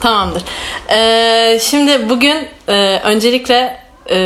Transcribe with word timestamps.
Tamamdır. 0.00 0.42
Ee, 0.90 1.58
şimdi 1.62 2.08
bugün 2.08 2.48
e, 2.68 3.00
öncelikle 3.04 3.78
e, 4.10 4.16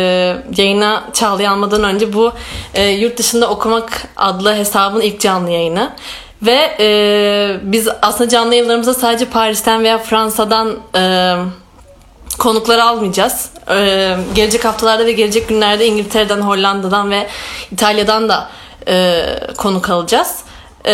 yayına 0.57 1.05
Çağla'yı 1.13 1.51
almadan 1.51 1.85
önce 1.85 2.13
bu 2.13 2.33
e, 2.75 2.85
yurt 2.89 3.19
dışında 3.19 3.51
okumak 3.51 4.09
adlı 4.17 4.55
hesabın 4.55 5.01
ilk 5.01 5.21
canlı 5.21 5.51
yayını. 5.51 5.93
Ve 6.43 6.77
e, 6.81 7.57
biz 7.63 7.89
aslında 8.03 8.29
canlı 8.29 8.55
yayınlarımızda 8.55 8.95
sadece 8.95 9.25
Paris'ten 9.25 9.85
veya 9.85 9.99
Fransa'dan 9.99 10.77
e, 10.95 11.35
konukları 12.39 12.85
almayacağız. 12.85 13.51
E, 13.71 14.17
gelecek 14.35 14.65
haftalarda 14.65 15.07
ve 15.07 15.13
gelecek 15.13 15.49
günlerde 15.49 15.87
İngiltere'den, 15.87 16.41
Hollanda'dan 16.41 17.11
ve 17.11 17.27
İtalya'dan 17.73 18.29
da 18.29 18.49
e, 18.89 19.25
konuk 19.57 19.91
alacağız. 19.91 20.37
E, 20.85 20.93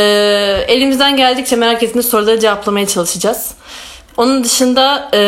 elimizden 0.68 1.16
geldikçe 1.16 1.56
merak 1.56 1.82
ettiğiniz 1.82 2.09
soruları 2.09 2.40
cevaplamaya 2.40 2.86
çalışacağız. 2.86 3.54
Onun 4.16 4.44
dışında 4.44 5.10
e, 5.14 5.20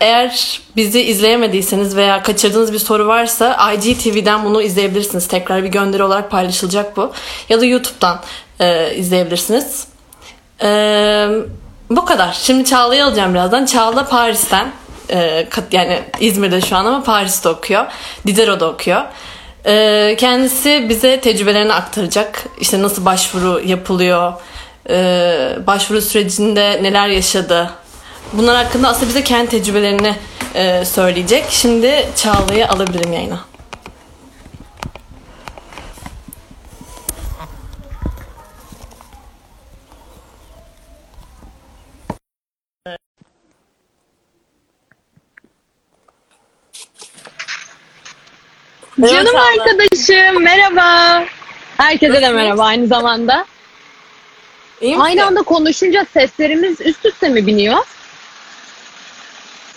eğer 0.00 0.60
bizi 0.76 1.02
izleyemediyseniz 1.02 1.96
veya 1.96 2.22
kaçırdığınız 2.22 2.72
bir 2.72 2.78
soru 2.78 3.06
varsa 3.06 3.72
IGTV'den 3.74 4.44
bunu 4.44 4.62
izleyebilirsiniz. 4.62 5.28
Tekrar 5.28 5.64
bir 5.64 5.68
gönderi 5.68 6.02
olarak 6.02 6.30
paylaşılacak 6.30 6.96
bu. 6.96 7.12
Ya 7.48 7.60
da 7.60 7.64
YouTube'dan 7.64 8.20
e, 8.60 8.94
izleyebilirsiniz. 8.94 9.86
E, 10.62 10.68
bu 11.90 12.04
kadar. 12.04 12.38
Şimdi 12.42 12.64
Çağla'yı 12.64 13.04
alacağım 13.04 13.34
birazdan. 13.34 13.66
Çağla 13.66 14.08
Paris'ten 14.08 14.72
yani 15.72 16.02
İzmir'de 16.20 16.60
şu 16.60 16.76
an 16.76 16.84
ama 16.84 17.02
Paris'te 17.02 17.48
okuyor. 17.48 17.86
Didero'da 18.26 18.70
okuyor. 18.70 19.02
Kendisi 20.16 20.86
bize 20.88 21.20
tecrübelerini 21.20 21.72
aktaracak. 21.72 22.44
İşte 22.60 22.82
nasıl 22.82 23.04
başvuru 23.04 23.60
yapılıyor, 23.64 24.32
başvuru 25.66 26.02
sürecinde 26.02 26.80
neler 26.82 27.08
yaşadı. 27.08 27.70
Bunlar 28.32 28.64
hakkında 28.64 28.88
aslında 28.88 29.08
bize 29.08 29.24
kendi 29.24 29.50
tecrübelerini 29.50 30.14
e, 30.54 30.84
söyleyecek. 30.84 31.44
Şimdi 31.50 32.08
Çağla'yı 32.16 32.68
alabilirim 32.68 33.12
yayına. 33.12 33.44
Merhaba 48.98 49.16
Canım 49.16 49.32
Çağla. 49.32 49.44
arkadaşım 49.46 50.42
merhaba. 50.42 51.24
Herkese 51.76 52.22
de 52.22 52.28
merhaba 52.32 52.64
aynı 52.64 52.86
zamanda. 52.86 53.46
İyi 54.80 54.90
misin? 54.90 55.00
Aynı 55.04 55.26
anda 55.26 55.42
konuşunca 55.42 56.06
seslerimiz 56.12 56.80
üst 56.80 57.06
üste 57.06 57.28
mi 57.28 57.46
biniyor? 57.46 57.78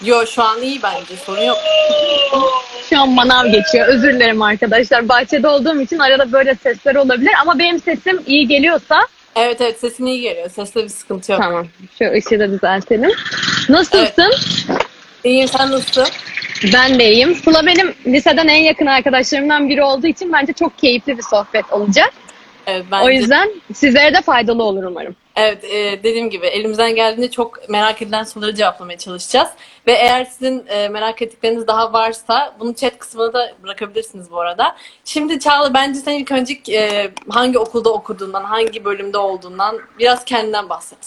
Yo 0.06 0.26
şu 0.26 0.44
an 0.44 0.62
iyi 0.62 0.84
bence 0.84 1.16
sorun 1.26 1.42
yok. 1.42 1.58
Şu 2.90 3.00
an 3.00 3.10
manav 3.10 3.46
geçiyor. 3.46 3.88
Özür 3.88 4.14
dilerim 4.14 4.42
arkadaşlar. 4.42 5.10
Bahçede 5.10 5.48
olduğum 5.48 5.82
için 5.82 6.00
arada 6.00 6.32
böyle 6.32 6.56
sesler 6.56 6.96
olabilir 6.96 7.32
ama 7.42 7.60
benim 7.60 7.80
sesim 7.80 8.22
iyi 8.28 8.48
geliyorsa 8.48 9.00
Evet 9.36 9.62
evet 9.62 9.80
sesin 9.80 10.06
iyi 10.06 10.22
geliyor. 10.22 10.50
Seste 10.50 10.84
bir 10.84 10.90
sıkıntı 10.90 11.32
yok. 11.32 11.42
tamam. 11.42 11.68
Şu 12.00 12.06
ışığı 12.12 12.40
da 12.40 12.52
düzeltelim. 12.52 13.12
Nasılsın? 13.70 14.32
İyiyim 15.24 15.48
sen 15.48 15.72
nasılsın? 15.72 16.08
Ben 16.74 17.00
de 17.00 17.12
iyiyim. 17.12 17.36
Sıla 17.36 17.66
benim 17.66 17.94
liseden 18.08 18.48
en 18.48 18.64
yakın 18.64 18.86
arkadaşlarımdan 18.86 19.70
biri 19.70 19.84
olduğu 19.84 20.08
için 20.08 20.34
bence 20.34 20.54
çok 20.54 20.78
keyifli 20.80 21.18
bir 21.18 21.24
sohbet 21.24 21.74
olacak. 21.74 22.14
Evet 22.68 22.86
bence. 22.92 23.06
O 23.06 23.10
yüzden 23.10 23.50
sizlere 23.74 24.14
de 24.14 24.22
faydalı 24.22 24.64
olur 24.64 24.84
umarım. 24.84 25.16
Evet 25.36 25.64
e, 25.64 26.04
dediğim 26.04 26.30
gibi 26.30 26.46
elimizden 26.46 26.96
geldiğince 26.96 27.32
çok 27.32 27.70
merak 27.70 28.02
edilen 28.02 28.24
soruları 28.24 28.56
cevaplamaya 28.56 28.98
çalışacağız. 28.98 29.50
Ve 29.88 29.92
eğer 29.92 30.26
sizin 30.26 30.68
e, 30.68 30.90
merak 30.90 31.22
ettikleriniz 31.22 31.68
daha 31.68 31.94
varsa 31.94 32.56
bunu 32.60 32.76
chat 32.76 32.98
kısmına 32.98 33.34
da 33.34 33.52
bırakabilirsiniz 33.64 34.32
bu 34.32 34.42
arada. 34.42 34.76
Şimdi 35.06 35.40
Çağla 35.40 35.74
bence 35.74 36.00
sen 36.00 36.14
ilk 36.14 36.32
önce 36.32 36.58
e, 36.74 37.12
hangi 37.30 37.58
okulda 37.60 37.94
okuduğundan, 37.94 38.44
hangi 38.44 38.86
bölümde 38.86 39.18
olduğundan 39.18 39.80
biraz 40.00 40.26
kendinden 40.26 40.70
bahset. 40.70 41.00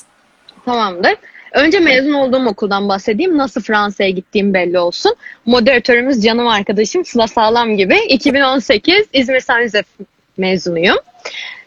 Tamamdır. 0.65 1.15
Önce 1.53 1.81
mezun 1.81 2.13
olduğum 2.13 2.47
okuldan 2.47 2.89
bahsedeyim. 2.89 3.39
Nasıl 3.39 3.61
Fransa'ya 3.63 4.11
gittiğim 4.11 4.55
belli 4.55 4.79
olsun. 4.79 5.15
Moderatörümüz 5.47 6.23
canım 6.23 6.49
arkadaşım 6.49 7.05
Sıla 7.05 7.27
Sağlam 7.27 7.77
gibi. 7.77 7.99
2018 8.09 9.07
İzmir 9.13 9.41
Saint 9.41 9.75
mezunuyum. 10.37 10.97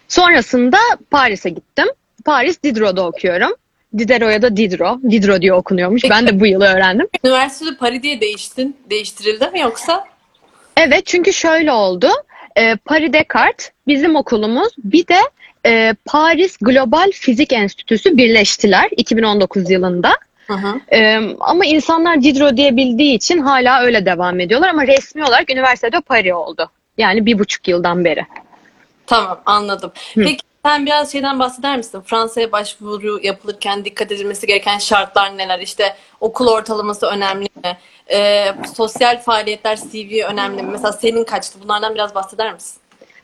Sonrasında 0.07 0.77
Paris'e 1.11 1.49
gittim. 1.49 1.87
Paris 2.27 2.63
Diderot'da 2.63 3.05
okuyorum. 3.07 3.51
Diderot 3.97 4.31
ya 4.31 4.41
da 4.41 4.57
Diderot. 4.57 5.03
Diderot 5.03 5.41
diye 5.41 5.53
okunuyormuş. 5.53 6.03
Ben 6.09 6.27
de 6.27 6.39
bu 6.39 6.47
yıl 6.47 6.61
öğrendim. 6.61 7.07
Üniversitede 7.23 7.77
Paris 7.77 8.03
diye 8.03 8.21
değiştin, 8.21 8.77
değiştirildi 8.89 9.47
mi 9.47 9.59
yoksa? 9.59 10.03
Evet 10.77 11.05
çünkü 11.05 11.33
şöyle 11.33 11.71
oldu. 11.71 12.09
Ee, 12.57 12.75
Paris 12.85 13.13
Descartes 13.13 13.71
bizim 13.87 14.15
okulumuz 14.15 14.73
bir 14.77 15.07
de 15.07 15.19
e, 15.65 15.95
Paris 16.05 16.57
Global 16.61 17.11
Fizik 17.11 17.53
Enstitüsü 17.53 18.17
birleştiler 18.17 18.89
2019 18.97 19.71
yılında. 19.71 20.11
Hı 20.47 20.53
hı. 20.53 20.79
Ee, 20.93 21.19
ama 21.39 21.65
insanlar 21.65 22.21
Diderot 22.21 22.57
diye 22.57 22.77
bildiği 22.77 23.15
için 23.15 23.39
hala 23.39 23.81
öyle 23.81 24.05
devam 24.05 24.39
ediyorlar 24.39 24.69
ama 24.69 24.87
resmi 24.87 25.23
olarak 25.23 25.51
üniversitede 25.51 26.01
Paris 26.01 26.33
oldu. 26.33 26.69
Yani 26.97 27.25
bir 27.25 27.39
buçuk 27.39 27.67
yıldan 27.67 28.05
beri. 28.05 28.25
Tamam 29.07 29.41
anladım. 29.45 29.91
Peki 30.15 30.47
sen 30.67 30.85
biraz 30.85 31.11
şeyden 31.11 31.39
bahseder 31.39 31.77
misin? 31.77 32.01
Fransa'ya 32.05 32.51
başvuru 32.51 33.19
yapılırken 33.23 33.85
dikkat 33.85 34.11
edilmesi 34.11 34.47
gereken 34.47 34.77
şartlar 34.77 35.37
neler? 35.37 35.59
İşte 35.59 35.95
okul 36.21 36.47
ortalaması 36.47 37.05
önemli 37.05 37.47
mi? 37.63 37.77
Ee, 38.11 38.45
sosyal 38.75 39.21
faaliyetler 39.21 39.75
CV 39.75 40.23
önemli 40.25 40.63
mi? 40.63 40.69
Mesela 40.71 40.91
senin 40.91 41.23
kaçtı? 41.23 41.59
Bunlardan 41.63 41.95
biraz 41.95 42.15
bahseder 42.15 42.53
misin? 42.53 42.81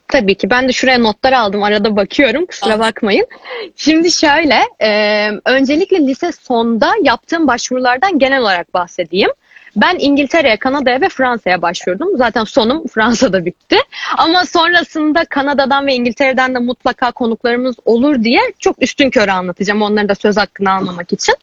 Tabii 0.07 0.35
ki 0.35 0.49
ben 0.49 0.67
de 0.67 0.71
şuraya 0.73 0.97
notlar 0.97 1.33
aldım 1.33 1.63
arada 1.63 1.95
bakıyorum 1.95 2.45
kusura 2.45 2.79
bakmayın. 2.79 3.27
Şimdi 3.75 4.11
şöyle 4.11 4.59
e, 4.81 5.29
öncelikle 5.45 6.07
lise 6.07 6.31
sonda 6.31 6.93
yaptığım 7.03 7.47
başvurulardan 7.47 8.19
genel 8.19 8.41
olarak 8.41 8.73
bahsedeyim. 8.73 9.29
Ben 9.75 9.95
İngiltere'ye, 9.99 10.57
Kanada'ya 10.57 11.01
ve 11.01 11.09
Fransa'ya 11.09 11.61
başvurdum. 11.61 12.17
Zaten 12.17 12.43
sonum 12.43 12.87
Fransa'da 12.93 13.45
bitti. 13.45 13.77
Ama 14.17 14.45
sonrasında 14.45 15.25
Kanada'dan 15.25 15.87
ve 15.87 15.93
İngiltere'den 15.93 16.55
de 16.55 16.59
mutlaka 16.59 17.11
konuklarımız 17.11 17.75
olur 17.85 18.23
diye 18.23 18.41
çok 18.59 18.83
üstün 18.83 19.09
körü 19.09 19.31
anlatacağım. 19.31 19.81
Onların 19.81 20.09
da 20.09 20.15
söz 20.15 20.37
hakkını 20.37 20.71
almamak 20.71 21.13
için. 21.13 21.35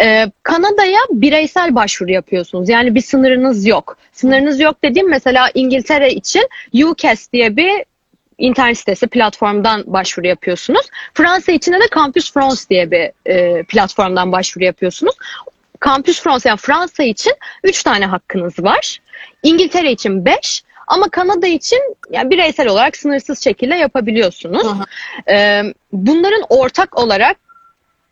Ee, 0.00 0.26
Kanada'ya 0.42 1.00
bireysel 1.10 1.74
başvuru 1.74 2.10
yapıyorsunuz. 2.10 2.68
Yani 2.68 2.94
bir 2.94 3.00
sınırınız 3.00 3.66
yok. 3.66 3.96
Sınırınız 4.12 4.60
yok 4.60 4.82
dediğim 4.84 5.10
mesela 5.10 5.50
İngiltere 5.54 6.12
için 6.12 6.48
UCAS 6.84 7.32
diye 7.32 7.56
bir 7.56 7.84
internet 8.38 8.78
sitesi 8.78 9.06
platformdan 9.06 9.84
başvuru 9.86 10.26
yapıyorsunuz. 10.26 10.86
Fransa 11.14 11.52
için 11.52 11.72
de 11.72 11.88
Campus 11.94 12.32
France 12.32 12.60
diye 12.70 12.90
bir 12.90 13.30
e, 13.30 13.62
platformdan 13.62 14.32
başvuru 14.32 14.64
yapıyorsunuz. 14.64 15.14
Campus 15.84 16.20
France 16.20 16.48
yani 16.48 16.58
Fransa 16.58 17.02
için 17.02 17.32
3 17.64 17.82
tane 17.82 18.06
hakkınız 18.06 18.58
var. 18.64 18.98
İngiltere 19.42 19.92
için 19.92 20.24
5 20.24 20.62
ama 20.86 21.08
Kanada 21.08 21.46
için 21.46 21.96
yani 22.10 22.30
bireysel 22.30 22.68
olarak 22.68 22.96
sınırsız 22.96 23.44
şekilde 23.44 23.74
yapabiliyorsunuz. 23.74 24.66
Ee, 25.30 25.62
bunların 25.92 26.42
ortak 26.48 26.98
olarak 26.98 27.36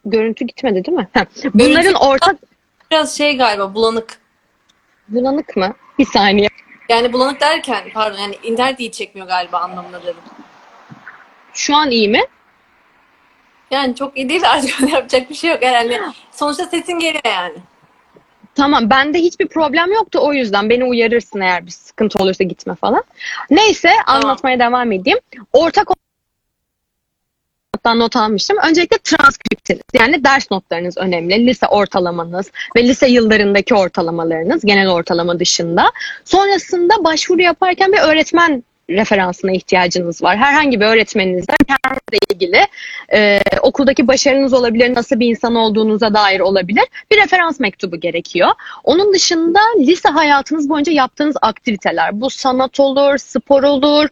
görüntü 0.04 0.44
gitmedi 0.44 0.84
değil 0.84 0.96
mi? 0.98 1.08
Bunların 1.54 1.82
Görüntü- 1.82 1.96
ortak 1.98 2.36
Biraz 2.90 3.16
şey 3.16 3.36
galiba 3.36 3.74
bulanık. 3.74 4.18
bulanık 5.08 5.56
mı? 5.56 5.74
Bir 5.98 6.06
saniye. 6.06 6.48
Yani 6.88 7.12
bulanık 7.12 7.40
derken 7.40 7.84
pardon 7.94 8.18
yani 8.18 8.38
internet 8.42 8.80
iyi 8.80 8.92
çekmiyor 8.92 9.26
galiba 9.28 9.58
anlamında 9.58 10.02
dedim. 10.02 10.16
Şu 11.54 11.76
an 11.76 11.90
iyi 11.90 12.08
mi? 12.08 12.20
Yani 13.70 13.94
çok 13.94 14.16
iyi 14.16 14.28
değil 14.28 14.50
artık 14.50 14.80
yapacak 14.92 15.30
bir 15.30 15.34
şey 15.34 15.50
yok. 15.50 15.62
Yani 15.62 16.00
sonuçta 16.32 16.66
sesin 16.66 16.98
geliyor 16.98 17.22
yani. 17.24 17.54
Tamam 18.54 18.90
bende 18.90 19.18
hiçbir 19.18 19.48
problem 19.48 19.92
yoktu 19.92 20.18
o 20.22 20.32
yüzden 20.32 20.70
beni 20.70 20.84
uyarırsın 20.84 21.40
eğer 21.40 21.66
bir 21.66 21.70
sıkıntı 21.70 22.18
olursa 22.18 22.44
gitme 22.44 22.74
falan. 22.74 23.04
Neyse 23.50 23.90
anlatmaya 24.06 24.58
devam 24.58 24.92
edeyim. 24.92 25.18
Ortak 25.52 25.88
not 27.94 28.16
almıştım. 28.16 28.56
Öncelikle 28.68 28.98
transkriptiniz 28.98 29.82
yani 29.94 30.24
ders 30.24 30.50
notlarınız 30.50 30.98
önemli. 30.98 31.46
Lise 31.46 31.66
ortalamanız 31.66 32.50
ve 32.76 32.88
lise 32.88 33.08
yıllarındaki 33.08 33.74
ortalamalarınız 33.74 34.64
genel 34.64 34.88
ortalama 34.88 35.38
dışında. 35.40 35.92
Sonrasında 36.24 37.04
başvuru 37.04 37.42
yaparken 37.42 37.92
bir 37.92 37.98
öğretmen 37.98 38.64
referansına 38.90 39.52
ihtiyacınız 39.52 40.22
var. 40.22 40.36
Herhangi 40.36 40.80
bir 40.80 40.86
öğretmeninizden 40.86 41.56
kendinizle 41.68 42.18
ilgili 42.34 42.66
e, 43.12 43.40
okuldaki 43.60 44.08
başarınız 44.08 44.52
olabilir, 44.52 44.94
nasıl 44.94 45.20
bir 45.20 45.26
insan 45.26 45.54
olduğunuza 45.54 46.14
dair 46.14 46.40
olabilir. 46.40 46.84
Bir 47.10 47.16
referans 47.16 47.60
mektubu 47.60 48.00
gerekiyor. 48.00 48.48
Onun 48.84 49.14
dışında 49.14 49.60
lise 49.78 50.08
hayatınız 50.08 50.68
boyunca 50.68 50.92
yaptığınız 50.92 51.36
aktiviteler. 51.42 52.20
Bu 52.20 52.30
sanat 52.30 52.80
olur, 52.80 53.18
spor 53.18 53.62
olur, 53.62 54.08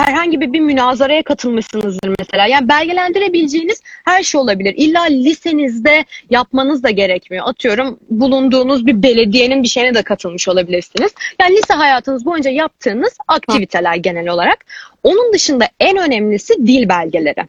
herhangi 0.00 0.40
bir, 0.40 0.52
bir 0.52 0.60
münazaraya 0.60 1.22
katılmışsınızdır 1.22 2.14
mesela. 2.18 2.46
Yani 2.46 2.68
belgelendirebileceğiniz 2.68 3.80
her 4.04 4.22
şey 4.22 4.40
olabilir. 4.40 4.74
İlla 4.76 5.02
lisenizde 5.02 6.04
yapmanız 6.30 6.82
da 6.82 6.90
gerekmiyor. 6.90 7.48
Atıyorum 7.48 7.98
bulunduğunuz 8.10 8.86
bir 8.86 9.02
belediyenin 9.02 9.62
bir 9.62 9.68
şeyine 9.68 9.94
de 9.94 10.02
katılmış 10.02 10.48
olabilirsiniz. 10.48 11.12
Yani 11.40 11.56
lise 11.56 11.74
hayatınız 11.74 12.24
boyunca 12.24 12.50
yaptığınız 12.50 13.16
aktiviteler 13.28 13.94
genel 13.94 14.28
olarak. 14.28 14.64
Onun 15.02 15.32
dışında 15.32 15.68
en 15.80 15.96
önemlisi 15.96 16.66
dil 16.66 16.88
belgeleri. 16.88 17.46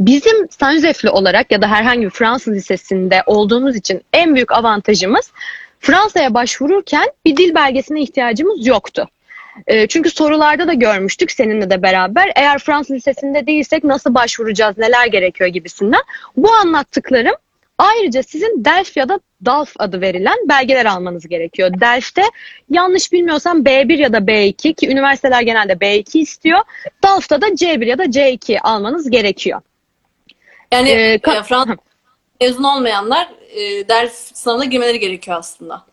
Bizim 0.00 0.48
San 0.50 0.74
Josef'li 0.74 1.10
olarak 1.10 1.52
ya 1.52 1.62
da 1.62 1.70
herhangi 1.70 2.02
bir 2.02 2.10
Fransız 2.10 2.54
lisesinde 2.54 3.22
olduğumuz 3.26 3.76
için 3.76 4.02
en 4.12 4.34
büyük 4.34 4.52
avantajımız 4.52 5.32
Fransa'ya 5.80 6.34
başvururken 6.34 7.06
bir 7.24 7.36
dil 7.36 7.54
belgesine 7.54 8.00
ihtiyacımız 8.00 8.66
yoktu. 8.66 9.08
E, 9.66 9.86
çünkü 9.86 10.10
sorularda 10.10 10.68
da 10.68 10.72
görmüştük 10.72 11.32
seninle 11.32 11.70
de 11.70 11.82
beraber. 11.82 12.32
Eğer 12.36 12.58
Fransız 12.58 12.96
lisesinde 12.96 13.46
değilsek 13.46 13.84
nasıl 13.84 14.14
başvuracağız, 14.14 14.78
neler 14.78 15.06
gerekiyor 15.06 15.50
gibisinden. 15.50 16.00
Bu 16.36 16.52
anlattıklarım 16.52 17.34
ayrıca 17.78 18.22
sizin 18.22 18.64
DELF 18.64 18.96
ya 18.96 19.08
da 19.08 19.20
DALF 19.44 19.74
adı 19.78 20.00
verilen 20.00 20.36
belgeler 20.48 20.86
almanız 20.86 21.28
gerekiyor. 21.28 21.80
DELF'te 21.80 22.22
yanlış 22.70 23.12
bilmiyorsam 23.12 23.62
B1 23.62 24.00
ya 24.00 24.12
da 24.12 24.18
B2 24.18 24.74
ki 24.74 24.88
üniversiteler 24.88 25.42
genelde 25.42 25.72
B2 25.72 26.18
istiyor. 26.18 26.60
DALF'ta 27.04 27.40
da 27.40 27.48
C1 27.48 27.84
ya 27.84 27.98
da 27.98 28.04
C2 28.04 28.60
almanız 28.60 29.10
gerekiyor. 29.10 29.60
Yani 30.72 30.88
Ee, 30.88 31.12
e, 31.12 31.42
Fransız 31.42 31.76
mezun 32.40 32.64
olmayanlar 32.64 33.28
e, 33.50 33.88
ders 33.88 34.12
sınavına 34.34 34.64
girmeleri 34.64 34.98
gerekiyor 34.98 35.36
aslında. 35.38 35.87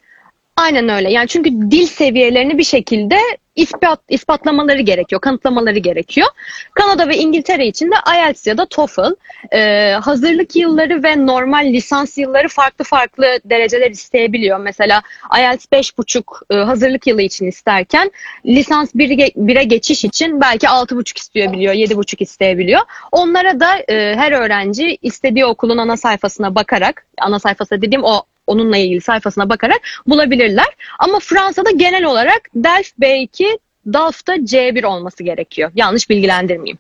Aynen 0.58 0.90
öyle. 0.90 1.12
Yani 1.12 1.28
çünkü 1.28 1.50
dil 1.72 1.88
seviyelerini 1.88 2.58
bir 2.58 2.64
şekilde 2.64 3.18
ispat, 3.56 4.00
ispatlamaları 4.10 4.82
gerekiyor, 4.82 5.22
kanıtlamaları 5.22 5.80
gerekiyor. 5.80 6.28
Kanada 6.74 7.08
ve 7.08 7.18
İngiltere 7.18 7.68
için 7.68 7.92
de 7.92 7.96
IELTS 8.16 8.48
ya 8.48 8.58
da 8.58 8.66
TOEFL. 8.66 9.16
Ee, 9.54 9.92
hazırlık 10.02 10.56
yılları 10.56 11.04
ve 11.04 11.26
normal 11.26 11.66
lisans 11.66 12.18
yılları 12.18 12.48
farklı 12.48 12.86
farklı 12.86 13.40
dereceler 13.46 13.92
isteyebiliyor. 13.92 14.60
Mesela 14.60 15.02
IELTS 15.40 15.66
5,5 15.66 16.24
e, 16.50 16.56
hazırlık 16.56 17.08
yılı 17.08 17.22
için 17.22 17.48
isterken 17.48 18.12
lisans 18.46 18.96
1'e 18.96 19.28
1'e 19.28 19.64
geçiş 19.64 20.06
için 20.06 20.42
belki 20.42 20.68
6,5 20.68 21.18
isteyebiliyor, 21.20 21.74
7,5 21.74 22.24
isteyebiliyor. 22.24 22.82
Onlara 23.12 23.60
da 23.60 23.78
e, 23.78 24.16
her 24.16 24.32
öğrenci 24.32 24.98
istediği 25.02 25.46
okulun 25.46 25.78
ana 25.78 25.98
sayfasına 25.98 26.56
bakarak, 26.56 27.06
ana 27.18 27.40
sayfası 27.40 27.82
dediğim 27.82 28.04
o 28.04 28.24
onunla 28.48 28.78
ilgili 28.78 29.02
sayfasına 29.02 29.50
bakarak 29.50 29.82
bulabilirler. 30.08 30.68
Ama 31.00 31.20
Fransa'da 31.20 31.72
genel 31.72 32.04
olarak 32.04 32.42
DELF 32.56 32.92
B2, 33.02 33.60
DALF'da 33.94 34.36
C1 34.36 34.86
olması 34.86 35.24
gerekiyor. 35.24 35.72
Yanlış 35.76 36.10
bilgilendirmeyeyim. 36.10 36.78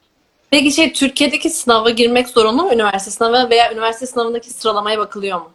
Peki 0.51 0.71
şey 0.71 0.93
Türkiye'deki 0.93 1.49
sınava 1.49 1.89
girmek 1.89 2.27
zorunlu 2.27 2.63
mu 2.63 2.73
üniversite 2.73 3.11
sınavı 3.11 3.49
veya 3.49 3.73
üniversite 3.73 4.05
sınavındaki 4.05 4.49
sıralamaya 4.49 4.97
bakılıyor 4.99 5.41
mu? 5.41 5.51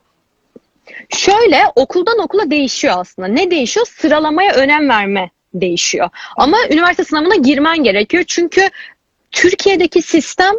Şöyle 1.08 1.62
okuldan 1.76 2.18
okula 2.18 2.50
değişiyor 2.50 2.94
aslında. 2.96 3.28
Ne 3.28 3.50
değişiyor? 3.50 3.86
Sıralamaya 3.86 4.54
önem 4.54 4.88
verme 4.88 5.30
değişiyor. 5.54 6.08
Ama 6.36 6.56
üniversite 6.70 7.04
sınavına 7.04 7.34
girmen 7.34 7.82
gerekiyor. 7.84 8.24
Çünkü 8.26 8.70
Türkiye'deki 9.30 10.02
sistem 10.02 10.54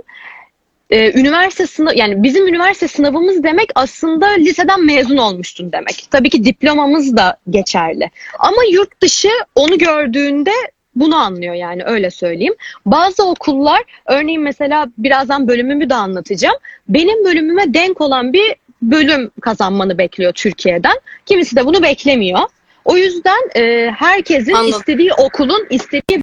e, 0.91 1.19
üniversite 1.19 1.67
sınav 1.67 1.91
yani 1.95 2.23
bizim 2.23 2.47
üniversite 2.47 2.87
sınavımız 2.87 3.43
demek 3.43 3.69
aslında 3.75 4.27
liseden 4.27 4.85
mezun 4.85 5.17
olmuştun 5.17 5.71
demek. 5.71 6.07
Tabii 6.11 6.29
ki 6.29 6.45
diplomamız 6.45 7.17
da 7.17 7.37
geçerli. 7.49 8.11
Ama 8.39 8.63
yurt 8.71 9.01
dışı 9.01 9.29
onu 9.55 9.77
gördüğünde 9.77 10.51
bunu 10.95 11.15
anlıyor 11.15 11.53
yani 11.53 11.83
öyle 11.85 12.11
söyleyeyim. 12.11 12.55
Bazı 12.85 13.23
okullar 13.23 13.83
örneğin 14.05 14.41
mesela 14.41 14.87
birazdan 14.97 15.47
bölümümü 15.47 15.89
de 15.89 15.95
anlatacağım. 15.95 16.57
Benim 16.89 17.25
bölümüme 17.25 17.73
denk 17.73 18.01
olan 18.01 18.33
bir 18.33 18.55
bölüm 18.81 19.31
kazanmanı 19.41 19.97
bekliyor 19.97 20.33
Türkiye'den. 20.33 20.99
Kimisi 21.25 21.55
de 21.55 21.65
bunu 21.65 21.83
beklemiyor. 21.83 22.39
O 22.85 22.97
yüzden 22.97 23.39
e, 23.55 23.91
herkesin 23.91 24.53
Anladım. 24.53 24.79
istediği 24.79 25.13
okulun 25.13 25.67
istediği 25.69 26.21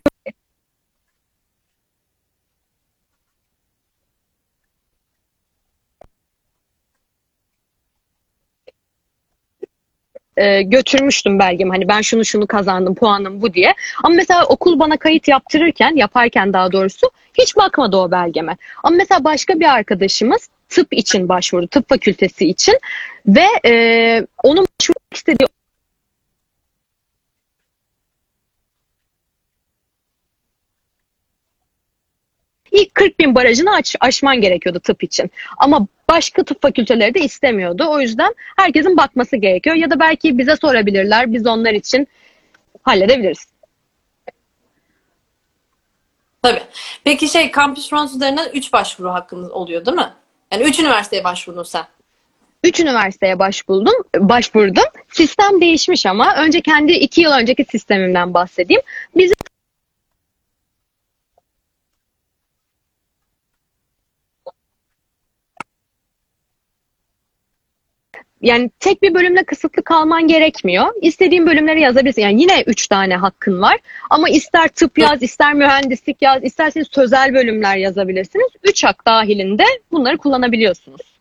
e, 10.39 10.63
götürmüştüm 10.63 11.39
belgemi. 11.39 11.71
Hani 11.71 11.89
ben 11.89 12.01
şunu 12.01 12.25
şunu 12.25 12.47
kazandım, 12.47 12.95
puanım 12.95 13.43
bu 13.43 13.55
diye. 13.55 13.75
Ama 14.05 14.15
mesela 14.15 14.47
okul 14.47 14.79
bana 14.79 14.97
kayıt 14.97 15.29
yaptırırken, 15.29 15.97
yaparken 15.97 16.53
daha 16.53 16.73
doğrusu 16.73 17.11
hiç 17.39 17.57
bakmadı 17.57 17.97
o 17.97 18.11
belgeme. 18.11 18.57
Ama 18.85 18.97
mesela 18.97 19.25
başka 19.25 19.61
bir 19.61 19.75
arkadaşımız 19.75 20.49
tıp 20.69 20.93
için 20.93 21.29
başvurdu, 21.29 21.67
tıp 21.69 21.89
fakültesi 21.89 22.49
için 22.49 22.75
ve 23.27 23.47
e, 23.67 23.73
onun 24.43 24.67
başvurmak 24.81 25.15
istediği 25.15 25.49
İlk 32.73 32.95
40 32.95 33.21
bin 33.21 33.35
barajını 33.35 33.75
aç, 33.75 33.97
aşman 34.01 34.41
gerekiyordu 34.41 34.81
tıp 34.81 35.03
için. 35.03 35.31
Ama 35.59 35.87
başka 36.09 36.45
tıp 36.45 36.63
fakülteleri 36.63 37.15
de 37.15 37.21
istemiyordu. 37.21 37.87
O 37.89 38.01
yüzden 38.01 38.35
herkesin 38.57 38.97
bakması 38.97 39.37
gerekiyor. 39.37 39.77
Ya 39.77 39.91
da 39.91 40.01
belki 40.01 40.39
bize 40.39 40.57
sorabilirler. 40.57 41.33
Biz 41.33 41.47
onlar 41.47 41.73
için 41.73 42.09
halledebiliriz. 42.83 43.47
Tabii. 46.43 46.63
Peki 47.05 47.29
şey 47.29 47.53
Campus 47.53 47.91
France 47.91 48.15
üzerinden 48.17 48.49
3 48.55 48.73
başvuru 48.73 49.11
hakkınız 49.11 49.51
oluyor 49.51 49.87
değil 49.87 49.97
mi? 49.97 50.13
Yani 50.53 50.63
3 50.65 50.81
üniversiteye 50.81 51.25
başvurdun 51.25 51.63
sen. 51.63 51.85
Üç 52.65 52.81
üniversiteye 52.81 53.39
başvurdum, 53.39 53.95
başvurdum. 54.19 54.85
Sistem 55.13 55.61
değişmiş 55.61 56.07
ama 56.07 56.37
önce 56.37 56.61
kendi 56.61 56.93
iki 56.93 57.21
yıl 57.21 57.33
önceki 57.33 57.65
sistemimden 57.65 58.35
bahsedeyim. 58.35 58.83
Bizim 59.17 59.37
yani 68.43 68.71
tek 68.81 69.03
bir 69.03 69.15
bölümle 69.15 69.45
kısıtlı 69.45 69.83
kalman 69.83 70.29
gerekmiyor. 70.29 70.87
İstediğin 71.03 71.47
bölümleri 71.47 71.81
yazabilirsin. 71.81 72.23
Yani 72.23 72.43
yine 72.43 72.63
üç 72.67 72.89
tane 72.89 73.17
hakkın 73.17 73.61
var. 73.61 73.77
Ama 74.11 74.29
ister 74.29 74.69
tıp 74.69 74.99
yaz, 74.99 75.23
ister 75.23 75.55
mühendislik 75.55 76.23
yaz, 76.23 76.45
isterseniz 76.45 76.89
sözel 76.91 77.35
bölümler 77.35 77.77
yazabilirsiniz. 77.77 78.49
Üç 78.65 78.85
hak 78.85 79.07
dahilinde 79.07 79.65
bunları 79.93 80.19
kullanabiliyorsunuz. 80.19 81.18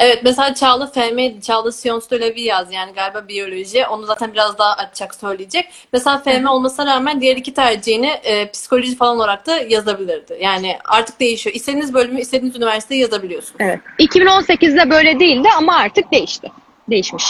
Evet 0.00 0.20
mesela 0.24 0.54
Çağla 0.54 0.86
FM, 0.86 1.40
Çağla 1.40 1.72
Siyons 1.72 2.10
de 2.10 2.36
bir 2.36 2.42
yaz 2.42 2.72
yani 2.72 2.92
galiba 2.92 3.28
biyoloji. 3.28 3.86
Onu 3.86 4.06
zaten 4.06 4.32
biraz 4.32 4.58
daha 4.58 4.72
açacak 4.72 5.14
söyleyecek. 5.14 5.68
Mesela 5.92 6.18
FM 6.18 6.46
olmasına 6.46 6.94
rağmen 6.94 7.20
diğer 7.20 7.36
iki 7.36 7.54
tercihini 7.54 8.06
e, 8.06 8.50
psikoloji 8.50 8.96
falan 8.96 9.16
olarak 9.16 9.46
da 9.46 9.56
yazabilirdi. 9.56 10.38
Yani 10.40 10.78
artık 10.84 11.20
değişiyor. 11.20 11.56
İstediğiniz 11.56 11.94
bölümü 11.94 12.20
istediğiniz 12.20 12.56
üniversiteyi 12.56 13.00
yazabiliyorsunuz. 13.00 13.56
Evet. 13.58 13.80
2018'de 13.98 14.90
böyle 14.90 15.20
değildi 15.20 15.48
ama 15.56 15.76
artık 15.76 16.12
değişti. 16.12 16.52
Değişmiş. 16.90 17.24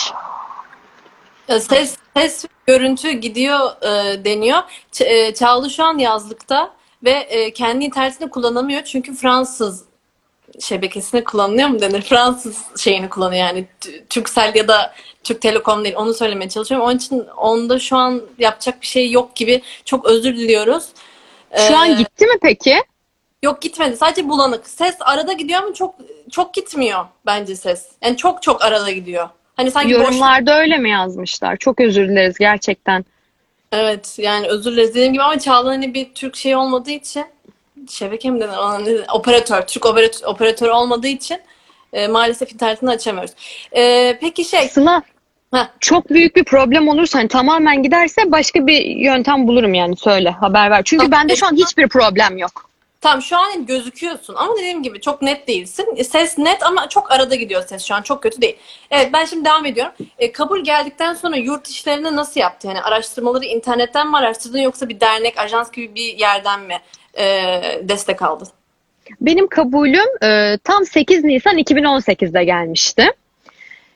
E, 1.48 1.60
Ses, 1.60 1.96
ses, 2.16 2.44
görüntü 2.66 3.10
gidiyor 3.10 3.82
e, 3.82 4.24
deniyor. 4.24 4.58
Ç- 4.92 5.04
e, 5.04 5.34
Çağla 5.34 5.68
şu 5.68 5.84
an 5.84 5.98
yazlıkta 5.98 6.70
ve 7.04 7.10
e, 7.10 7.52
kendi 7.52 7.84
internetini 7.84 8.30
kullanamıyor 8.30 8.84
çünkü 8.84 9.14
Fransız 9.14 9.89
şebekesini 10.60 11.24
kullanılıyor 11.24 11.68
mu 11.68 11.80
denir? 11.80 12.02
Fransız 12.02 12.58
şeyini 12.78 13.08
kullanıyor 13.08 13.46
yani 13.46 13.66
T- 13.80 14.04
Turkcell 14.04 14.52
ya 14.54 14.68
da 14.68 14.94
Türk 15.24 15.40
Telekom 15.40 15.84
değil. 15.84 15.94
Onu 15.96 16.14
söylemeye 16.14 16.48
çalışıyorum. 16.48 16.86
Onun 16.86 16.96
için 16.96 17.24
onda 17.36 17.78
şu 17.78 17.96
an 17.96 18.22
yapacak 18.38 18.80
bir 18.82 18.86
şey 18.86 19.10
yok 19.10 19.36
gibi. 19.36 19.62
Çok 19.84 20.06
özür 20.06 20.36
diliyoruz. 20.36 20.84
Şu 21.56 21.72
Ee, 21.72 21.76
an 21.76 21.98
gitti 21.98 22.26
mi 22.26 22.34
peki? 22.42 22.76
Yok 23.42 23.62
gitmedi. 23.62 23.96
Sadece 23.96 24.28
bulanık. 24.28 24.66
Ses 24.68 24.94
arada 25.00 25.32
gidiyor 25.32 25.62
ama 25.62 25.74
çok 25.74 25.94
çok 26.30 26.54
gitmiyor 26.54 27.04
bence 27.26 27.56
ses. 27.56 27.88
Yani 28.02 28.16
çok 28.16 28.42
çok 28.42 28.64
arada 28.64 28.90
gidiyor. 28.90 29.28
Hani 29.56 29.70
sanki 29.70 29.94
boş 29.94 30.02
Yorumlarda 30.02 30.58
öyle 30.60 30.78
mi 30.78 30.90
yazmışlar? 30.90 31.56
Çok 31.56 31.80
özür 31.80 32.08
dileriz 32.08 32.38
gerçekten. 32.38 33.04
Evet 33.72 34.14
yani 34.18 34.46
özür 34.48 34.72
dileriz 34.72 34.90
dediğim 34.90 35.12
gibi 35.12 35.22
ama 35.22 35.38
Çağla 35.38 35.68
hani 35.70 35.94
bir 35.94 36.14
Türk 36.14 36.36
şey 36.36 36.56
olmadığı 36.56 36.90
için 36.90 37.24
şebeke 37.90 38.30
mi 38.30 38.40
denir 38.40 38.56
ona 38.58 38.78
ne 38.78 38.86
denir? 38.86 39.04
operatör 39.12 39.62
Türk 39.66 39.86
operatör, 39.86 40.26
operatör 40.26 40.68
olmadığı 40.68 41.08
için 41.08 41.38
e, 41.92 42.08
maalesef 42.08 42.52
internetini 42.52 42.90
açamıyoruz. 42.90 43.32
E, 43.76 44.18
peki 44.20 44.44
şey 44.44 44.68
Sıla 44.68 45.02
Heh. 45.54 45.66
çok 45.80 46.10
büyük 46.10 46.36
bir 46.36 46.44
problem 46.44 46.88
olursa 46.88 47.18
hani 47.18 47.28
tamamen 47.28 47.82
giderse 47.82 48.32
başka 48.32 48.66
bir 48.66 48.84
yöntem 48.84 49.46
bulurum 49.46 49.74
yani 49.74 49.96
söyle 49.96 50.30
haber 50.30 50.70
ver. 50.70 50.82
Çünkü 50.84 51.04
Tamam. 51.04 51.20
bende 51.20 51.36
şu 51.36 51.46
an 51.46 51.56
hiçbir 51.56 51.88
problem 51.88 52.38
yok. 52.38 52.70
Tamam 53.00 53.22
şu 53.22 53.38
an 53.38 53.66
gözüküyorsun 53.66 54.34
ama 54.34 54.56
dediğim 54.56 54.82
gibi 54.82 55.00
çok 55.00 55.22
net 55.22 55.48
değilsin. 55.48 55.86
E, 55.96 56.04
Ses 56.04 56.38
net 56.38 56.62
ama 56.62 56.88
çok 56.88 57.12
arada 57.12 57.34
gidiyor 57.34 57.62
ses 57.68 57.84
şu 57.84 57.94
an. 57.94 58.02
Çok 58.02 58.22
kötü 58.22 58.40
değil. 58.42 58.56
Evet 58.90 59.10
ben 59.12 59.24
şimdi 59.24 59.44
devam 59.44 59.66
ediyorum. 59.66 59.92
E, 60.18 60.32
kabul 60.32 60.64
geldikten 60.64 61.14
sonra 61.14 61.36
yurt 61.36 61.68
işlerini 61.68 62.16
nasıl 62.16 62.40
yaptı? 62.40 62.66
Yani 62.68 62.82
araştırmaları 62.82 63.44
internetten 63.44 64.08
mi 64.08 64.16
araştırdın 64.16 64.58
yoksa 64.58 64.88
bir 64.88 65.00
dernek, 65.00 65.38
ajans 65.38 65.70
gibi 65.70 65.94
bir 65.94 66.18
yerden 66.18 66.60
mi 66.60 66.80
e, 67.18 67.26
destek 67.82 68.22
aldın? 68.22 68.48
Benim 69.20 69.46
kabulüm 69.46 70.24
e, 70.24 70.58
tam 70.64 70.86
8 70.86 71.24
Nisan 71.24 71.58
2018'de 71.58 72.44
gelmişti. 72.44 73.06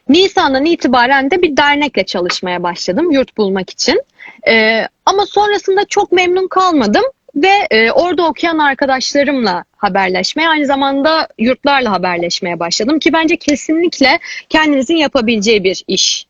Nisan'dan 0.08 0.64
itibaren 0.64 1.30
de 1.30 1.42
bir 1.42 1.56
dernekle 1.56 2.04
çalışmaya 2.04 2.62
başladım 2.62 3.10
yurt 3.10 3.36
bulmak 3.36 3.70
için. 3.70 4.02
E, 4.48 4.86
ama 5.06 5.26
sonrasında 5.26 5.84
çok 5.84 6.12
memnun 6.12 6.48
kalmadım 6.48 7.04
ve 7.34 7.52
e, 7.70 7.90
orada 7.90 8.26
okuyan 8.26 8.58
arkadaşlarımla 8.58 9.64
haberleşmeye, 9.76 10.48
aynı 10.48 10.66
zamanda 10.66 11.28
yurtlarla 11.38 11.92
haberleşmeye 11.92 12.60
başladım 12.60 12.98
ki 12.98 13.12
bence 13.12 13.36
kesinlikle 13.36 14.18
kendinizin 14.48 14.96
yapabileceği 14.96 15.64
bir 15.64 15.84
iş. 15.88 16.26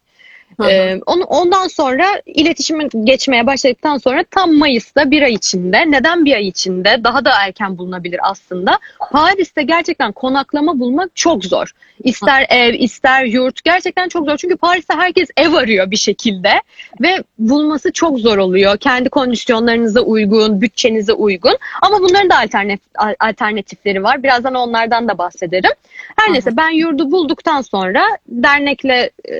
Hı 0.60 0.64
hı. 0.64 0.70
Ee, 0.70 1.00
onu, 1.06 1.24
ondan 1.24 1.68
sonra 1.68 2.06
iletişime 2.26 2.88
geçmeye 3.04 3.46
başladıktan 3.46 3.98
sonra 3.98 4.24
tam 4.30 4.54
Mayıs'ta 4.54 5.10
bir 5.10 5.22
ay 5.22 5.32
içinde, 5.32 5.90
neden 5.90 6.24
bir 6.24 6.34
ay 6.34 6.48
içinde 6.48 7.04
daha 7.04 7.24
da 7.24 7.30
erken 7.40 7.78
bulunabilir 7.78 8.20
aslında. 8.22 8.78
Paris'te 9.10 9.62
gerçekten 9.62 10.12
konaklama 10.12 10.78
bulmak 10.80 11.16
çok 11.16 11.44
zor. 11.44 11.70
İster 12.04 12.46
ev, 12.48 12.74
ister 12.74 13.24
yurt 13.24 13.64
gerçekten 13.64 14.08
çok 14.08 14.26
zor. 14.26 14.36
Çünkü 14.36 14.56
Paris'te 14.56 14.94
herkes 14.94 15.28
ev 15.36 15.52
arıyor 15.52 15.90
bir 15.90 15.96
şekilde 15.96 16.62
ve 17.00 17.22
bulması 17.38 17.92
çok 17.92 18.18
zor 18.18 18.38
oluyor. 18.38 18.76
Kendi 18.78 19.08
kondisyonlarınıza 19.08 20.00
uygun, 20.00 20.60
bütçenize 20.60 21.12
uygun. 21.12 21.58
Ama 21.82 22.00
bunların 22.00 22.30
da 22.30 22.38
alternatif, 22.38 22.88
alternatifleri 23.20 24.02
var. 24.02 24.22
Birazdan 24.22 24.54
onlardan 24.54 25.08
da 25.08 25.18
bahsederim. 25.18 25.70
Her 26.16 26.26
Hı 26.26 26.28
hı. 26.28 26.34
neyse 26.34 26.56
ben 26.56 26.70
yurdu 26.70 27.10
bulduktan 27.10 27.60
sonra 27.60 28.02
dernekle 28.28 29.10
e, 29.30 29.34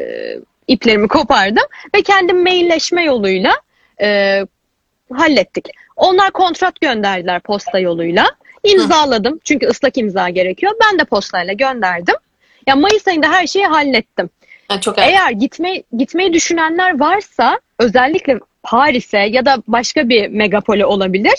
iplerimi 0.68 1.08
kopardım 1.08 1.64
ve 1.96 2.02
kendim 2.02 2.42
mailleşme 2.42 3.04
yoluyla 3.04 3.52
e, 4.00 4.40
hallettik. 5.12 5.68
Onlar 5.96 6.30
kontrat 6.30 6.80
gönderdiler 6.80 7.40
posta 7.40 7.78
yoluyla. 7.78 8.26
İmzaladım 8.64 9.40
çünkü 9.44 9.66
ıslak 9.66 9.98
imza 9.98 10.28
gerekiyor. 10.28 10.72
Ben 10.84 10.98
de 10.98 11.04
postayla 11.04 11.52
gönderdim. 11.52 12.14
Ya 12.66 12.76
Mayıs 12.76 13.08
ayında 13.08 13.32
her 13.32 13.46
şeyi 13.46 13.66
hallettim. 13.66 14.30
Yani 14.70 14.80
çok 14.80 14.98
erken. 14.98 15.12
Eğer 15.12 15.30
gitme, 15.30 15.82
gitmeyi 15.96 16.32
düşünenler 16.32 17.00
varsa 17.00 17.60
özellikle 17.78 18.38
Paris'e 18.62 19.18
ya 19.18 19.46
da 19.46 19.62
başka 19.68 20.08
bir 20.08 20.28
megapole 20.28 20.86
olabilir. 20.86 21.34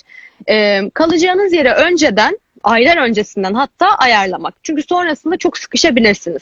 e, 0.49 0.89
kalacağınız 0.89 1.53
yere 1.53 1.73
önceden, 1.73 2.39
aylar 2.63 2.97
öncesinden 2.97 3.53
hatta 3.53 3.87
ayarlamak. 3.95 4.53
Çünkü 4.63 4.83
sonrasında 4.83 5.37
çok 5.37 5.57
sıkışabilirsiniz. 5.57 6.41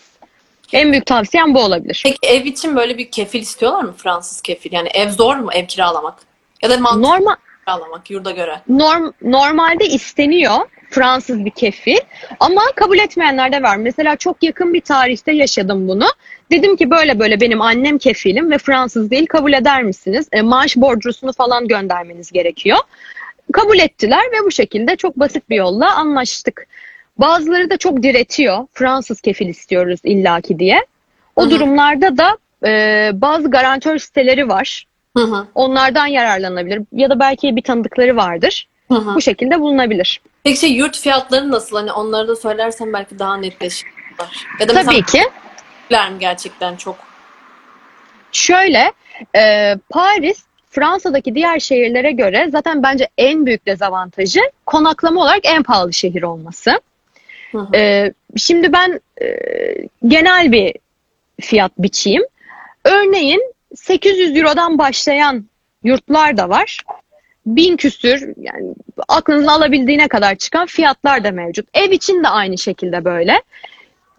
En 0.74 0.92
büyük 0.92 1.06
tavsiyem 1.06 1.54
bu 1.54 1.60
olabilir. 1.60 2.02
Peki 2.06 2.18
ev 2.24 2.46
için 2.46 2.76
böyle 2.76 2.98
bir 2.98 3.12
kefil 3.12 3.42
istiyorlar 3.42 3.84
mı? 3.84 3.94
Fransız 3.98 4.42
kefil. 4.42 4.74
Yani 4.74 4.90
ev 4.94 5.10
zor 5.10 5.36
mu 5.36 5.50
ev 5.54 5.66
kiralamak? 5.66 6.16
Ya 6.62 6.70
da 6.70 6.78
mantıklı 6.78 7.02
Normal 7.02 7.36
kiralamak 7.66 8.10
yurda 8.10 8.32
göre. 8.32 8.62
norm, 8.70 9.12
normalde 9.22 9.86
isteniyor 9.86 10.56
Fransız 10.90 11.46
bir 11.46 11.50
kefil 11.50 11.98
ama 12.40 12.62
kabul 12.76 13.00
etmeyenler 13.00 13.52
de 13.52 13.64
var. 13.64 13.78
Mesela 13.78 14.16
çok 14.16 14.44
yakın 14.44 14.74
bir 14.74 14.82
tarihte 14.82 15.32
yaşadım 15.32 15.88
bunu. 15.88 16.06
Dedim 16.52 16.76
ki 16.76 16.92
böyle 16.92 17.20
böyle 17.20 17.42
benim 17.42 17.62
annem 17.62 17.98
kefilim 17.98 18.52
ve 18.52 18.58
Fransız 18.58 19.12
değil 19.12 19.26
kabul 19.26 19.54
eder 19.54 19.84
misiniz? 19.84 20.28
E, 20.32 20.42
maaş 20.42 20.78
borcusunu 20.78 21.34
falan 21.34 21.68
göndermeniz 21.68 22.32
gerekiyor. 22.32 22.78
Kabul 23.54 23.80
ettiler 23.80 24.24
ve 24.32 24.46
bu 24.46 24.52
şekilde 24.52 24.96
çok 24.96 25.20
basit 25.20 25.50
bir 25.50 25.56
yolla 25.56 25.96
anlaştık. 25.96 26.68
Bazıları 27.18 27.70
da 27.70 27.78
çok 27.78 28.04
diretiyor. 28.04 28.68
Fransız 28.74 29.22
kefil 29.22 29.48
istiyoruz 29.48 30.00
illaki 30.04 30.60
diye. 30.60 30.86
O 31.36 31.42
Hı 31.42 31.46
hı. 31.46 31.52
durumlarda 31.52 32.18
da 32.18 32.38
e, 32.66 33.12
bazı 33.14 33.52
garantör 33.52 33.98
siteleri 33.98 34.50
var. 34.50 34.88
Hı 35.18 35.24
hı. 35.24 35.48
Onlardan 35.56 36.08
yararlanabilir 36.08 36.82
ya 36.92 37.10
da 37.10 37.20
belki 37.20 37.56
bir 37.56 37.62
tanıdıkları 37.62 38.16
vardır. 38.16 38.68
Hı 38.88 38.96
hı. 38.96 39.16
Bu 39.16 39.22
şekilde 39.22 39.60
bulunabilir. 39.60 40.22
Peki 40.44 40.60
şey 40.60 40.72
yurt 40.72 40.98
fiyatları 40.98 41.52
nasıl? 41.52 41.78
Hani 41.78 41.92
onları 41.92 42.28
da 42.28 42.36
söylersen 42.36 42.94
belki 42.94 43.20
daha 43.20 43.38
netleşir. 43.38 43.90
Ya 44.60 44.68
da 44.68 44.74
Tabii 44.74 45.06
ki. 45.06 45.22
mi 45.90 45.98
gerçekten 46.20 46.76
çok? 46.76 46.96
Şöyle 48.32 48.92
e, 49.36 49.76
Paris 49.90 50.44
Fransa'daki 50.70 51.36
diğer 51.36 51.60
şehirlere 51.60 52.12
göre 52.12 52.48
zaten 52.52 52.84
bence 52.84 53.10
en 53.18 53.46
büyük 53.46 53.66
dezavantajı 53.66 54.40
konaklama 54.66 55.22
olarak 55.22 55.40
en 55.44 55.64
pahalı 55.64 55.94
şehir 55.94 56.24
olması. 56.24 56.82
Hı 57.54 58.14
şimdi 58.38 58.74
ben 58.74 59.00
e, 59.22 59.28
genel 60.08 60.52
bir 60.52 60.74
fiyat 61.42 61.72
biçeyim. 61.78 62.24
Örneğin 62.86 63.54
800 63.76 64.38
Euro'dan 64.38 64.78
başlayan 64.78 65.46
yurtlar 65.84 66.38
da 66.38 66.50
var. 66.50 66.78
Bin 67.46 67.78
küsür 67.78 68.34
yani 68.38 68.74
aklınızın 69.08 69.48
alabildiğine 69.48 70.08
kadar 70.08 70.36
çıkan 70.36 70.66
fiyatlar 70.66 71.24
da 71.24 71.32
mevcut. 71.32 71.68
Ev 71.74 71.92
için 71.92 72.24
de 72.24 72.28
aynı 72.28 72.58
şekilde 72.58 73.06
böyle. 73.06 73.42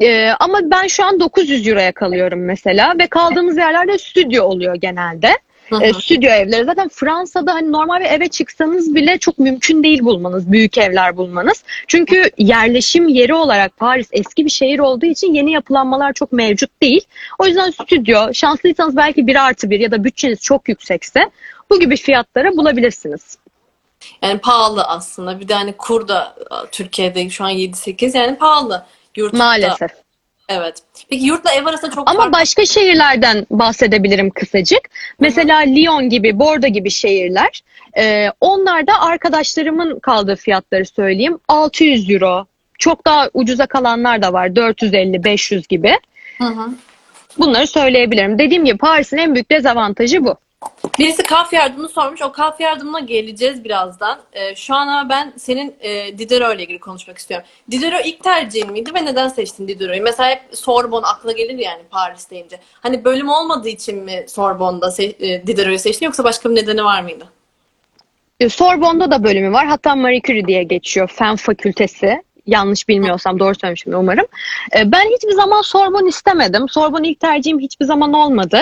Ee, 0.00 0.28
ama 0.28 0.60
ben 0.62 0.86
şu 0.86 1.04
an 1.04 1.20
900 1.20 1.68
Euro'ya 1.68 1.92
kalıyorum 1.92 2.44
mesela 2.44 2.94
ve 2.98 3.06
kaldığımız 3.06 3.56
yerlerde 3.56 3.98
stüdyo 3.98 4.44
oluyor 4.44 4.74
genelde. 4.74 5.38
Hı. 5.70 5.94
stüdyo 6.00 6.30
evleri. 6.30 6.64
Zaten 6.64 6.88
Fransa'da 6.88 7.54
hani 7.54 7.72
normal 7.72 8.00
bir 8.00 8.04
eve 8.04 8.28
çıksanız 8.28 8.94
bile 8.94 9.18
çok 9.18 9.38
mümkün 9.38 9.82
değil 9.82 10.04
bulmanız, 10.04 10.52
büyük 10.52 10.78
evler 10.78 11.16
bulmanız. 11.16 11.64
Çünkü 11.88 12.30
yerleşim 12.38 13.08
yeri 13.08 13.34
olarak 13.34 13.76
Paris 13.76 14.08
eski 14.12 14.44
bir 14.44 14.50
şehir 14.50 14.78
olduğu 14.78 15.06
için 15.06 15.34
yeni 15.34 15.52
yapılanmalar 15.52 16.12
çok 16.12 16.32
mevcut 16.32 16.82
değil. 16.82 17.04
O 17.38 17.46
yüzden 17.46 17.70
stüdyo, 17.70 18.34
şanslıysanız 18.34 18.96
belki 18.96 19.26
bir 19.26 19.46
artı 19.46 19.70
bir 19.70 19.80
ya 19.80 19.90
da 19.90 20.04
bütçeniz 20.04 20.40
çok 20.40 20.68
yüksekse 20.68 21.30
bu 21.70 21.80
gibi 21.80 21.96
fiyatlara 21.96 22.52
bulabilirsiniz. 22.52 23.38
Yani 24.22 24.38
pahalı 24.38 24.84
aslında. 24.84 25.40
Bir 25.40 25.48
de 25.48 25.54
hani 25.54 25.72
kur 25.72 26.08
da 26.08 26.34
a, 26.50 26.66
Türkiye'de 26.66 27.30
şu 27.30 27.44
an 27.44 27.50
7-8 27.50 28.16
yani 28.16 28.38
pahalı. 28.38 28.86
Yurtta. 29.16 29.36
Maalesef. 29.36 30.03
Evet. 30.48 30.82
Peki 31.10 31.24
yurtla 31.24 31.52
ev 31.52 31.66
arasında 31.66 31.90
çok 31.90 32.10
Ama 32.10 32.20
fark 32.20 32.32
başka 32.32 32.66
şehirlerden 32.66 33.46
bahsedebilirim 33.50 34.30
kısacık. 34.30 34.80
Mesela 35.20 35.58
Lyon 35.58 36.08
gibi, 36.08 36.38
Bordeaux 36.38 36.74
gibi 36.74 36.90
şehirler. 36.90 37.62
E, 37.98 38.28
onlarda 38.40 39.00
arkadaşlarımın 39.00 39.98
kaldığı 39.98 40.36
fiyatları 40.36 40.86
söyleyeyim. 40.86 41.38
600 41.48 42.10
euro. 42.10 42.46
Çok 42.78 43.06
daha 43.06 43.30
ucuza 43.34 43.66
kalanlar 43.66 44.22
da 44.22 44.32
var. 44.32 44.46
450-500 44.48 45.68
gibi. 45.68 45.92
Hı 46.38 46.44
hı. 46.44 46.70
Bunları 47.38 47.66
söyleyebilirim. 47.66 48.38
Dediğim 48.38 48.64
gibi 48.64 48.78
Paris'in 48.78 49.16
en 49.16 49.34
büyük 49.34 49.50
dezavantajı 49.50 50.24
bu. 50.24 50.36
Birisi 50.98 51.22
kaf 51.22 51.52
yardımını 51.52 51.88
sormuş. 51.88 52.22
O 52.22 52.32
kaf 52.32 52.60
yardımına 52.60 53.00
geleceğiz 53.00 53.64
birazdan. 53.64 54.18
Ee, 54.32 54.54
şu 54.54 54.74
an 54.74 54.88
ama 54.88 55.08
ben 55.08 55.32
senin 55.36 55.74
e, 55.80 56.18
Diderot 56.18 56.54
ile 56.54 56.62
ilgili 56.62 56.78
konuşmak 56.80 57.18
istiyorum. 57.18 57.46
Diderot 57.70 58.06
ilk 58.06 58.24
tercihin 58.24 58.72
miydi 58.72 58.90
ve 58.94 59.04
neden 59.04 59.28
seçtin 59.28 59.68
Diderot'u? 59.68 60.02
Mesela 60.02 60.30
hep 60.30 60.42
Sorbonne 60.52 61.06
akla 61.06 61.32
gelir 61.32 61.58
yani 61.58 61.82
Paris 61.90 62.30
deyince. 62.30 62.60
Hani 62.80 63.04
bölüm 63.04 63.28
olmadığı 63.28 63.68
için 63.68 63.98
mi 63.98 64.24
Sorbonne'da 64.28 64.86
se- 64.86 65.26
e, 65.26 65.46
Diderot'u 65.46 65.78
seçtin 65.78 66.06
yoksa 66.06 66.24
başka 66.24 66.50
bir 66.50 66.54
nedeni 66.54 66.84
var 66.84 67.02
mıydı? 67.02 67.24
E, 68.40 68.48
Sorbonne'da 68.48 69.10
da 69.10 69.24
bölümü 69.24 69.52
var. 69.52 69.66
Hatta 69.66 69.96
Marie 69.96 70.20
Curie 70.20 70.46
diye 70.46 70.62
geçiyor. 70.62 71.10
Fen 71.14 71.36
fakültesi. 71.36 72.22
Yanlış 72.46 72.88
bilmiyorsam 72.88 73.38
doğru 73.38 73.54
söylemişim 73.54 73.94
umarım. 73.94 74.26
E, 74.76 74.92
Ben 74.92 75.04
hiçbir 75.16 75.32
zaman 75.32 75.62
Sorbonne 75.62 76.08
istemedim. 76.08 76.68
Sorbonne 76.68 77.08
ilk 77.08 77.20
tercihim 77.20 77.58
hiçbir 77.58 77.84
zaman 77.84 78.12
olmadı. 78.12 78.60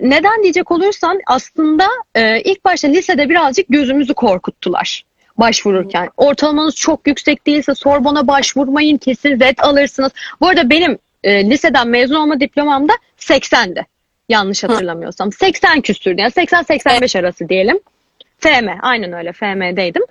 Neden 0.00 0.42
diyecek 0.42 0.70
olursan 0.70 1.20
aslında 1.26 1.88
e, 2.14 2.40
ilk 2.40 2.64
başta 2.64 2.88
lisede 2.88 3.28
birazcık 3.28 3.66
gözümüzü 3.68 4.14
korkuttular 4.14 5.04
başvururken. 5.36 6.08
Ortalamanız 6.16 6.76
çok 6.76 7.06
yüksek 7.06 7.46
değilse 7.46 7.74
Sorbonne'a 7.74 8.26
başvurmayın 8.26 8.96
kesin 8.96 9.40
red 9.40 9.58
alırsınız. 9.58 10.12
Bu 10.40 10.48
arada 10.48 10.70
benim 10.70 10.98
e, 11.24 11.50
liseden 11.50 11.88
mezun 11.88 12.14
olma 12.14 12.40
diplomam 12.40 12.88
da 12.88 12.92
80'di. 13.18 13.86
Yanlış 14.28 14.64
hatırlamıyorsam. 14.64 15.32
80 15.32 15.80
küsürdü 15.80 16.20
yani 16.20 16.30
80-85 16.30 17.18
arası 17.18 17.48
diyelim. 17.48 17.80
FM 18.40 18.68
aynen 18.82 19.12
öyle 19.12 19.32
FM'deydim. 19.32 20.02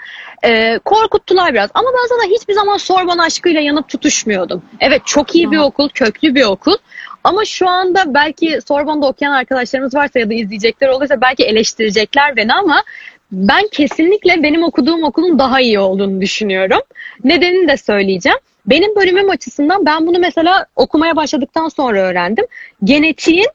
Ee, 0.46 0.80
korkuttular 0.86 1.54
biraz 1.54 1.70
ama 1.74 1.90
ben 1.90 2.08
zaten 2.08 2.36
hiçbir 2.36 2.54
zaman 2.54 2.78
Sorbonne 2.78 3.22
aşkıyla 3.22 3.62
yanıp 3.62 3.90
tutuşmuyordum. 3.90 4.64
Evet 4.80 5.02
çok 5.06 5.36
iyi 5.36 5.52
bir 5.52 5.58
okul, 5.58 5.90
köklü 5.90 6.36
bir 6.36 6.46
okul. 6.46 6.76
Ama 7.24 7.46
şu 7.46 7.70
anda 7.70 8.14
belki 8.14 8.60
Sorbonne'da 8.68 9.08
okuyan 9.08 9.32
arkadaşlarımız 9.32 9.96
varsa 9.96 10.20
ya 10.20 10.30
da 10.30 10.34
izleyecekler 10.34 10.88
olursa 10.88 11.22
belki 11.22 11.44
eleştirecekler 11.44 12.36
beni 12.36 12.54
ama 12.54 12.84
ben 13.32 13.68
kesinlikle 13.72 14.44
benim 14.44 14.64
okuduğum 14.64 15.04
okulun 15.04 15.40
daha 15.40 15.62
iyi 15.62 15.80
olduğunu 15.80 16.22
düşünüyorum. 16.22 16.82
Nedenini 17.24 17.68
de 17.68 17.78
söyleyeceğim. 17.78 18.38
Benim 18.66 18.96
bölümüm 18.96 19.30
açısından 19.30 19.86
ben 19.86 20.08
bunu 20.08 20.20
mesela 20.20 20.66
okumaya 20.76 21.16
başladıktan 21.16 21.68
sonra 21.68 22.02
öğrendim. 22.02 22.46
Genetiğin 22.84 23.48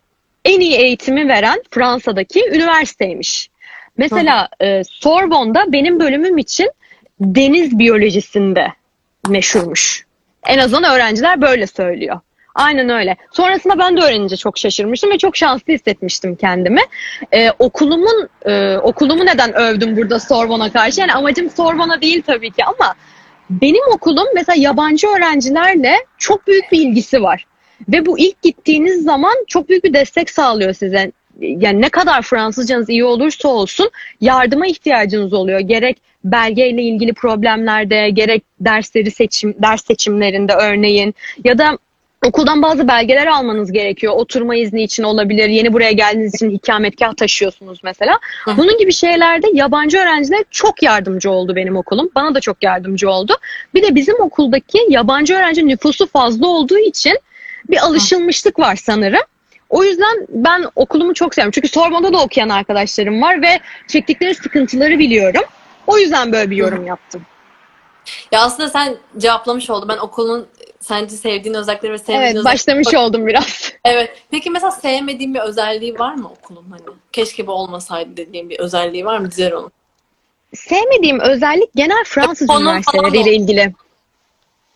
en 0.45 0.61
iyi 0.61 0.77
eğitimi 0.77 1.29
veren 1.29 1.63
Fransa'daki 1.71 2.45
üniversiteymiş. 2.53 3.51
Mesela 3.97 4.49
e, 4.61 4.85
Sorbonne'da 4.85 5.73
benim 5.73 6.01
bölümüm 6.01 6.39
için 6.39 6.71
deniz 7.21 7.79
biyolojisinde 7.79 8.67
meşhurmuş. 9.29 10.07
En 10.47 10.59
azından 10.59 10.95
öğrenciler 10.95 11.41
böyle 11.43 11.67
söylüyor. 11.67 12.21
Aynen 12.55 12.89
öyle. 12.89 13.17
Sonrasında 13.33 13.79
ben 13.79 13.97
de 13.97 14.01
öğrenince 14.01 14.37
çok 14.37 14.59
şaşırmıştım 14.59 15.11
ve 15.11 15.19
çok 15.19 15.37
şanslı 15.37 15.73
hissetmiştim 15.73 16.37
kendimi. 16.37 16.81
Ee, 17.33 17.51
okulumun 17.59 18.29
e, 18.45 18.77
okulumu 18.77 19.27
neden 19.27 19.55
övdüm 19.55 19.97
burada 19.97 20.21
Sorbon'a 20.21 20.73
karşı? 20.73 21.01
Yani 21.01 21.13
amacım 21.13 21.51
Sorbon'a 21.51 22.01
değil 22.01 22.23
tabii 22.27 22.51
ki 22.51 22.65
ama 22.65 22.95
benim 23.51 23.83
okulum 23.93 24.27
mesela 24.35 24.57
yabancı 24.61 25.09
öğrencilerle 25.09 25.95
çok 26.19 26.47
büyük 26.47 26.73
bir 26.73 26.79
ilgisi 26.81 27.23
var. 27.23 27.47
Ve 27.89 28.07
bu 28.07 28.19
ilk 28.19 28.43
gittiğiniz 28.43 29.05
zaman 29.05 29.35
çok 29.49 29.69
büyük 29.69 29.85
bir 29.85 29.95
destek 29.95 30.31
sağlıyor 30.31 30.73
size. 30.73 31.13
Yani 31.41 31.81
ne 31.81 31.89
kadar 31.89 32.23
Fransızcanız 32.23 32.89
iyi 32.89 33.05
olursa 33.05 33.49
olsun 33.49 33.91
yardıma 34.21 34.67
ihtiyacınız 34.67 35.33
oluyor. 35.33 35.61
Gerek 35.61 35.97
belgeyle 36.25 36.83
ilgili 36.83 37.13
problemlerde, 37.13 38.11
gerek 38.11 38.45
dersleri 38.61 39.11
seçim 39.11 39.55
ders 39.63 39.85
seçimlerinde 39.85 40.53
örneğin 40.53 41.15
ya 41.45 41.59
da 41.59 41.79
okuldan 42.27 42.63
bazı 42.63 42.89
belgeler 42.89 43.27
almanız 43.27 43.73
gerekiyor. 43.73 44.13
Oturma 44.17 44.57
izni 44.57 44.83
için 44.83 45.03
olabilir. 45.03 45.49
Yeni 45.49 45.73
buraya 45.73 45.93
geldiğiniz 45.93 46.35
için 46.35 46.51
ikametgah 46.51 47.15
taşıyorsunuz 47.15 47.81
mesela. 47.85 48.19
Bunun 48.57 48.79
gibi 48.79 48.93
şeylerde 48.93 49.47
yabancı 49.53 49.99
öğrenciler 49.99 50.45
çok 50.51 50.83
yardımcı 50.83 51.31
oldu 51.31 51.57
benim 51.57 51.77
okulum. 51.77 52.11
Bana 52.15 52.35
da 52.35 52.41
çok 52.41 52.63
yardımcı 52.63 53.11
oldu. 53.11 53.37
Bir 53.75 53.83
de 53.83 53.95
bizim 53.95 54.21
okuldaki 54.21 54.79
yabancı 54.89 55.35
öğrenci 55.35 55.69
nüfusu 55.69 56.07
fazla 56.07 56.47
olduğu 56.47 56.79
için 56.79 57.19
bir 57.71 57.79
alışılmışlık 57.87 58.59
var 58.59 58.77
sanırım. 58.77 59.23
O 59.75 59.85
yüzden 59.85 60.27
ben 60.29 60.67
okulumu 60.77 61.15
çok 61.15 61.35
seviyorum. 61.35 61.53
Çünkü 61.55 61.69
Sorbon'da 61.69 62.13
da 62.13 62.23
okuyan 62.23 62.49
arkadaşlarım 62.49 63.23
var 63.23 63.43
ve 63.43 63.61
çektikleri 63.89 64.35
sıkıntıları 64.35 64.99
biliyorum. 64.99 65.43
O 65.87 65.99
yüzden 65.99 66.33
böyle 66.33 66.51
bir 66.51 66.57
yorum 66.57 66.87
yaptım. 66.87 67.23
Ya 68.33 68.41
aslında 68.41 68.69
sen 68.69 68.97
cevaplamış 69.19 69.71
oldun. 69.71 69.89
Ben 69.89 69.99
okulun 69.99 70.47
sence 70.81 71.17
sevdiğin 71.17 71.55
özellikleri 71.55 71.93
ve 71.93 71.99
sevmediğin 71.99 72.21
Evet 72.21 72.37
özellikleri... 72.37 72.55
başlamış 72.55 72.95
oldum 72.95 73.27
biraz. 73.27 73.73
Evet. 73.85 74.11
Peki 74.31 74.51
mesela 74.51 74.71
sevmediğin 74.71 75.35
bir 75.35 75.41
özelliği 75.41 75.99
var 75.99 76.15
mı 76.15 76.29
okulun 76.29 76.65
hani? 76.71 76.97
Keşke 77.13 77.47
bu 77.47 77.53
olmasaydı 77.53 78.17
dediğin 78.17 78.51
bir 78.51 78.59
özelliği 78.59 79.05
var 79.05 79.19
mı? 79.19 79.31
Dizer 79.31 79.53
onu. 79.53 79.71
Sevmediğim 80.55 81.21
özellik 81.21 81.75
genel 81.75 82.05
Fransız 82.05 82.47
falan 82.47 82.63
üniversiteleriyle 82.63 83.35
ilgili. 83.35 83.73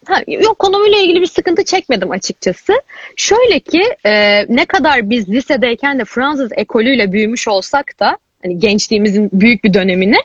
Ha, 0.08 0.22
yok 0.26 0.58
konumuyla 0.58 0.98
ilgili 0.98 1.20
bir 1.20 1.26
sıkıntı 1.26 1.64
çekmedim 1.64 2.10
açıkçası. 2.10 2.82
Şöyle 3.16 3.60
ki 3.60 3.82
e, 4.06 4.44
ne 4.48 4.64
kadar 4.64 5.10
biz 5.10 5.28
lisedeyken 5.28 5.98
de 5.98 6.04
Fransız 6.04 6.50
ekolüyle 6.52 7.12
büyümüş 7.12 7.48
olsak 7.48 8.00
da 8.00 8.18
hani 8.42 8.58
gençliğimizin 8.58 9.30
büyük 9.32 9.64
bir 9.64 9.74
dönemini 9.74 10.16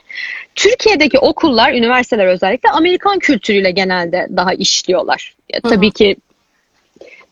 Türkiye'deki 0.54 1.18
okullar, 1.18 1.72
üniversiteler 1.72 2.26
özellikle 2.26 2.70
Amerikan 2.70 3.18
kültürüyle 3.18 3.70
genelde 3.70 4.26
daha 4.36 4.54
işliyorlar. 4.54 5.34
Ya, 5.52 5.60
hı. 5.64 5.68
tabii 5.68 5.90
ki 5.90 6.16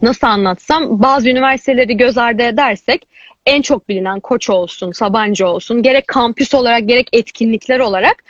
nasıl 0.03 0.27
anlatsam 0.27 1.03
bazı 1.03 1.31
üniversiteleri 1.31 1.97
göz 1.97 2.19
ardı 2.19 2.43
edersek 2.43 3.09
en 3.47 3.63
çok 3.63 3.89
bilinen 3.89 4.21
Koç 4.21 4.51
olsun, 4.51 4.93
Sabancı 4.93 5.47
olsun 5.47 5.83
gerek 5.83 6.09
kampüs 6.09 6.55
olarak 6.55 6.89
gerek 6.89 7.09
etkinlikler 7.13 7.79
olarak 7.79 8.25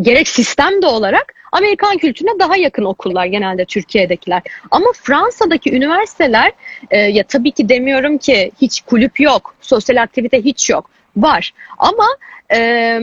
gerek 0.00 0.28
sistem 0.28 0.82
de 0.82 0.86
olarak 0.86 1.34
Amerikan 1.52 1.98
kültürüne 1.98 2.38
daha 2.38 2.56
yakın 2.56 2.84
okullar 2.84 3.26
genelde 3.26 3.64
Türkiye'dekiler. 3.64 4.42
Ama 4.70 4.86
Fransa'daki 5.02 5.76
üniversiteler 5.76 6.52
e, 6.90 6.98
ya 6.98 7.24
tabii 7.24 7.50
ki 7.50 7.68
demiyorum 7.68 8.18
ki 8.18 8.52
hiç 8.60 8.80
kulüp 8.80 9.20
yok, 9.20 9.54
sosyal 9.60 10.02
aktivite 10.02 10.44
hiç 10.44 10.70
yok. 10.70 10.90
Var. 11.16 11.52
Ama 11.78 12.06
e, 12.52 13.00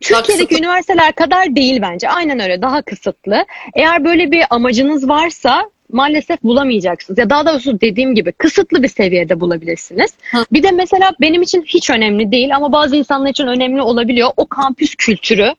Türkiye'deki 0.00 0.48
kısıtlı. 0.48 0.58
üniversiteler 0.58 1.12
kadar 1.12 1.56
değil 1.56 1.82
bence. 1.82 2.08
Aynen 2.08 2.40
öyle. 2.40 2.62
Daha 2.62 2.82
kısıtlı. 2.82 3.44
Eğer 3.74 4.04
böyle 4.04 4.30
bir 4.30 4.44
amacınız 4.50 5.08
varsa 5.08 5.70
maalesef 5.92 6.42
bulamayacaksınız. 6.42 7.18
Ya 7.18 7.30
daha 7.30 7.46
doğrusu 7.46 7.80
dediğim 7.80 8.14
gibi 8.14 8.32
kısıtlı 8.32 8.82
bir 8.82 8.88
seviyede 8.88 9.40
bulabilirsiniz. 9.40 10.10
Hı. 10.30 10.44
Bir 10.52 10.62
de 10.62 10.70
mesela 10.70 11.12
benim 11.20 11.42
için 11.42 11.62
hiç 11.62 11.90
önemli 11.90 12.32
değil 12.32 12.56
ama 12.56 12.72
bazı 12.72 12.96
insanlar 12.96 13.30
için 13.30 13.46
önemli 13.46 13.82
olabiliyor. 13.82 14.30
O 14.36 14.46
kampüs 14.46 14.94
kültürü. 14.94 15.52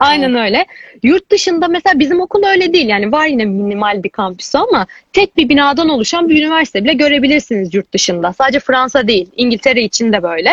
Aynen 0.00 0.34
öyle. 0.34 0.66
Yurt 1.02 1.30
dışında 1.30 1.68
mesela 1.68 1.98
bizim 1.98 2.20
okul 2.20 2.44
öyle 2.44 2.72
değil. 2.72 2.88
Yani 2.88 3.12
var 3.12 3.26
yine 3.26 3.44
minimal 3.44 4.02
bir 4.02 4.08
kampüsü 4.08 4.58
ama 4.58 4.86
tek 5.12 5.36
bir 5.36 5.48
binadan 5.48 5.88
oluşan 5.88 6.28
bir 6.28 6.42
üniversite 6.44 6.84
bile 6.84 6.92
görebilirsiniz 6.92 7.74
yurt 7.74 7.92
dışında. 7.92 8.32
Sadece 8.32 8.60
Fransa 8.60 9.08
değil, 9.08 9.30
İngiltere 9.36 9.82
için 9.82 10.12
de 10.12 10.22
böyle. 10.22 10.50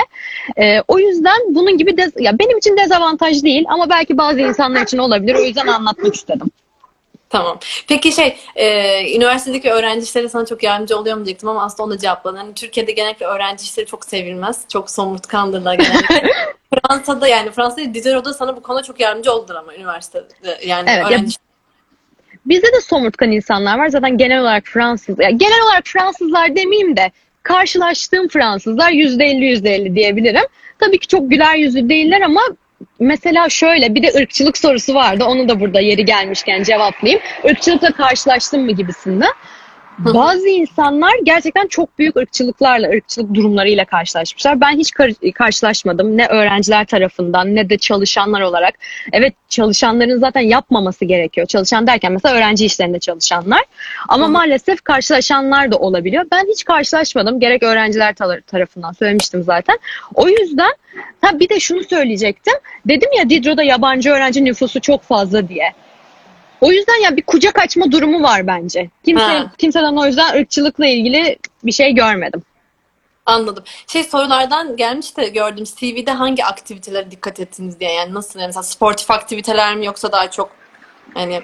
Ee, 0.58 0.82
o 0.88 1.00
yüzden 1.00 1.38
bunun 1.50 1.78
gibi 1.78 1.92
dez- 1.92 2.24
ya 2.24 2.40
benim 2.40 2.58
için 2.58 2.78
dezavantaj 2.78 3.44
değil 3.44 3.66
ama 3.70 3.90
belki 3.90 4.18
bazı 4.18 4.42
insanlar 4.42 4.82
için 4.82 4.98
olabilir. 4.98 5.36
O 5.36 5.44
yüzden 5.44 5.68
anlatmak 5.68 6.16
istedim. 6.16 6.48
Tamam. 7.32 7.60
Peki 7.88 8.12
şey, 8.12 8.36
e, 8.56 9.16
üniversitedeki 9.16 9.72
öğrenci 9.72 10.04
işleri 10.04 10.30
sana 10.30 10.46
çok 10.46 10.64
yardımcı 10.64 10.98
oluyor 10.98 11.18
mu 11.18 11.26
diyecektim 11.26 11.50
ama 11.50 11.64
aslında 11.64 11.84
onu 11.84 11.92
da 11.92 11.98
cevapladın. 11.98 12.38
Hani 12.38 12.54
Türkiye'de 12.54 12.92
genellikle 12.92 13.26
öğrenci 13.26 13.64
işleri 13.64 13.86
çok 13.86 14.06
sevilmez. 14.06 14.62
Çok 14.74 14.90
somurtkandırlar 14.90 15.74
genellikle. 15.74 16.32
Fransa'da 16.74 17.28
yani 17.28 17.52
Fransa'da 17.52 17.94
Diderot'da 17.94 18.34
sana 18.34 18.56
bu 18.56 18.62
konuda 18.62 18.84
çok 18.84 19.00
yardımcı 19.00 19.34
oldular 19.34 19.56
ama 19.56 19.76
üniversitede. 19.76 20.60
Yani 20.66 20.90
Evet, 20.90 21.04
ya- 21.04 21.08
öğrenci 21.08 21.36
Bizde 22.46 22.68
de 22.68 22.82
somurtkan 22.82 23.32
insanlar 23.32 23.80
var. 23.80 23.88
Zaten 23.88 24.18
genel 24.18 24.42
olarak 24.42 24.64
Fransız, 24.66 25.20
ya 25.20 25.30
genel 25.30 25.64
olarak 25.64 25.84
Fransızlar 25.86 26.56
demeyeyim 26.56 26.98
de 26.98 27.12
karşılaştığım 27.44 28.28
Fransızlar 28.28 28.92
%50 28.92 29.46
%50 29.46 29.96
diyebilirim. 29.96 30.46
Tabii 30.80 31.00
ki 31.00 31.08
çok 31.08 31.30
güler 31.32 31.56
yüzlü 31.56 31.90
değiller 31.90 32.22
ama 32.22 32.42
mesela 33.02 33.50
şöyle 33.50 33.96
bir 33.96 34.04
de 34.04 34.08
ırkçılık 34.18 34.58
sorusu 34.58 34.94
vardı. 34.94 35.24
Onu 35.26 35.50
da 35.50 35.60
burada 35.60 35.80
yeri 35.80 36.06
gelmişken 36.06 36.64
cevaplayayım. 36.64 37.22
Irkçılıkla 37.44 37.92
karşılaştın 37.92 38.62
mı 38.66 38.72
gibisinde. 38.72 39.26
Bazı 40.06 40.48
insanlar 40.48 41.14
gerçekten 41.24 41.68
çok 41.68 42.00
büyük 42.00 42.16
ırkçılıklarla, 42.16 42.90
ırkçılık 42.90 43.34
durumlarıyla 43.34 43.86
karşılaşmışlar. 43.86 44.62
Ben 44.62 44.78
hiç 44.78 44.92
kar- 44.92 45.32
karşılaşmadım. 45.36 46.18
Ne 46.18 46.28
öğrenciler 46.28 46.86
tarafından 46.86 47.56
ne 47.56 47.70
de 47.70 47.78
çalışanlar 47.78 48.42
olarak. 48.42 48.74
Evet 49.12 49.34
çalışanların 49.50 50.20
zaten 50.20 50.42
yapmaması 50.42 51.06
gerekiyor. 51.06 51.48
Çalışan 51.48 51.88
derken 51.88 52.12
mesela 52.12 52.36
öğrenci 52.36 52.66
işlerinde 52.66 53.00
çalışanlar. 53.00 53.62
Ama 54.08 54.24
Hı 54.26 54.28
hı. 54.28 54.32
maalesef 54.32 54.82
karşılaşanlar 54.82 55.72
da 55.72 55.78
olabiliyor. 55.78 56.26
Ben 56.32 56.48
hiç 56.48 56.64
karşılaşmadım. 56.64 57.40
Gerek 57.40 57.64
öğrenciler 57.64 58.14
tar- 58.14 58.42
tarafından 58.42 58.92
söylemiştim 58.92 59.44
zaten. 59.44 59.78
O 60.16 60.28
yüzden 60.30 60.72
ha 61.22 61.40
bir 61.40 61.50
de 61.50 61.60
şunu 61.60 61.84
söyleyecektim. 61.84 62.54
Dedim 62.88 63.10
ya 63.18 63.30
Didro'da 63.30 63.64
yabancı 63.64 64.10
öğrenci 64.10 64.46
nüfusu 64.46 64.82
çok 64.82 65.04
fazla 65.04 65.50
diye. 65.50 65.74
O 66.62 66.72
yüzden 66.72 67.02
ya 67.04 67.18
bir 67.18 67.22
kucak 67.22 67.60
açma 67.60 67.92
durumu 67.92 68.24
var 68.24 68.48
bence. 68.48 68.90
Kimse, 69.06 69.24
Ha. 69.24 69.52
kimseden 69.58 69.96
o 69.96 70.06
yüzden 70.06 70.36
ırkçılıkla 70.42 70.88
ilgili 70.88 71.38
bir 71.64 71.72
şey 71.72 71.94
görmedim. 71.94 72.44
Anladım. 73.26 73.64
Şey 73.88 74.04
sorulardan 74.04 74.78
gelmiş 74.78 75.18
de 75.18 75.28
gördüm. 75.28 75.66
CV'de 75.76 76.12
hangi 76.12 76.46
aktivitelere 76.46 77.12
dikkat 77.12 77.40
ettiniz 77.40 77.80
diye. 77.80 77.92
Yani 77.92 78.14
nasıl 78.14 78.40
yani 78.40 78.48
mesela 78.48 78.64
sportif 78.64 79.12
aktiviteler 79.12 79.76
mi 79.76 79.86
yoksa 79.86 80.12
daha 80.12 80.32
çok 80.32 80.52
yani 81.16 81.42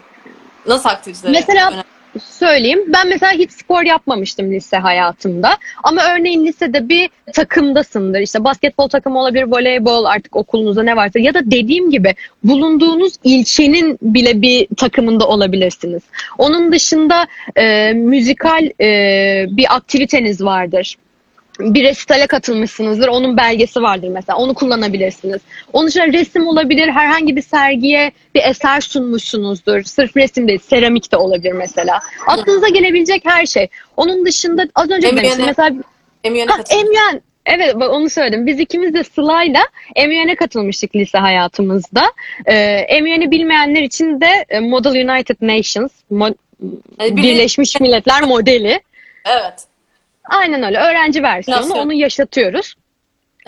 nasıl 0.65 0.89
aktiviteler? 0.89 1.32
Mesela 1.32 1.67
önemli? 1.67 1.84
Söyleyeyim. 2.19 2.80
Ben 2.88 3.08
mesela 3.08 3.32
hiç 3.32 3.51
spor 3.51 3.84
yapmamıştım 3.84 4.51
lise 4.51 4.77
hayatımda. 4.77 5.58
Ama 5.84 6.01
örneğin 6.15 6.45
lisede 6.45 6.89
bir 6.89 7.10
takımdasındır. 7.34 8.19
İşte 8.19 8.43
basketbol 8.43 8.88
takımı 8.88 9.19
olabilir, 9.19 9.43
voleybol 9.43 10.06
artık 10.06 10.36
okulunuzda 10.36 10.84
ne 10.84 10.95
varsa. 10.95 11.19
Ya 11.19 11.34
da 11.34 11.51
dediğim 11.51 11.91
gibi 11.91 12.15
bulunduğunuz 12.43 13.13
ilçenin 13.23 13.97
bile 14.01 14.41
bir 14.41 14.67
takımında 14.77 15.27
olabilirsiniz. 15.27 16.03
Onun 16.38 16.71
dışında 16.71 17.27
e, 17.56 17.93
müzikal 17.93 18.69
e, 18.82 19.45
bir 19.49 19.75
aktiviteniz 19.75 20.43
vardır. 20.43 20.95
Bir 21.60 21.84
resitale 21.84 22.28
katılmışsınızdır. 22.28 23.08
Onun 23.08 23.38
belgesi 23.38 23.82
vardır 23.82 24.08
mesela. 24.08 24.38
Onu 24.38 24.54
kullanabilirsiniz. 24.54 25.41
Onun 25.74 25.88
dışında 25.88 26.08
resim 26.08 26.48
olabilir. 26.48 26.88
Herhangi 26.89 27.36
bir 27.36 27.41
sergiye 27.41 28.12
bir 28.36 28.41
eser 28.43 28.82
sunmuşsunuzdur. 28.82 29.84
Sırf 29.84 30.17
resim 30.17 30.48
değil, 30.48 30.60
seramik 30.60 31.12
de 31.12 31.17
olabilir 31.17 31.52
mesela. 31.52 32.00
Aklınıza 32.28 32.67
gelebilecek 32.70 33.22
her 33.26 33.46
şey. 33.46 33.67
Onun 33.98 34.26
dışında 34.26 34.67
az 34.76 34.89
önce 34.91 35.08
Emine- 35.08 35.17
demiştim. 35.17 35.46
Mesela 35.46 35.70
Ha. 36.50 36.63
Emyen. 36.70 37.22
Evet 37.46 37.76
onu 37.76 38.10
söyledim. 38.10 38.48
Biz 38.48 38.60
ikimiz 38.60 38.93
de 38.93 39.04
Sıla'yla 39.04 39.62
Emyen'e 39.96 40.36
katılmıştık 40.36 40.96
lise 40.96 41.17
hayatımızda. 41.17 42.12
Ee, 42.46 42.54
Emyen'i 42.88 43.32
bilmeyenler 43.32 43.82
için 43.82 44.22
de 44.22 44.46
e, 44.50 44.60
Model 44.60 45.10
United 45.10 45.36
Nations, 45.41 45.91
mo- 46.12 46.36
Birleşmiş 47.00 47.80
Milletler 47.80 48.24
modeli. 48.24 48.82
Evet. 49.26 49.54
Aynen 50.30 50.63
öyle. 50.63 50.78
Öğrenci 50.78 51.24
versiyonu. 51.24 51.62
Versiyon. 51.62 51.80
Onu 51.80 51.94
yaşatıyoruz. 51.94 52.76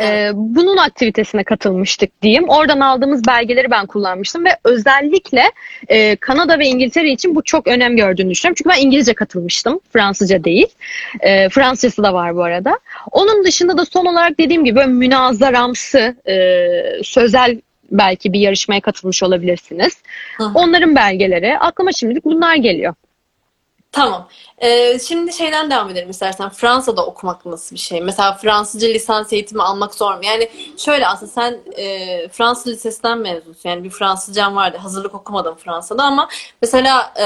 Ee, 0.01 0.31
bunun 0.33 0.77
aktivitesine 0.77 1.43
katılmıştık 1.43 2.21
diyeyim. 2.21 2.49
Oradan 2.49 2.79
aldığımız 2.79 3.27
belgeleri 3.27 3.71
ben 3.71 3.85
kullanmıştım 3.85 4.45
ve 4.45 4.49
özellikle 4.63 5.43
e, 5.87 6.15
Kanada 6.15 6.59
ve 6.59 6.67
İngiltere 6.67 7.11
için 7.11 7.35
bu 7.35 7.43
çok 7.43 7.67
önem 7.67 7.97
gördüğünü 7.97 8.29
düşünüyorum. 8.29 8.55
Çünkü 8.57 8.77
ben 8.77 8.85
İngilizce 8.85 9.13
katılmıştım. 9.13 9.79
Fransızca 9.93 10.43
değil. 10.43 10.67
E, 11.19 11.49
Fransızcası 11.49 12.03
da 12.03 12.13
var 12.13 12.35
bu 12.35 12.43
arada. 12.43 12.79
Onun 13.11 13.43
dışında 13.43 13.77
da 13.77 13.85
son 13.85 14.05
olarak 14.05 14.39
dediğim 14.39 14.65
gibi 14.65 14.75
böyle 14.75 14.87
münazaramsı, 14.87 16.15
e, 16.27 16.33
sözel 17.03 17.61
belki 17.91 18.33
bir 18.33 18.39
yarışmaya 18.39 18.81
katılmış 18.81 19.23
olabilirsiniz. 19.23 19.97
Hı. 20.37 20.43
Onların 20.53 20.95
belgeleri. 20.95 21.57
Aklıma 21.57 21.91
şimdilik 21.91 22.25
bunlar 22.25 22.55
geliyor. 22.55 22.93
Tamam. 23.91 24.27
Ee, 24.57 24.99
şimdi 24.99 25.33
şeyden 25.33 25.71
devam 25.71 25.89
edelim 25.89 26.09
istersen. 26.09 26.49
Fransa'da 26.49 27.05
okumak 27.05 27.45
nasıl 27.45 27.75
bir 27.75 27.79
şey? 27.79 28.01
Mesela 28.01 28.33
Fransızca 28.33 28.87
lisans 28.87 29.33
eğitimi 29.33 29.63
almak 29.63 29.95
zor 29.95 30.13
mu? 30.13 30.25
Yani 30.25 30.49
şöyle 30.77 31.07
aslında 31.07 31.31
sen 31.31 31.57
e, 31.77 32.27
Fransız 32.27 32.67
lisesinden 32.67 33.17
mezunsun. 33.17 33.69
Yani 33.69 33.83
bir 33.83 33.89
Fransızcan 33.89 34.55
vardı. 34.55 34.77
Hazırlık 34.77 35.15
okumadım 35.15 35.55
Fransa'da 35.55 36.03
ama 36.03 36.29
mesela 36.61 37.13
e, 37.19 37.25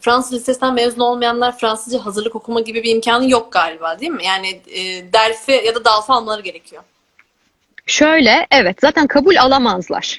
Fransız 0.00 0.32
lisesinden 0.32 0.74
mezun 0.74 1.00
olmayanlar 1.00 1.58
Fransızca 1.58 2.06
hazırlık 2.06 2.36
okuma 2.36 2.60
gibi 2.60 2.82
bir 2.82 2.94
imkanı 2.94 3.30
yok 3.30 3.52
galiba 3.52 4.00
değil 4.00 4.12
mi? 4.12 4.24
Yani 4.24 4.48
e, 4.48 5.12
derfi 5.12 5.52
ya 5.52 5.74
da 5.74 5.84
dalfa 5.84 6.14
almaları 6.14 6.42
gerekiyor. 6.42 6.82
Şöyle 7.86 8.46
evet 8.50 8.76
zaten 8.80 9.06
kabul 9.06 9.36
alamazlar. 9.36 10.18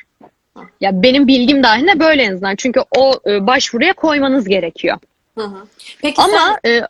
Ya 0.81 1.03
benim 1.03 1.27
bilgim 1.27 1.63
dahilinde 1.63 1.99
böyle 1.99 2.23
en 2.23 2.33
azından. 2.33 2.55
Çünkü 2.55 2.83
o 2.97 3.13
e, 3.25 3.47
başvuruya 3.47 3.93
koymanız 3.93 4.47
gerekiyor. 4.47 4.97
Hı 5.37 5.43
hı. 5.43 5.67
Peki 6.01 6.21
Ama 6.21 6.59
e, 6.65 6.79
sen, 6.79 6.87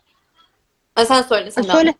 Ha, 0.94 1.04
sen 1.04 1.22
söyle. 1.22 1.50
Sen 1.50 1.62
Söyle. 1.62 1.94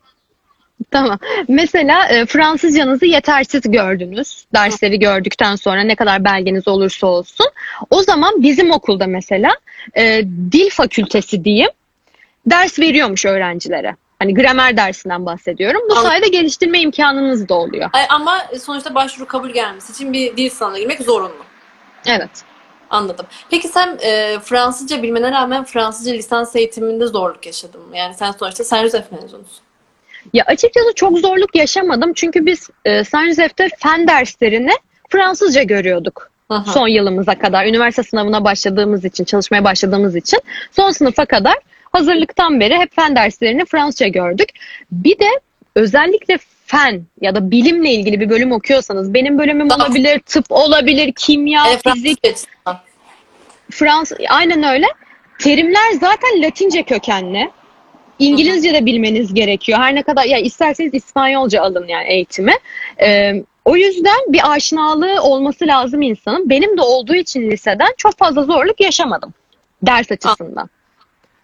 Tamam. 0.91 1.19
Mesela 1.47 2.07
e, 2.07 2.25
Fransızcanızı 2.25 3.05
yetersiz 3.05 3.61
gördünüz. 3.65 4.45
Dersleri 4.53 4.99
gördükten 4.99 5.55
sonra 5.55 5.81
ne 5.81 5.95
kadar 5.95 6.23
belgeniz 6.23 6.67
olursa 6.67 7.07
olsun. 7.07 7.45
O 7.89 8.03
zaman 8.03 8.43
bizim 8.43 8.71
okulda 8.71 9.07
mesela 9.07 9.51
e, 9.97 10.23
dil 10.51 10.69
fakültesi 10.69 11.43
diyeyim 11.43 11.69
ders 12.45 12.79
veriyormuş 12.79 13.25
öğrencilere. 13.25 13.95
Hani 14.19 14.33
gramer 14.33 14.77
dersinden 14.77 15.25
bahsediyorum. 15.25 15.81
Bu 15.89 15.93
Anladım. 15.93 16.09
sayede 16.09 16.27
geliştirme 16.27 16.79
imkanınız 16.79 17.49
da 17.49 17.53
oluyor. 17.53 17.89
Ay, 17.93 18.05
Ama 18.09 18.45
sonuçta 18.61 18.95
başvuru 18.95 19.27
kabul 19.27 19.49
gelmesi 19.49 19.91
için 19.91 20.13
bir 20.13 20.37
dil 20.37 20.49
sınavına 20.49 20.79
girmek 20.79 21.01
zorunlu. 21.01 21.43
Evet. 22.05 22.29
Anladım. 22.93 23.25
Peki 23.49 23.67
sen 23.67 23.97
e, 24.03 24.39
Fransızca 24.39 25.03
bilmene 25.03 25.31
rağmen 25.31 25.63
Fransızca 25.63 26.13
lisans 26.13 26.55
eğitiminde 26.55 27.07
zorluk 27.07 27.45
yaşadın 27.45 27.81
mı? 27.81 27.97
Yani 27.97 28.13
sen 28.13 28.31
sonuçta 28.31 28.63
Saint 28.63 28.83
Joseph 28.85 29.11
mezunusun. 29.11 29.63
Ya 30.33 30.43
açıkçası 30.47 30.93
çok 30.95 31.19
zorluk 31.19 31.55
yaşamadım. 31.55 32.13
Çünkü 32.13 32.45
biz 32.45 32.69
e, 32.85 33.03
Saint 33.03 33.29
Joseph'te 33.29 33.69
fen 33.79 34.07
derslerini 34.07 34.71
Fransızca 35.09 35.63
görüyorduk. 35.63 36.29
Hı. 36.51 36.71
son 36.71 36.87
yılımıza 36.87 37.39
kadar 37.39 37.65
üniversite 37.65 38.03
sınavına 38.03 38.43
başladığımız 38.43 39.05
için 39.05 39.23
çalışmaya 39.23 39.63
başladığımız 39.63 40.15
için 40.15 40.39
son 40.71 40.91
sınıfa 40.91 41.25
kadar 41.25 41.55
hazırlıktan 41.91 42.59
beri 42.59 42.77
hep 42.77 42.95
fen 42.95 43.15
derslerini 43.15 43.65
Fransızca 43.65 44.07
gördük. 44.07 44.49
Bir 44.91 45.19
de 45.19 45.29
özellikle 45.75 46.37
fen 46.65 47.01
ya 47.21 47.35
da 47.35 47.51
bilimle 47.51 47.91
ilgili 47.91 48.19
bir 48.19 48.29
bölüm 48.29 48.51
okuyorsanız 48.51 49.13
benim 49.13 49.37
bölümüm 49.39 49.71
olabilir, 49.71 50.19
tıp 50.19 50.45
olabilir, 50.49 51.13
kimya, 51.17 51.67
E, 51.67 51.77
fizik, 51.77 52.23
Fransızca. 52.23 52.47
Fransız 53.73 54.17
aynen 54.29 54.63
öyle. 54.63 54.85
Terimler 55.39 55.91
zaten 55.91 56.41
Latince 56.41 56.83
kökenli. 56.83 57.51
İngilizce 58.19 58.73
de 58.73 58.85
bilmeniz 58.85 59.33
gerekiyor. 59.33 59.79
Her 59.79 59.95
ne 59.95 60.03
kadar 60.03 60.23
ya 60.23 60.37
isterseniz 60.37 60.93
İspanyolca 60.93 61.61
alın 61.61 61.87
yani 61.87 62.07
eğitimi. 62.07 62.53
Ee, 63.01 63.33
o 63.65 63.75
yüzden 63.75 64.19
bir 64.27 64.51
aşinalığı 64.53 65.21
olması 65.21 65.67
lazım 65.67 66.01
insanın. 66.01 66.49
Benim 66.49 66.77
de 66.77 66.81
olduğu 66.81 67.15
için 67.15 67.51
liseden 67.51 67.93
çok 67.97 68.17
fazla 68.17 68.43
zorluk 68.43 68.81
yaşamadım 68.81 69.33
ders 69.81 70.11
açısından. 70.11 70.69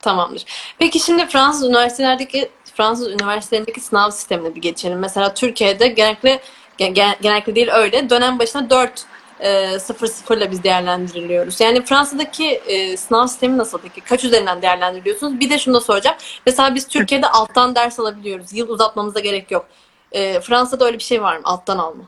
Tamamdır. 0.01 0.45
Peki 0.79 0.99
şimdi 0.99 1.25
Fransız 1.25 1.69
üniversitelerdeki 1.69 2.49
Fransız 2.75 3.07
üniversitelerindeki 3.07 3.81
sınav 3.81 4.09
sistemine 4.09 4.55
bir 4.55 4.61
geçelim. 4.61 4.99
Mesela 4.99 5.33
Türkiye'de 5.33 5.87
genellikle 5.87 6.39
gen- 6.77 6.93
gen- 6.93 7.15
genellikle 7.21 7.55
değil 7.55 7.69
öyle 7.71 8.09
dönem 8.09 8.39
başına 8.39 8.69
4 8.69 9.05
e, 9.39 9.79
0 9.79 10.07
0 10.07 10.37
ile 10.37 10.51
biz 10.51 10.63
değerlendiriliyoruz. 10.63 11.61
Yani 11.61 11.81
Fransa'daki 11.85 12.47
e, 12.47 12.97
sınav 12.97 13.27
sistemi 13.27 13.57
nasıl 13.57 13.79
peki? 13.79 14.01
Kaç 14.01 14.23
üzerinden 14.23 14.61
değerlendiriliyorsunuz? 14.61 15.39
Bir 15.39 15.49
de 15.49 15.59
şunu 15.59 15.73
da 15.73 15.81
soracağım. 15.81 16.17
Mesela 16.45 16.75
biz 16.75 16.87
Türkiye'de 16.87 17.27
alttan 17.27 17.75
ders 17.75 17.99
alabiliyoruz. 17.99 18.53
Yıl 18.53 18.69
uzatmamıza 18.69 19.19
gerek 19.19 19.51
yok. 19.51 19.67
E, 20.11 20.39
Fransa'da 20.39 20.85
öyle 20.85 20.97
bir 20.97 21.03
şey 21.03 21.21
var 21.21 21.37
mı? 21.37 21.41
Alttan 21.43 21.77
alma. 21.77 22.03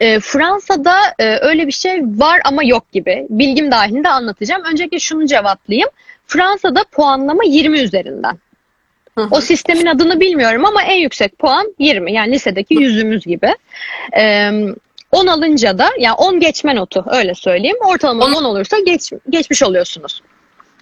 Ee, 0.00 0.20
Fransa'da 0.20 0.96
e, 1.18 1.38
öyle 1.38 1.66
bir 1.66 1.72
şey 1.72 2.02
var 2.02 2.40
ama 2.44 2.64
yok 2.64 2.92
gibi. 2.92 3.26
Bilgim 3.30 3.70
dahilinde 3.70 4.08
anlatacağım. 4.08 4.62
Öncelikle 4.72 4.98
şunu 4.98 5.26
cevaplayayım. 5.26 5.88
Fransa'da 6.26 6.84
puanlama 6.92 7.44
20 7.44 7.78
üzerinden. 7.78 8.38
O 9.30 9.40
sistemin 9.40 9.86
adını 9.86 10.20
bilmiyorum 10.20 10.64
ama 10.64 10.82
en 10.82 10.96
yüksek 10.96 11.38
puan 11.38 11.74
20. 11.78 12.12
Yani 12.12 12.32
lisedeki 12.32 12.74
yüzümüz 12.74 13.26
gibi. 13.26 13.54
Ee, 14.16 14.50
10 15.12 15.26
alınca 15.26 15.78
da 15.78 15.88
yani 15.98 16.14
10 16.14 16.40
geçme 16.40 16.76
notu 16.76 17.04
öyle 17.10 17.34
söyleyeyim. 17.34 17.76
Ortalama 17.80 18.24
On- 18.24 18.32
10 18.32 18.44
olursa 18.44 18.78
geç, 18.78 19.12
geçmiş 19.30 19.62
oluyorsunuz. 19.62 20.22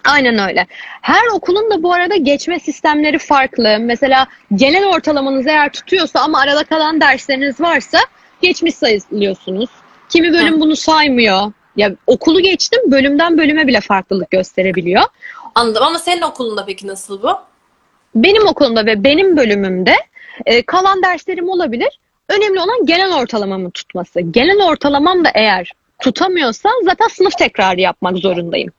Aynen 0.05 0.49
öyle. 0.49 0.67
Her 1.03 1.27
okulun 1.33 1.71
da 1.71 1.83
bu 1.83 1.93
arada 1.93 2.17
geçme 2.17 2.61
sistemleri 2.61 3.19
farklı. 3.19 3.77
Mesela 3.81 4.27
genel 4.55 4.87
ortalamanız 4.87 5.47
eğer 5.47 5.73
tutuyorsa 5.73 6.21
ama 6.21 6.41
arada 6.41 6.65
kalan 6.65 7.01
dersleriniz 7.01 7.61
varsa 7.61 7.99
geçmiş 8.43 8.75
sayılıyorsunuz. 8.75 9.71
Kimi 10.09 10.33
bölüm 10.33 10.61
bunu 10.61 10.77
saymıyor. 10.77 11.53
Ya 11.77 11.93
okulu 12.07 12.41
geçtim 12.41 12.81
bölümden 12.87 13.39
bölüme 13.39 13.67
bile 13.67 13.81
farklılık 13.81 14.31
gösterebiliyor. 14.31 15.03
Anladım 15.55 15.83
ama 15.83 15.99
senin 15.99 16.23
okulunda 16.23 16.65
peki 16.67 16.87
nasıl 16.87 17.23
bu? 17.23 17.39
Benim 18.15 18.47
okulumda 18.47 18.87
ve 18.87 19.05
benim 19.05 19.37
bölümümde 19.37 19.95
e, 20.47 20.62
kalan 20.62 21.03
derslerim 21.03 21.49
olabilir. 21.49 21.99
Önemli 22.29 22.61
olan 22.61 22.87
genel 22.87 23.15
ortalamamın 23.15 23.71
tutması. 23.71 24.21
Genel 24.21 24.69
ortalamam 24.69 25.25
da 25.25 25.29
eğer 25.35 25.73
tutamıyorsa 26.03 26.69
zaten 26.85 27.09
sınıf 27.09 27.39
tekrarı 27.39 27.81
yapmak 27.81 28.19
zorundayım. 28.19 28.73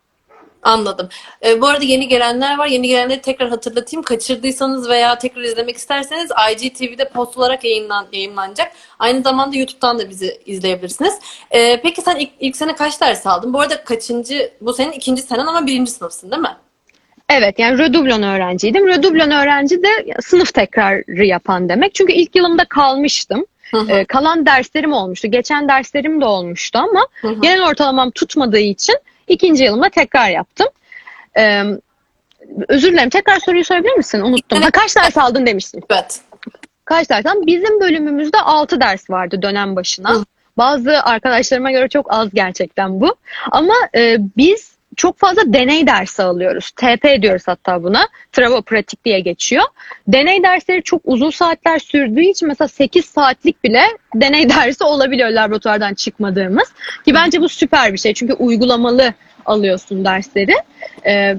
Anladım. 0.63 1.09
Ee, 1.45 1.61
bu 1.61 1.67
arada 1.67 1.83
yeni 1.85 2.07
gelenler 2.07 2.57
var. 2.57 2.67
Yeni 2.67 2.87
gelenleri 2.87 3.21
tekrar 3.21 3.49
hatırlatayım. 3.49 4.03
Kaçırdıysanız 4.03 4.89
veya 4.89 5.17
tekrar 5.17 5.41
izlemek 5.41 5.77
isterseniz 5.77 6.31
IGTV'de 6.51 7.09
post 7.09 7.37
olarak 7.37 7.63
yayınlan, 7.63 8.07
yayınlanacak. 8.11 8.71
Aynı 8.99 9.21
zamanda 9.21 9.57
YouTube'dan 9.57 9.99
da 9.99 10.09
bizi 10.09 10.41
izleyebilirsiniz. 10.45 11.19
Ee, 11.51 11.81
peki 11.81 12.01
sen 12.01 12.15
ilk, 12.15 12.29
ilk 12.39 12.55
sene 12.55 12.75
kaç 12.75 13.01
ders 13.01 13.27
aldın? 13.27 13.53
Bu 13.53 13.61
arada 13.61 13.83
kaçıncı, 13.83 14.51
bu 14.61 14.73
senin 14.73 14.91
ikinci 14.91 15.21
senen 15.21 15.45
ama 15.45 15.67
birinci 15.67 15.91
sınıfsın 15.91 16.31
değil 16.31 16.41
mi? 16.41 16.57
Evet 17.29 17.59
yani 17.59 17.77
redublon 17.77 18.21
öğrenciydim. 18.23 18.87
Redublon 18.87 19.31
öğrenci 19.31 19.83
de 19.83 19.89
sınıf 20.21 20.53
tekrarı 20.53 21.25
yapan 21.25 21.69
demek. 21.69 21.95
Çünkü 21.95 22.13
ilk 22.13 22.35
yılımda 22.35 22.65
kalmıştım. 22.65 23.45
Hı 23.71 23.77
hı, 23.77 23.91
E, 23.91 24.05
kalan 24.05 24.45
derslerim 24.45 24.93
olmuştu. 24.93 25.27
Geçen 25.31 25.67
derslerim 25.67 26.21
de 26.21 26.25
olmuştu 26.25 26.79
ama 26.79 27.07
hı 27.21 27.27
hı. 27.27 27.41
genel 27.41 27.67
ortalamam 27.67 28.11
tutmadığı 28.11 28.59
için 28.59 28.95
ikinci 29.27 29.63
yılımda 29.63 29.89
tekrar 29.89 30.29
yaptım. 30.29 30.67
E, 31.37 31.63
özür 32.67 32.91
dilerim. 32.91 33.09
Tekrar 33.09 33.39
soruyu 33.39 33.65
sorabilir 33.65 33.93
misin? 33.97 34.21
Unuttum. 34.21 34.61
Ha, 34.61 34.71
kaç 34.71 34.95
ders 34.95 35.17
aldın 35.17 35.45
demiştin. 35.45 35.83
Evet. 35.89 36.21
Kaç 36.85 37.09
ders 37.09 37.25
aldın? 37.25 37.47
Bizim 37.47 37.79
bölümümüzde 37.79 38.37
6 38.37 38.81
ders 38.81 39.09
vardı 39.09 39.41
dönem 39.41 39.75
başına. 39.75 40.13
Hı. 40.13 40.23
Bazı 40.57 41.03
arkadaşlarıma 41.03 41.71
göre 41.71 41.89
çok 41.89 42.13
az 42.13 42.29
gerçekten 42.33 43.01
bu. 43.01 43.15
Ama 43.51 43.73
e, 43.95 44.17
biz 44.37 44.76
çok 44.97 45.19
fazla 45.19 45.53
deney 45.53 45.87
dersi 45.87 46.23
alıyoruz. 46.23 46.71
TP 46.71 47.21
diyoruz 47.21 47.43
hatta 47.45 47.83
buna. 47.83 48.07
Travo 48.31 48.61
pratik 48.61 49.05
diye 49.05 49.19
geçiyor. 49.19 49.63
Deney 50.07 50.43
dersleri 50.43 50.83
çok 50.83 51.01
uzun 51.05 51.29
saatler 51.29 51.79
sürdüğü 51.79 52.21
için 52.21 52.47
mesela 52.47 52.67
8 52.67 53.05
saatlik 53.05 53.63
bile 53.63 53.81
deney 54.15 54.49
dersi 54.57 54.83
olabiliyor 54.83 55.29
laboratuvardan 55.29 55.93
çıkmadığımız. 55.93 56.71
Ki 57.05 57.13
bence 57.13 57.41
bu 57.41 57.49
süper 57.49 57.93
bir 57.93 57.97
şey. 57.97 58.13
Çünkü 58.13 58.33
uygulamalı 58.33 59.13
alıyorsun 59.45 60.05
dersleri. 60.05 60.53
Ee, 61.05 61.37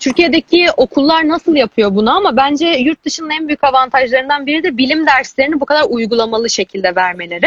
Türkiye'deki 0.00 0.66
okullar 0.76 1.28
nasıl 1.28 1.56
yapıyor 1.56 1.94
bunu 1.94 2.16
ama 2.16 2.36
bence 2.36 2.66
yurt 2.66 3.04
dışının 3.04 3.30
en 3.30 3.48
büyük 3.48 3.64
avantajlarından 3.64 4.46
biri 4.46 4.62
de 4.62 4.76
bilim 4.76 5.06
derslerini 5.06 5.60
bu 5.60 5.66
kadar 5.66 5.84
uygulamalı 5.88 6.50
şekilde 6.50 6.96
vermeleri. 6.96 7.46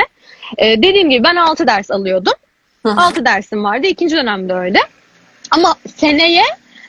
Ee, 0.58 0.78
dediğim 0.78 1.10
gibi 1.10 1.24
ben 1.24 1.36
6 1.36 1.68
ders 1.68 1.92
alıyordum. 1.92 2.34
Hı 2.86 2.90
hı. 2.90 3.02
6 3.02 3.26
dersim 3.26 3.64
vardı. 3.64 3.88
İkinci 3.88 4.16
dönemde 4.16 4.54
öyle. 4.54 4.80
Ama 5.52 5.76
seneye 5.96 6.44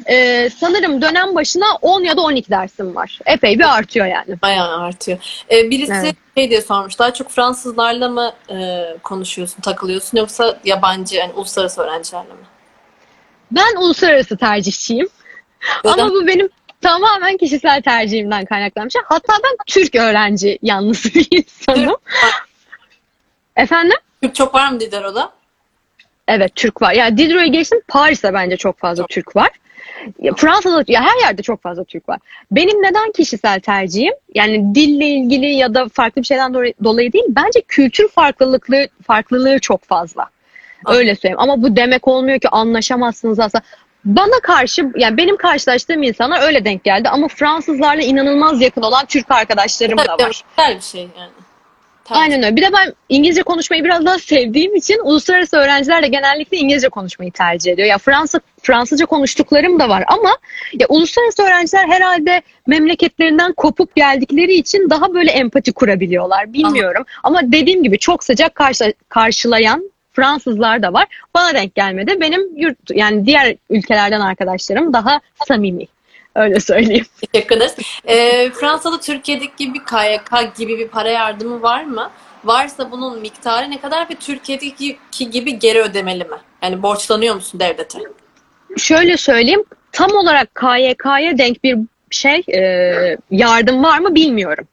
e, 0.06 0.48
sanırım 0.50 1.02
dönem 1.02 1.34
başına 1.34 1.66
10 1.82 2.04
ya 2.04 2.16
da 2.16 2.20
12 2.20 2.50
dersim 2.50 2.94
var. 2.94 3.18
Epey 3.26 3.58
bir 3.58 3.76
artıyor 3.76 4.06
yani. 4.06 4.42
Bayağı 4.42 4.80
artıyor. 4.80 5.18
Ee, 5.50 5.70
birisi 5.70 5.92
Evet. 5.92 6.16
şey 6.36 6.50
diye 6.50 6.62
sormuş. 6.62 6.98
Daha 6.98 7.14
çok 7.14 7.30
Fransızlarla 7.30 8.08
mı 8.08 8.32
e, 8.50 8.84
konuşuyorsun, 9.02 9.60
takılıyorsun 9.60 10.18
yoksa 10.18 10.58
yabancı, 10.64 11.16
yani 11.16 11.32
uluslararası 11.32 11.82
öğrencilerle 11.82 12.28
mi? 12.28 12.46
Ben 13.50 13.76
uluslararası 13.76 14.36
tercihçiyim. 14.36 15.08
Neden? 15.84 15.98
Ama 15.98 16.10
bu 16.14 16.26
benim 16.26 16.48
tamamen 16.80 17.36
kişisel 17.36 17.82
tercihimden 17.82 18.44
kaynaklanmış. 18.44 18.94
Hatta 19.04 19.32
ben 19.44 19.56
Türk 19.66 19.94
öğrenci 19.94 20.58
yanlısı 20.62 21.14
bir 21.14 21.28
insanım. 21.30 21.96
Efendim? 23.56 23.96
Türk 24.22 24.34
çok 24.34 24.54
var 24.54 24.70
mı 24.70 24.80
Didero'da? 24.80 25.32
Evet 26.30 26.54
Türk 26.54 26.82
var. 26.82 26.92
Yani 26.92 27.18
Diderot'u 27.18 27.52
geçtim 27.52 27.80
Paris'te 27.88 28.34
bence 28.34 28.56
çok 28.56 28.78
fazla 28.78 29.06
Türk 29.06 29.36
var. 29.36 29.48
Ya 30.18 30.32
Fransa'da 30.36 30.84
ya 30.88 31.02
her 31.02 31.26
yerde 31.26 31.42
çok 31.42 31.62
fazla 31.62 31.84
Türk 31.84 32.08
var. 32.08 32.18
Benim 32.50 32.82
neden 32.82 33.12
kişisel 33.12 33.60
tercihim? 33.60 34.12
Yani 34.34 34.74
dille 34.74 35.06
ilgili 35.06 35.46
ya 35.46 35.74
da 35.74 35.88
farklı 35.92 36.22
bir 36.22 36.26
şeyden 36.26 36.54
dolayı- 36.84 37.12
değil. 37.12 37.24
Bence 37.28 37.60
kültür 37.68 38.08
farklılıklı 38.08 38.88
farklılığı 39.06 39.58
çok 39.58 39.84
fazla. 39.84 40.26
Öyle 40.86 41.14
söyleyeyim. 41.14 41.40
Ama 41.40 41.62
bu 41.62 41.76
demek 41.76 42.08
olmuyor 42.08 42.40
ki 42.40 42.48
anlaşamazsınız 42.48 43.40
aslında. 43.40 43.64
Bana 44.04 44.40
karşı 44.42 44.92
yani 44.96 45.16
benim 45.16 45.36
karşılaştığım 45.36 46.02
insana 46.02 46.38
öyle 46.38 46.64
denk 46.64 46.84
geldi 46.84 47.08
ama 47.08 47.28
Fransızlarla 47.28 48.02
inanılmaz 48.02 48.60
yakın 48.60 48.82
olan 48.82 49.06
Türk 49.06 49.30
arkadaşlarım 49.30 49.98
da 49.98 50.18
var. 50.18 50.42
Güzel 50.56 50.76
bir 50.76 50.80
şey 50.82 51.00
yani. 51.18 51.30
Tabii. 52.10 52.18
Aynen 52.18 52.42
öyle. 52.42 52.56
Bir 52.56 52.62
de 52.62 52.72
ben 52.72 52.94
İngilizce 53.08 53.42
konuşmayı 53.42 53.84
biraz 53.84 54.04
daha 54.06 54.18
sevdiğim 54.18 54.74
için 54.74 54.98
uluslararası 55.04 55.56
öğrenciler 55.56 56.02
de 56.02 56.08
genellikle 56.08 56.56
İngilizce 56.56 56.88
konuşmayı 56.88 57.32
tercih 57.32 57.72
ediyor. 57.72 57.88
Ya 57.88 57.98
Fransa 57.98 58.40
Fransızca 58.62 59.06
konuştuklarım 59.06 59.78
da 59.78 59.88
var 59.88 60.04
ama 60.06 60.30
ya 60.72 60.86
uluslararası 60.88 61.42
öğrenciler 61.42 61.88
herhalde 61.88 62.42
memleketlerinden 62.66 63.52
kopup 63.52 63.96
geldikleri 63.96 64.54
için 64.54 64.90
daha 64.90 65.14
böyle 65.14 65.30
empati 65.30 65.72
kurabiliyorlar. 65.72 66.52
Bilmiyorum. 66.52 67.04
Ama 67.22 67.52
dediğim 67.52 67.82
gibi 67.82 67.98
çok 67.98 68.24
sıcak 68.24 68.54
karşı, 68.54 68.94
karşılayan 69.08 69.90
Fransızlar 70.12 70.82
da 70.82 70.92
var. 70.92 71.06
Bana 71.34 71.54
denk 71.54 71.74
gelmedi. 71.74 72.20
Benim 72.20 72.56
yurt 72.56 72.78
yani 72.90 73.26
diğer 73.26 73.56
ülkelerden 73.70 74.20
arkadaşlarım 74.20 74.92
daha 74.92 75.20
samimi. 75.48 75.86
Öyle 76.40 76.60
söyleyeyim. 76.60 77.06
Teşekkür 77.32 77.56
ederiz. 77.56 77.74
Ee, 78.04 78.50
Fransa'da 78.50 79.00
Türkiye'deki 79.00 79.56
gibi 79.56 79.78
KYK 79.84 80.56
gibi 80.56 80.78
bir 80.78 80.88
para 80.88 81.08
yardımı 81.08 81.62
var 81.62 81.84
mı? 81.84 82.10
Varsa 82.44 82.90
bunun 82.90 83.20
miktarı 83.20 83.70
ne 83.70 83.80
kadar 83.80 84.10
ve 84.10 84.14
Türkiye'deki 84.14 84.98
gibi 85.30 85.58
geri 85.58 85.80
ödemeli 85.80 86.24
mi? 86.24 86.36
Yani 86.62 86.82
borçlanıyor 86.82 87.34
musun 87.34 87.60
devlete? 87.60 87.98
şöyle 88.76 89.16
söyleyeyim 89.16 89.64
tam 89.92 90.10
olarak 90.14 90.54
KYK'ya 90.54 91.38
denk 91.38 91.64
bir 91.64 91.78
şey 92.10 92.42
e, 92.54 92.62
yardım 93.30 93.84
var 93.84 93.98
mı 93.98 94.14
bilmiyorum. 94.14 94.68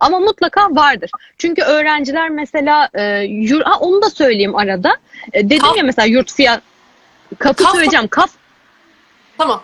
Ama 0.00 0.18
mutlaka 0.20 0.68
vardır. 0.70 1.10
Çünkü 1.38 1.62
öğrenciler 1.62 2.30
mesela 2.30 2.88
e, 2.94 3.02
yur- 3.22 3.62
ha, 3.62 3.78
onu 3.78 4.02
da 4.02 4.10
söyleyeyim 4.10 4.56
arada. 4.56 4.96
E, 5.32 5.44
dedim 5.44 5.58
Kaf- 5.58 5.76
ya 5.76 5.84
mesela 5.84 6.06
yurt 6.06 6.32
fiyat 6.32 6.62
kapı 7.38 7.64
Kaf- 7.64 7.72
söyleyeceğim. 7.72 8.08
Kaf 8.08 8.30
Tamam. 9.38 9.62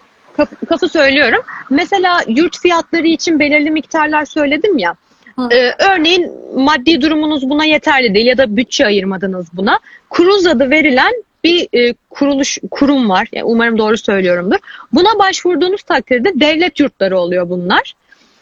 Kafı 0.68 0.88
söylüyorum. 0.88 1.42
Mesela 1.70 2.20
yurt 2.28 2.58
fiyatları 2.58 3.06
için 3.06 3.38
belirli 3.38 3.70
miktarlar 3.70 4.24
söyledim 4.24 4.78
ya. 4.78 4.94
Hı. 5.36 5.48
Ee, 5.52 5.74
örneğin 5.92 6.32
maddi 6.54 7.00
durumunuz 7.00 7.50
buna 7.50 7.64
yeterli 7.64 8.14
değil 8.14 8.26
ya 8.26 8.38
da 8.38 8.56
bütçe 8.56 8.86
ayırmadınız 8.86 9.46
buna. 9.52 9.78
Kuruz 10.10 10.46
adı 10.46 10.70
verilen 10.70 11.12
bir 11.44 11.68
e, 11.72 11.94
kuruluş 12.10 12.58
kurum 12.70 13.08
var. 13.08 13.28
Yani 13.32 13.44
umarım 13.44 13.78
doğru 13.78 13.98
söylüyorumdur. 13.98 14.58
Buna 14.92 15.18
başvurduğunuz 15.18 15.82
takdirde 15.82 16.32
devlet 16.40 16.80
yurtları 16.80 17.18
oluyor 17.18 17.50
bunlar. 17.50 17.94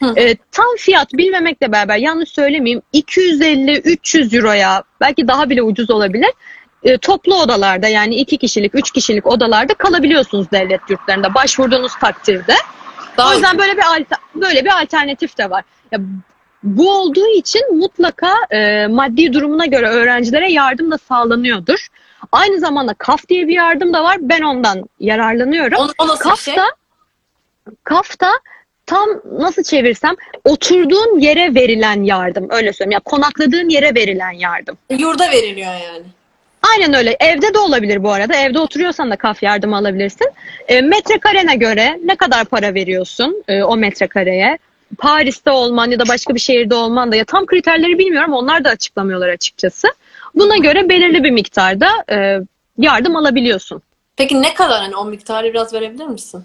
Hı. 0.03 0.13
Ee, 0.17 0.35
tam 0.51 0.75
fiyat 0.77 1.13
bilmemekle 1.13 1.71
beraber 1.71 1.97
yanlış 1.97 2.29
söylemeyeyim 2.29 2.81
250-300 2.93 4.37
euroya 4.37 4.83
belki 5.01 5.27
daha 5.27 5.49
bile 5.49 5.61
ucuz 5.61 5.89
olabilir. 5.89 6.29
E, 6.83 6.97
toplu 6.97 7.41
odalarda 7.41 7.87
yani 7.87 8.15
iki 8.15 8.37
kişilik, 8.37 8.75
üç 8.75 8.91
kişilik 8.91 9.27
odalarda 9.27 9.73
kalabiliyorsunuz 9.73 10.51
devlet 10.51 10.81
yurtlarında 10.89 11.33
başvurduğunuz 11.33 11.95
takdirde. 11.95 12.55
Daha 13.17 13.29
o 13.29 13.33
yüzden 13.33 13.57
böyle 13.57 13.77
bir 13.77 13.83
böyle 14.35 14.65
bir 14.65 14.81
alternatif 14.81 15.37
de 15.37 15.49
var. 15.49 15.63
Ya, 15.91 15.99
bu 16.63 16.91
olduğu 16.91 17.27
için 17.27 17.77
mutlaka 17.77 18.33
e, 18.51 18.87
maddi 18.87 19.33
durumuna 19.33 19.65
göre 19.65 19.87
öğrencilere 19.87 20.51
yardım 20.51 20.91
da 20.91 20.97
sağlanıyordur. 20.97 21.87
Aynı 22.31 22.59
zamanda 22.59 22.93
KAF 22.93 23.27
diye 23.29 23.47
bir 23.47 23.55
yardım 23.55 23.93
da 23.93 24.03
var. 24.03 24.17
Ben 24.21 24.41
ondan 24.41 24.89
yararlanıyorum. 24.99 25.77
o, 25.79 25.87
o 25.97 26.07
nasıl 26.07 26.31
bir 26.31 26.35
şey? 26.35 26.55
KAF'ta 26.55 26.75
KAF'ta 27.83 28.31
tam 28.85 29.09
nasıl 29.39 29.63
çevirsem 29.63 30.15
oturduğun 30.43 31.19
yere 31.19 31.55
verilen 31.55 32.03
yardım 32.03 32.47
öyle 32.49 32.73
söyleyeyim. 32.73 32.91
Ya 32.91 32.99
konakladığın 32.99 33.69
yere 33.69 33.95
verilen 33.95 34.31
yardım. 34.31 34.77
Yurda 34.89 35.31
veriliyor 35.31 35.73
yani. 35.73 36.05
Aynen 36.71 36.93
öyle. 36.93 37.17
Evde 37.19 37.53
de 37.53 37.59
olabilir 37.59 38.03
bu 38.03 38.11
arada. 38.11 38.35
Evde 38.35 38.59
oturuyorsan 38.59 39.11
da 39.11 39.15
kaf 39.15 39.43
yardımı 39.43 39.77
alabilirsin. 39.77 40.31
E, 40.67 40.81
metrekarene 40.81 41.55
göre 41.55 41.99
ne 42.03 42.15
kadar 42.15 42.45
para 42.45 42.73
veriyorsun 42.73 43.43
e, 43.47 43.63
o 43.63 43.77
metrekareye? 43.77 44.57
Paris'te 44.97 45.51
olman 45.51 45.91
ya 45.91 45.99
da 45.99 46.07
başka 46.07 46.35
bir 46.35 46.39
şehirde 46.39 46.75
olman 46.75 47.11
da 47.11 47.15
ya 47.15 47.25
tam 47.25 47.45
kriterleri 47.45 47.99
bilmiyorum. 47.99 48.33
Onlar 48.33 48.63
da 48.63 48.69
açıklamıyorlar 48.69 49.29
açıkçası. 49.29 49.87
Buna 50.35 50.57
göre 50.57 50.89
belirli 50.89 51.23
bir 51.23 51.31
miktarda 51.31 51.89
e, 52.11 52.39
yardım 52.77 53.15
alabiliyorsun. 53.15 53.81
Peki 54.17 54.41
ne 54.41 54.53
kadar 54.53 54.81
hani 54.81 54.95
o 54.95 55.05
miktarı 55.05 55.53
biraz 55.53 55.73
verebilir 55.73 56.05
misin? 56.05 56.43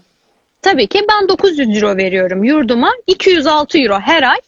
Tabii 0.61 0.87
ki 0.87 1.05
ben 1.09 1.27
900 1.27 1.83
euro 1.83 1.97
veriyorum 1.97 2.43
yurduma. 2.43 2.91
206 3.07 3.77
euro 3.77 3.99
her 3.99 4.23
ay 4.23 4.39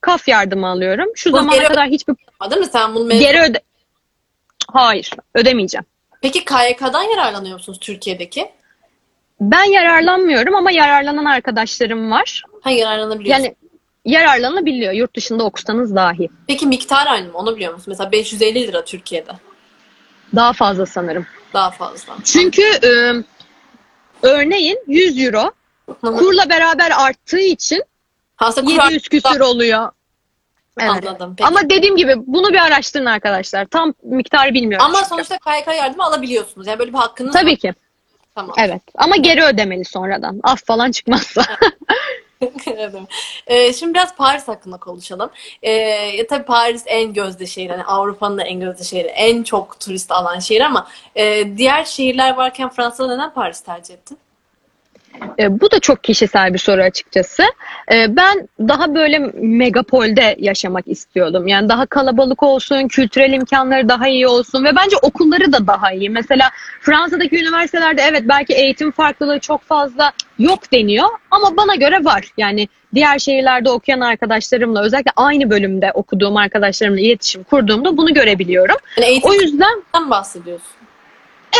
kaf 0.00 0.28
yardımı 0.28 0.66
alıyorum. 0.66 1.08
Şu 1.14 1.32
Bu 1.32 1.36
zamana 1.36 1.68
kadar 1.68 1.88
hiçbir 1.88 2.14
Değil 2.50 2.60
mi? 2.60 2.66
Sen 2.72 2.94
bunu 2.94 3.18
geri 3.18 3.40
öde... 3.40 3.60
Hayır, 4.72 5.10
ödemeyeceğim. 5.34 5.84
Peki 6.22 6.44
KYK'dan 6.44 7.02
yararlanıyor 7.02 7.54
musunuz 7.54 7.78
Türkiye'deki? 7.80 8.50
Ben 9.40 9.64
yararlanmıyorum 9.64 10.54
ama 10.54 10.70
yararlanan 10.70 11.24
arkadaşlarım 11.24 12.10
var. 12.10 12.42
Ha 12.62 12.70
yararlanabiliyorsun. 12.70 13.44
Yani 13.44 13.54
yararlanabiliyor 14.04 14.92
yurt 14.92 15.16
dışında 15.16 15.44
okusanız 15.44 15.94
dahi. 15.96 16.28
Peki 16.46 16.66
miktar 16.66 17.06
aynı 17.06 17.26
mı? 17.32 17.38
Onu 17.38 17.56
biliyor 17.56 17.72
musun? 17.72 17.84
Mesela 17.88 18.12
550 18.12 18.66
lira 18.66 18.84
Türkiye'de. 18.84 19.32
Daha 20.34 20.52
fazla 20.52 20.86
sanırım. 20.86 21.26
Daha 21.54 21.70
fazla. 21.70 22.16
Çünkü 22.24 22.62
e, 22.62 23.12
örneğin 24.22 24.78
100 24.86 25.18
euro 25.26 25.50
kurla 26.02 26.48
beraber 26.48 26.90
arttığı 26.96 27.38
için 27.40 27.82
Aslında 28.38 28.70
kural- 28.70 28.84
700 28.92 29.08
küsür 29.08 29.40
oluyor. 29.40 29.90
Evet. 30.80 30.90
Anladım. 30.90 31.34
Peki. 31.38 31.48
Ama 31.48 31.70
dediğim 31.70 31.96
gibi 31.96 32.14
bunu 32.16 32.48
bir 32.48 32.66
araştırın 32.66 33.06
arkadaşlar. 33.06 33.66
Tam 33.66 33.94
miktarı 34.02 34.54
bilmiyorum. 34.54 34.86
Ama 34.86 34.96
çünkü. 34.98 35.08
sonuçta 35.08 35.38
KYK 35.38 35.76
yardımı 35.76 36.04
alabiliyorsunuz. 36.04 36.66
Yani 36.66 36.78
böyle 36.78 36.92
bir 36.92 36.98
hakkınız 36.98 37.34
var. 37.34 37.40
Tabii 37.40 37.56
ki. 37.56 37.74
Tamam. 38.34 38.54
Evet. 38.58 38.82
Ama 38.94 39.16
geri 39.16 39.44
ödemeli 39.44 39.84
sonradan. 39.84 40.40
Af 40.42 40.64
falan 40.64 40.90
çıkmazsa. 40.90 41.42
Ee, 43.46 43.72
şimdi 43.72 43.94
biraz 43.94 44.16
Paris 44.16 44.48
hakkında 44.48 44.76
konuşalım. 44.76 45.30
Ee, 45.62 45.70
ya 45.70 46.26
tabii 46.26 46.44
Paris 46.44 46.82
en 46.86 47.12
gözde 47.12 47.46
şehir. 47.46 47.70
Hani 47.70 47.84
Avrupa'nın 47.84 48.38
da 48.38 48.42
en 48.42 48.60
gözde 48.60 48.84
şehri. 48.84 49.08
En 49.08 49.42
çok 49.42 49.80
turist 49.80 50.12
alan 50.12 50.38
şehir 50.38 50.60
ama 50.60 50.88
e, 51.14 51.56
diğer 51.56 51.84
şehirler 51.84 52.34
varken 52.34 52.68
Fransa'da 52.68 53.14
neden 53.14 53.34
Paris 53.34 53.60
tercih 53.60 53.94
ettin? 53.94 54.18
E, 55.38 55.60
bu 55.60 55.70
da 55.70 55.80
çok 55.80 56.04
kişisel 56.04 56.54
bir 56.54 56.58
soru 56.58 56.82
açıkçası. 56.82 57.42
E, 57.92 58.16
ben 58.16 58.48
daha 58.60 58.94
böyle 58.94 59.18
megapolde 59.34 60.36
yaşamak 60.38 60.88
istiyordum. 60.88 61.46
Yani 61.48 61.68
daha 61.68 61.86
kalabalık 61.86 62.42
olsun, 62.42 62.88
kültürel 62.88 63.32
imkanları 63.32 63.88
daha 63.88 64.08
iyi 64.08 64.26
olsun 64.26 64.64
ve 64.64 64.76
bence 64.76 64.96
okulları 65.02 65.52
da 65.52 65.66
daha 65.66 65.92
iyi. 65.92 66.10
Mesela 66.10 66.50
Fransa'daki 66.80 67.40
üniversitelerde 67.40 68.02
evet 68.02 68.22
belki 68.24 68.54
eğitim 68.54 68.90
farklılığı 68.90 69.40
çok 69.40 69.62
fazla 69.62 70.12
yok 70.38 70.72
deniyor 70.72 71.08
ama 71.30 71.56
bana 71.56 71.74
göre 71.74 72.04
var. 72.04 72.24
Yani 72.36 72.68
diğer 72.94 73.18
şehirlerde 73.18 73.70
okuyan 73.70 74.00
arkadaşlarımla 74.00 74.82
özellikle 74.82 75.12
aynı 75.16 75.50
bölümde 75.50 75.92
okuduğum 75.94 76.36
arkadaşlarımla 76.36 77.00
iletişim 77.00 77.42
kurduğumda 77.42 77.96
bunu 77.96 78.14
görebiliyorum. 78.14 78.76
Yani 78.96 79.20
O 79.22 79.32
yüzden 79.32 79.82
bahsediyorsun. 80.10 80.76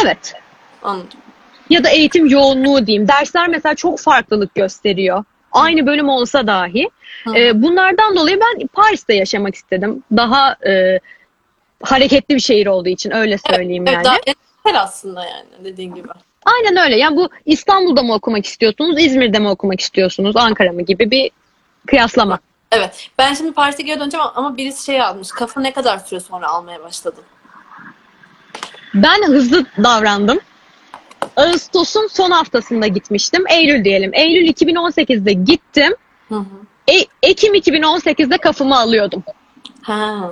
evet 0.04 0.34
Anladım. 0.82 1.18
Ya 1.70 1.84
da 1.84 1.88
eğitim 1.88 2.26
yoğunluğu 2.26 2.86
diyeyim. 2.86 3.08
Dersler 3.08 3.48
mesela 3.48 3.74
çok 3.74 3.98
farklılık 3.98 4.54
gösteriyor. 4.54 5.24
Aynı 5.52 5.86
bölüm 5.86 6.08
olsa 6.08 6.46
dahi. 6.46 6.90
Ee, 7.34 7.62
bunlardan 7.62 8.16
dolayı 8.16 8.40
ben 8.40 8.66
Paris'te 8.66 9.14
yaşamak 9.14 9.54
istedim. 9.54 10.02
Daha 10.16 10.56
e, 10.66 11.00
hareketli 11.82 12.34
bir 12.34 12.40
şehir 12.40 12.66
olduğu 12.66 12.88
için 12.88 13.10
öyle 13.10 13.38
söyleyeyim 13.38 13.84
Evet, 13.86 13.94
yani. 13.94 14.04
daha 14.04 14.16
etkili 14.16 14.78
aslında 14.78 15.24
yani 15.24 15.46
dediğin 15.64 15.94
gibi. 15.94 16.08
Aynen 16.44 16.84
öyle. 16.84 16.96
Yani 16.96 17.16
bu 17.16 17.28
İstanbul'da 17.44 18.02
mı 18.02 18.14
okumak 18.14 18.46
istiyorsunuz, 18.46 19.02
İzmir'de 19.02 19.38
mi 19.38 19.48
okumak 19.48 19.80
istiyorsunuz, 19.80 20.36
Ankara 20.36 20.72
mı 20.72 20.82
gibi 20.82 21.10
bir 21.10 21.30
kıyaslama. 21.86 22.38
Evet. 22.72 23.10
Ben 23.18 23.34
şimdi 23.34 23.52
Paris'e 23.52 23.82
geri 23.82 24.00
döneceğim 24.00 24.26
ama 24.34 24.56
birisi 24.56 24.84
şey 24.84 25.02
almış. 25.02 25.28
Kafa 25.30 25.60
ne 25.60 25.72
kadar 25.72 25.98
süre 25.98 26.20
sonra 26.20 26.48
almaya 26.48 26.82
başladın? 26.82 27.24
Ben 28.94 29.22
hızlı 29.22 29.66
davrandım. 29.82 30.40
Ağustos'un 31.36 32.06
son 32.06 32.30
haftasında 32.30 32.86
gitmiştim. 32.86 33.44
Eylül 33.50 33.84
diyelim. 33.84 34.10
Eylül 34.14 34.48
2018'de 34.48 35.32
gittim. 35.32 35.94
Hı 36.28 36.34
hı. 36.34 36.44
E- 36.92 37.06
Ekim 37.22 37.54
2018'de 37.54 38.38
kafımı 38.38 38.78
alıyordum. 38.78 39.22
Ha. 39.82 40.30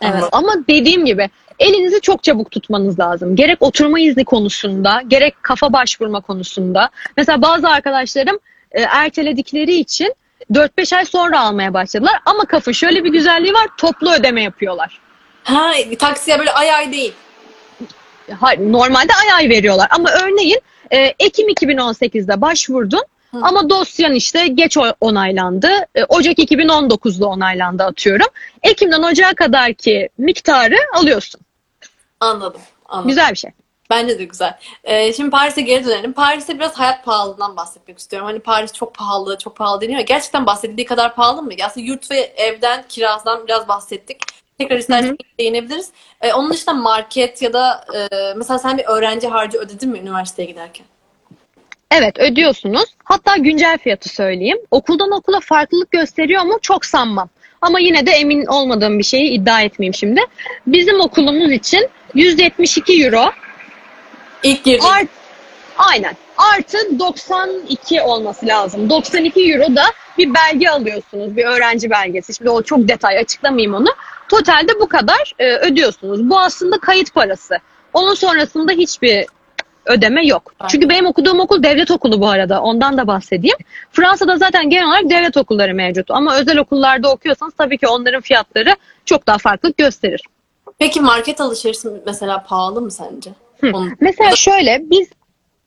Evet. 0.00 0.14
Anladım. 0.14 0.28
Ama 0.32 0.54
dediğim 0.68 1.04
gibi 1.04 1.30
elinizi 1.58 2.00
çok 2.00 2.22
çabuk 2.22 2.50
tutmanız 2.50 3.00
lazım. 3.00 3.36
Gerek 3.36 3.62
oturma 3.62 4.00
izni 4.00 4.24
konusunda, 4.24 5.02
gerek 5.08 5.42
kafa 5.42 5.72
başvurma 5.72 6.20
konusunda. 6.20 6.90
Mesela 7.16 7.42
bazı 7.42 7.68
arkadaşlarım 7.68 8.38
e, 8.72 8.80
erteledikleri 8.80 9.74
için 9.74 10.14
4-5 10.52 10.96
ay 10.96 11.04
sonra 11.04 11.40
almaya 11.40 11.74
başladılar. 11.74 12.14
Ama 12.26 12.44
kafa 12.44 12.72
şöyle 12.72 13.04
bir 13.04 13.12
güzelliği 13.12 13.54
var. 13.54 13.66
Toplu 13.78 14.12
ödeme 14.12 14.42
yapıyorlar. 14.42 15.00
Ha, 15.44 15.72
taksiye 15.98 16.38
böyle 16.38 16.52
ay 16.52 16.72
ay 16.74 16.92
değil. 16.92 17.12
Normalde 18.58 19.12
ay 19.22 19.32
ay 19.32 19.48
veriyorlar. 19.48 19.88
Ama 19.90 20.10
örneğin 20.10 20.60
e, 20.90 21.14
Ekim 21.18 21.48
2018'de 21.48 22.40
başvurdun 22.40 23.04
Hı. 23.30 23.38
ama 23.42 23.70
dosyan 23.70 24.12
işte 24.12 24.46
geç 24.46 24.76
onaylandı. 25.00 25.68
E, 25.94 26.04
Ocak 26.04 26.38
2019'da 26.38 27.26
onaylandı 27.26 27.82
atıyorum. 27.82 28.28
Ekim'den 28.62 29.02
Ocağa 29.02 29.34
kadarki 29.34 30.08
miktarı 30.18 30.76
alıyorsun. 30.94 31.40
Anladım. 32.20 32.60
anladım. 32.88 33.08
Güzel 33.08 33.30
bir 33.30 33.36
şey. 33.36 33.50
Bence 33.90 34.18
de 34.18 34.24
güzel. 34.24 34.58
Ee, 34.84 35.12
şimdi 35.12 35.30
Paris'e 35.30 35.60
geri 35.60 35.84
dönelim. 35.84 36.12
Paris'te 36.12 36.58
biraz 36.58 36.74
hayat 36.74 37.04
pahalılığından 37.04 37.56
bahsetmek 37.56 37.98
istiyorum. 37.98 38.28
Hani 38.28 38.40
Paris 38.40 38.72
çok 38.72 38.94
pahalı, 38.94 39.38
çok 39.38 39.56
pahalı 39.56 39.80
deniyor. 39.80 40.00
Gerçekten 40.00 40.46
bahsedildiği 40.46 40.86
kadar 40.86 41.14
pahalı 41.14 41.42
mı? 41.42 41.50
Aslında 41.64 41.86
yurt 41.86 42.10
ve 42.10 42.20
evden, 42.20 42.84
kiradan 42.88 43.46
biraz 43.46 43.68
bahsettik. 43.68 44.18
Tekrar 44.58 44.78
isterseniz 44.78 45.16
değinebiliriz. 45.38 45.88
Ee, 46.20 46.32
onun 46.32 46.50
dışında 46.50 46.74
market 46.74 47.42
ya 47.42 47.52
da 47.52 47.84
e, 47.94 48.08
mesela 48.36 48.58
sen 48.58 48.78
bir 48.78 48.84
öğrenci 48.84 49.28
harcı 49.28 49.58
ödedin 49.58 49.90
mi 49.90 49.98
üniversiteye 49.98 50.48
giderken? 50.48 50.86
Evet 51.90 52.18
ödüyorsunuz. 52.18 52.84
Hatta 53.04 53.36
güncel 53.36 53.78
fiyatı 53.78 54.08
söyleyeyim. 54.08 54.58
Okuldan 54.70 55.12
okula 55.12 55.40
farklılık 55.40 55.90
gösteriyor 55.90 56.42
mu 56.42 56.58
çok 56.62 56.84
sanmam. 56.84 57.28
Ama 57.60 57.80
yine 57.80 58.06
de 58.06 58.10
emin 58.10 58.46
olmadığım 58.46 58.98
bir 58.98 59.04
şeyi 59.04 59.30
iddia 59.30 59.62
etmeyeyim 59.62 59.94
şimdi. 59.94 60.20
Bizim 60.66 61.00
okulumuz 61.00 61.52
için 61.52 61.88
172 62.14 63.04
euro 63.04 63.30
İlk 64.42 64.64
girdiğin. 64.64 64.92
art, 64.92 65.08
aynen 65.76 66.16
artı 66.38 66.98
92 66.98 68.02
olması 68.02 68.46
lazım. 68.46 68.90
92 68.90 69.52
euro 69.52 69.76
da 69.76 69.82
bir 70.18 70.34
belge 70.34 70.68
alıyorsunuz. 70.68 71.36
Bir 71.36 71.44
öğrenci 71.44 71.90
belgesi. 71.90 72.34
Şimdi 72.34 72.50
o 72.50 72.62
çok 72.62 72.88
detay 72.88 73.18
açıklamayayım 73.18 73.74
onu. 73.74 73.88
Totalde 74.28 74.80
bu 74.80 74.88
kadar 74.88 75.32
e, 75.38 75.56
ödüyorsunuz. 75.56 76.30
Bu 76.30 76.40
aslında 76.40 76.78
kayıt 76.78 77.14
parası. 77.14 77.54
Onun 77.92 78.14
sonrasında 78.14 78.72
hiçbir 78.72 79.26
ödeme 79.86 80.26
yok. 80.26 80.52
Aynen. 80.60 80.68
Çünkü 80.68 80.88
benim 80.88 81.06
okuduğum 81.06 81.40
okul 81.40 81.62
devlet 81.62 81.90
okulu 81.90 82.20
bu 82.20 82.28
arada. 82.28 82.60
Ondan 82.62 82.98
da 82.98 83.06
bahsedeyim. 83.06 83.56
Fransa'da 83.92 84.36
zaten 84.36 84.70
genel 84.70 84.86
olarak 84.88 85.10
devlet 85.10 85.36
okulları 85.36 85.74
mevcut. 85.74 86.10
Ama 86.10 86.36
özel 86.36 86.58
okullarda 86.58 87.12
okuyorsanız 87.12 87.54
tabii 87.58 87.78
ki 87.78 87.86
onların 87.88 88.20
fiyatları 88.20 88.76
çok 89.04 89.26
daha 89.26 89.38
farklılık 89.38 89.76
gösterir. 89.76 90.22
Peki 90.78 91.00
market 91.00 91.40
alışverişi 91.40 91.88
mesela 92.06 92.42
pahalı 92.48 92.80
mı 92.80 92.90
sence? 92.90 93.30
Onun- 93.62 93.96
Mesela 94.00 94.36
şöyle 94.36 94.80
biz 94.90 95.08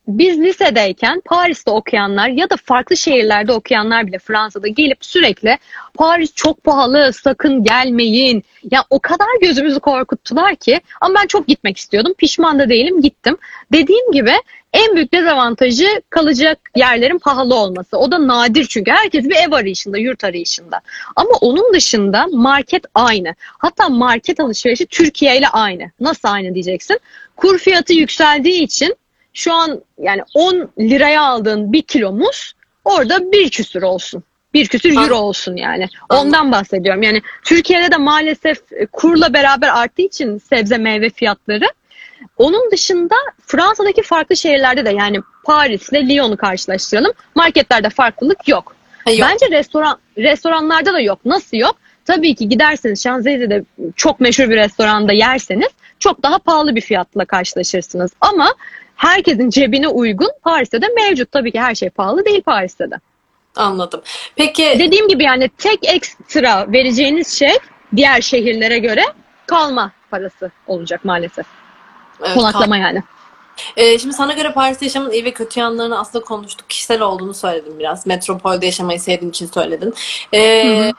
biz 0.08 0.40
lisedeyken 0.40 1.22
Paris'te 1.26 1.72
okuyanlar 1.72 2.28
ya 2.28 2.50
da 2.50 2.56
farklı 2.66 2.98
şehirlerde 2.98 3.52
okuyanlar 3.52 4.08
bile 4.08 4.20
Fransa'da 4.20 4.68
gelip 4.68 5.06
sürekli 5.06 5.58
Paris 5.94 6.34
çok 6.34 6.64
pahalı 6.64 7.12
sakın 7.14 7.64
gelmeyin. 7.64 8.44
Ya 8.72 8.84
o 8.90 9.00
kadar 9.00 9.28
gözümüzü 9.42 9.80
korkuttular 9.80 10.56
ki 10.56 10.82
ama 11.02 11.16
ben 11.22 11.28
çok 11.28 11.48
gitmek 11.48 11.78
istiyordum. 11.78 12.14
Pişman 12.18 12.60
da 12.60 12.70
değilim 12.70 13.02
gittim. 13.02 13.38
Dediğim 13.72 14.12
gibi 14.12 14.32
en 14.74 14.96
büyük 14.96 15.14
dezavantajı 15.14 16.02
kalacak 16.10 16.60
yerlerin 16.76 17.20
pahalı 17.20 17.56
olması. 17.56 17.98
O 17.98 18.12
da 18.12 18.28
nadir 18.28 18.66
çünkü 18.66 18.92
herkes 18.92 19.26
bir 19.26 19.36
ev 19.36 19.52
arayışında, 19.52 19.98
yurt 19.98 20.24
arayışında. 20.24 20.82
Ama 21.16 21.32
onun 21.42 21.74
dışında 21.74 22.28
market 22.32 22.84
aynı. 22.96 23.36
Hatta 23.40 23.90
market 23.90 24.40
alışverişi 24.40 24.86
Türkiye 24.86 25.38
ile 25.38 25.48
aynı. 25.48 25.92
Nasıl 26.00 26.28
aynı 26.28 26.54
diyeceksin? 26.54 27.00
Kur 27.36 27.58
fiyatı 27.58 27.94
yükseldiği 27.94 28.64
için 28.64 28.96
şu 29.34 29.54
an 29.54 29.82
yani 29.98 30.22
10 30.36 30.70
liraya 30.80 31.22
aldığın 31.22 31.74
bir 31.74 31.82
kilo 31.82 32.12
muz 32.12 32.54
orada 32.86 33.32
bir 33.32 33.50
küsür 33.50 33.82
olsun. 33.82 34.24
Bir 34.54 34.68
küsür 34.68 34.96
euro 34.96 35.16
olsun 35.16 35.56
yani. 35.56 35.88
Ondan 36.10 36.52
bahsediyorum. 36.52 37.04
Yani 37.04 37.22
Türkiye'de 37.46 37.92
de 37.92 37.98
maalesef 37.98 38.58
e, 38.72 38.86
kurla 38.86 39.34
beraber 39.34 39.68
arttığı 39.68 40.02
için 40.02 40.38
sebze 40.38 40.78
meyve 40.78 41.10
fiyatları. 41.10 41.66
Onun 42.38 42.72
dışında 42.72 43.16
Fransa'daki 43.46 44.02
farklı 44.02 44.36
şehirlerde 44.38 44.86
de 44.86 44.90
yani 44.90 45.20
Paris'le 45.44 45.94
Lyon'u 45.94 46.38
karşılaştıralım. 46.38 47.12
Marketlerde 47.36 47.90
farklılık 47.90 48.48
yok. 48.48 48.76
Ha, 49.06 49.12
yok. 49.12 49.30
Bence 49.32 49.58
restoran 49.58 49.98
restoranlarda 50.18 50.94
da 50.94 51.00
yok. 51.00 51.20
Nasıl 51.26 51.58
yok? 51.58 51.76
Tabii 52.06 52.36
ki 52.36 52.50
giderseniz 52.50 53.04
Şanzelize'de 53.04 53.64
çok 53.96 54.20
meşhur 54.20 54.50
bir 54.50 54.56
restoranda 54.56 55.14
yerseniz 55.14 55.70
çok 56.02 56.24
daha 56.24 56.40
pahalı 56.40 56.76
bir 56.76 56.82
fiyatla 56.82 57.26
karşılaşırsınız. 57.26 58.12
Ama 58.22 58.54
herkesin 58.96 59.50
cebine 59.50 59.88
uygun 59.88 60.30
Paris'te 60.44 60.82
de 60.82 60.88
mevcut. 60.88 61.32
Tabii 61.32 61.52
ki 61.52 61.60
her 61.60 61.76
şey 61.76 61.90
pahalı 61.90 62.26
değil 62.26 62.42
Paris'te 62.42 62.92
de. 62.92 62.96
Anladım. 63.56 64.02
Peki 64.36 64.76
Dediğim 64.80 65.08
gibi 65.08 65.24
yani 65.24 65.50
tek 65.58 65.80
ekstra 65.84 66.72
vereceğiniz 66.72 67.40
şey 67.40 67.54
diğer 67.96 68.22
şehirlere 68.22 68.78
göre 68.78 69.04
kalma 69.46 69.92
parası 70.12 70.52
olacak 70.68 71.06
maalesef. 71.06 71.46
evet, 72.22 72.34
Konaklama 72.34 72.78
yani. 72.78 73.04
Ee, 73.78 74.00
şimdi 74.00 74.14
sana 74.14 74.34
göre 74.34 74.54
Paris'te 74.54 74.86
yaşamın 74.86 75.12
iyi 75.12 75.26
ve 75.26 75.32
kötü 75.32 75.60
yanlarını 75.60 76.00
aslında 76.00 76.26
konuştuk. 76.26 76.70
Kişisel 76.70 77.02
olduğunu 77.02 77.34
söyledin 77.34 77.80
biraz. 77.80 78.08
Metropolde 78.08 78.66
yaşamayı 78.66 79.00
sevdiğin 79.00 79.30
için 79.30 79.48
söyledin. 79.48 79.94
Ee, 80.34 80.78
Hı 80.78 80.90
hı. 80.90 80.92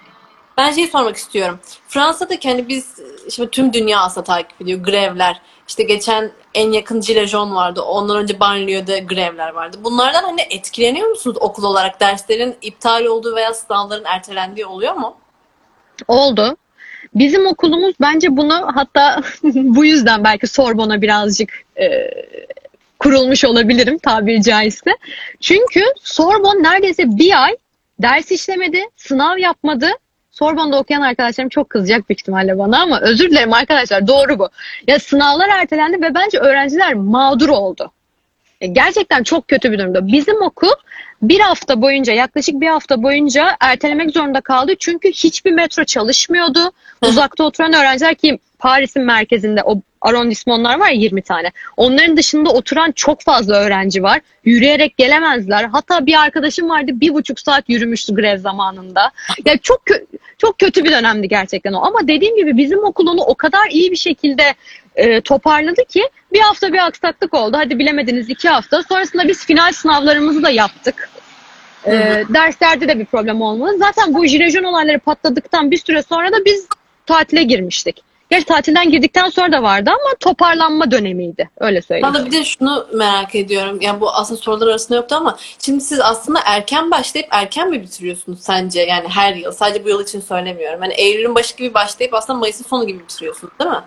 Ben 0.56 0.72
şey 0.72 0.86
sormak 0.86 1.16
istiyorum. 1.16 1.60
Fransa'daki 1.88 2.48
hani 2.48 2.68
biz 2.68 2.96
şimdi 3.30 3.50
tüm 3.50 3.72
dünya 3.72 4.00
aslında 4.00 4.24
takip 4.24 4.62
ediyor. 4.62 4.78
Grevler. 4.78 5.40
İşte 5.68 5.82
geçen 5.82 6.32
en 6.54 6.72
yakın 6.72 7.00
Jaunes 7.00 7.54
vardı. 7.54 7.82
Ondan 7.82 8.16
önce 8.16 8.40
banliyöde 8.40 8.98
grevler 8.98 9.48
vardı. 9.48 9.76
Bunlardan 9.84 10.22
hani 10.22 10.40
etkileniyor 10.50 11.08
musunuz 11.08 11.36
okul 11.40 11.64
olarak? 11.64 12.00
Derslerin 12.00 12.56
iptal 12.62 13.04
olduğu 13.04 13.36
veya 13.36 13.54
sınavların 13.54 14.04
ertelendiği 14.04 14.66
oluyor 14.66 14.94
mu? 14.94 15.16
Oldu. 16.08 16.56
Bizim 17.14 17.46
okulumuz 17.46 17.94
bence 18.00 18.36
bunu 18.36 18.70
hatta 18.74 19.22
bu 19.44 19.84
yüzden 19.84 20.24
belki 20.24 20.46
Sorbon'a 20.46 21.02
birazcık 21.02 21.50
e, 21.80 21.86
kurulmuş 22.98 23.44
olabilirim 23.44 23.98
tabiri 23.98 24.42
caizse. 24.42 24.90
Çünkü 25.40 25.80
Sorbon 26.02 26.62
neredeyse 26.62 27.02
bir 27.06 27.44
ay 27.44 27.56
ders 28.02 28.30
işlemedi, 28.30 28.84
sınav 28.96 29.38
yapmadı. 29.38 29.90
Sorbon'da 30.32 30.78
okuyan 30.78 31.02
arkadaşlarım 31.02 31.48
çok 31.48 31.70
kızacak 31.70 32.08
büyük 32.08 32.20
ihtimalle 32.20 32.58
bana 32.58 32.82
ama 32.82 33.00
özür 33.00 33.30
dilerim 33.30 33.52
arkadaşlar 33.52 34.06
doğru 34.06 34.38
bu. 34.38 34.48
Ya 34.86 34.98
sınavlar 34.98 35.48
ertelendi 35.48 36.02
ve 36.02 36.14
bence 36.14 36.38
öğrenciler 36.38 36.94
mağdur 36.94 37.48
oldu. 37.48 37.90
E, 38.60 38.66
Gerçekten 38.66 39.22
çok 39.22 39.48
kötü 39.48 39.72
bir 39.72 39.78
durumda. 39.78 40.06
Bizim 40.06 40.42
okul 40.42 40.72
bir 41.22 41.40
hafta 41.40 41.82
boyunca 41.82 42.12
yaklaşık 42.12 42.60
bir 42.60 42.66
hafta 42.66 43.02
boyunca 43.02 43.56
ertelemek 43.60 44.10
zorunda 44.10 44.40
kaldı. 44.40 44.72
Çünkü 44.78 45.08
hiçbir 45.08 45.52
metro 45.52 45.84
çalışmıyordu. 45.84 46.72
Uzakta 47.02 47.44
oturan 47.44 47.72
öğrenciler 47.72 48.14
ki 48.14 48.38
Paris'in 48.62 49.02
merkezinde 49.02 49.62
o 49.62 49.82
arrondismanlar 50.00 50.78
var 50.78 50.88
ya 50.88 50.94
20 50.94 51.22
tane. 51.22 51.50
Onların 51.76 52.16
dışında 52.16 52.50
oturan 52.50 52.92
çok 52.92 53.22
fazla 53.22 53.54
öğrenci 53.54 54.02
var. 54.02 54.20
Yürüyerek 54.44 54.96
gelemezler. 54.96 55.64
Hatta 55.64 56.06
bir 56.06 56.20
arkadaşım 56.20 56.68
vardı 56.68 56.90
bir 56.94 57.14
buçuk 57.14 57.40
saat 57.40 57.68
yürümüştü 57.68 58.14
grev 58.14 58.38
zamanında. 58.38 59.10
Ya 59.44 59.58
çok 59.58 59.82
kö- 59.86 60.06
çok 60.38 60.58
kötü 60.58 60.84
bir 60.84 60.92
dönemdi 60.92 61.28
gerçekten 61.28 61.72
o. 61.72 61.82
Ama 61.82 62.08
dediğim 62.08 62.36
gibi 62.36 62.56
bizim 62.56 62.84
okul 62.84 63.06
onu 63.06 63.20
o 63.20 63.34
kadar 63.34 63.70
iyi 63.70 63.90
bir 63.90 63.96
şekilde 63.96 64.54
e, 64.96 65.20
toparladı 65.20 65.84
ki 65.84 66.02
bir 66.32 66.40
hafta 66.40 66.72
bir 66.72 66.86
aksaklık 66.86 67.34
oldu. 67.34 67.56
Hadi 67.56 67.78
bilemediniz 67.78 68.30
iki 68.30 68.48
hafta. 68.48 68.82
Sonrasında 68.82 69.28
biz 69.28 69.46
final 69.46 69.72
sınavlarımızı 69.72 70.42
da 70.42 70.50
yaptık. 70.50 71.10
E, 71.86 71.92
derslerde 72.28 72.88
de 72.88 72.98
bir 72.98 73.04
problem 73.04 73.42
olmadı. 73.42 73.76
Zaten 73.78 74.14
bu 74.14 74.26
jilejon 74.26 74.64
olayları 74.64 74.98
patladıktan 74.98 75.70
bir 75.70 75.78
süre 75.78 76.02
sonra 76.02 76.32
da 76.32 76.44
biz 76.44 76.66
tatile 77.06 77.42
girmiştik. 77.42 78.11
Gerçi 78.32 78.46
tatilden 78.46 78.90
girdikten 78.90 79.28
sonra 79.28 79.52
da 79.52 79.62
vardı 79.62 79.90
ama 79.90 80.14
toparlanma 80.20 80.90
dönemiydi. 80.90 81.50
Öyle 81.60 81.82
söyleyeyim. 81.82 82.14
Bana 82.14 82.26
bir 82.26 82.32
de 82.32 82.44
şunu 82.44 82.86
merak 82.92 83.34
ediyorum. 83.34 83.78
Yani 83.80 84.00
bu 84.00 84.10
aslında 84.10 84.40
sorular 84.40 84.66
arasında 84.66 84.96
yoktu 84.96 85.14
ama 85.14 85.36
şimdi 85.58 85.80
siz 85.80 86.00
aslında 86.00 86.40
erken 86.44 86.90
başlayıp 86.90 87.28
erken 87.30 87.70
mi 87.70 87.82
bitiriyorsunuz 87.82 88.40
sence? 88.40 88.80
Yani 88.80 89.08
her 89.08 89.34
yıl. 89.34 89.52
Sadece 89.52 89.84
bu 89.84 89.88
yıl 89.88 90.02
için 90.02 90.20
söylemiyorum. 90.20 90.82
Yani 90.82 90.94
Eylül'ün 90.94 91.34
başı 91.34 91.56
gibi 91.56 91.74
başlayıp 91.74 92.14
aslında 92.14 92.38
Mayıs'ın 92.38 92.64
sonu 92.64 92.86
gibi 92.86 92.98
bitiriyorsunuz 92.98 93.52
değil 93.60 93.70
mi? 93.70 93.80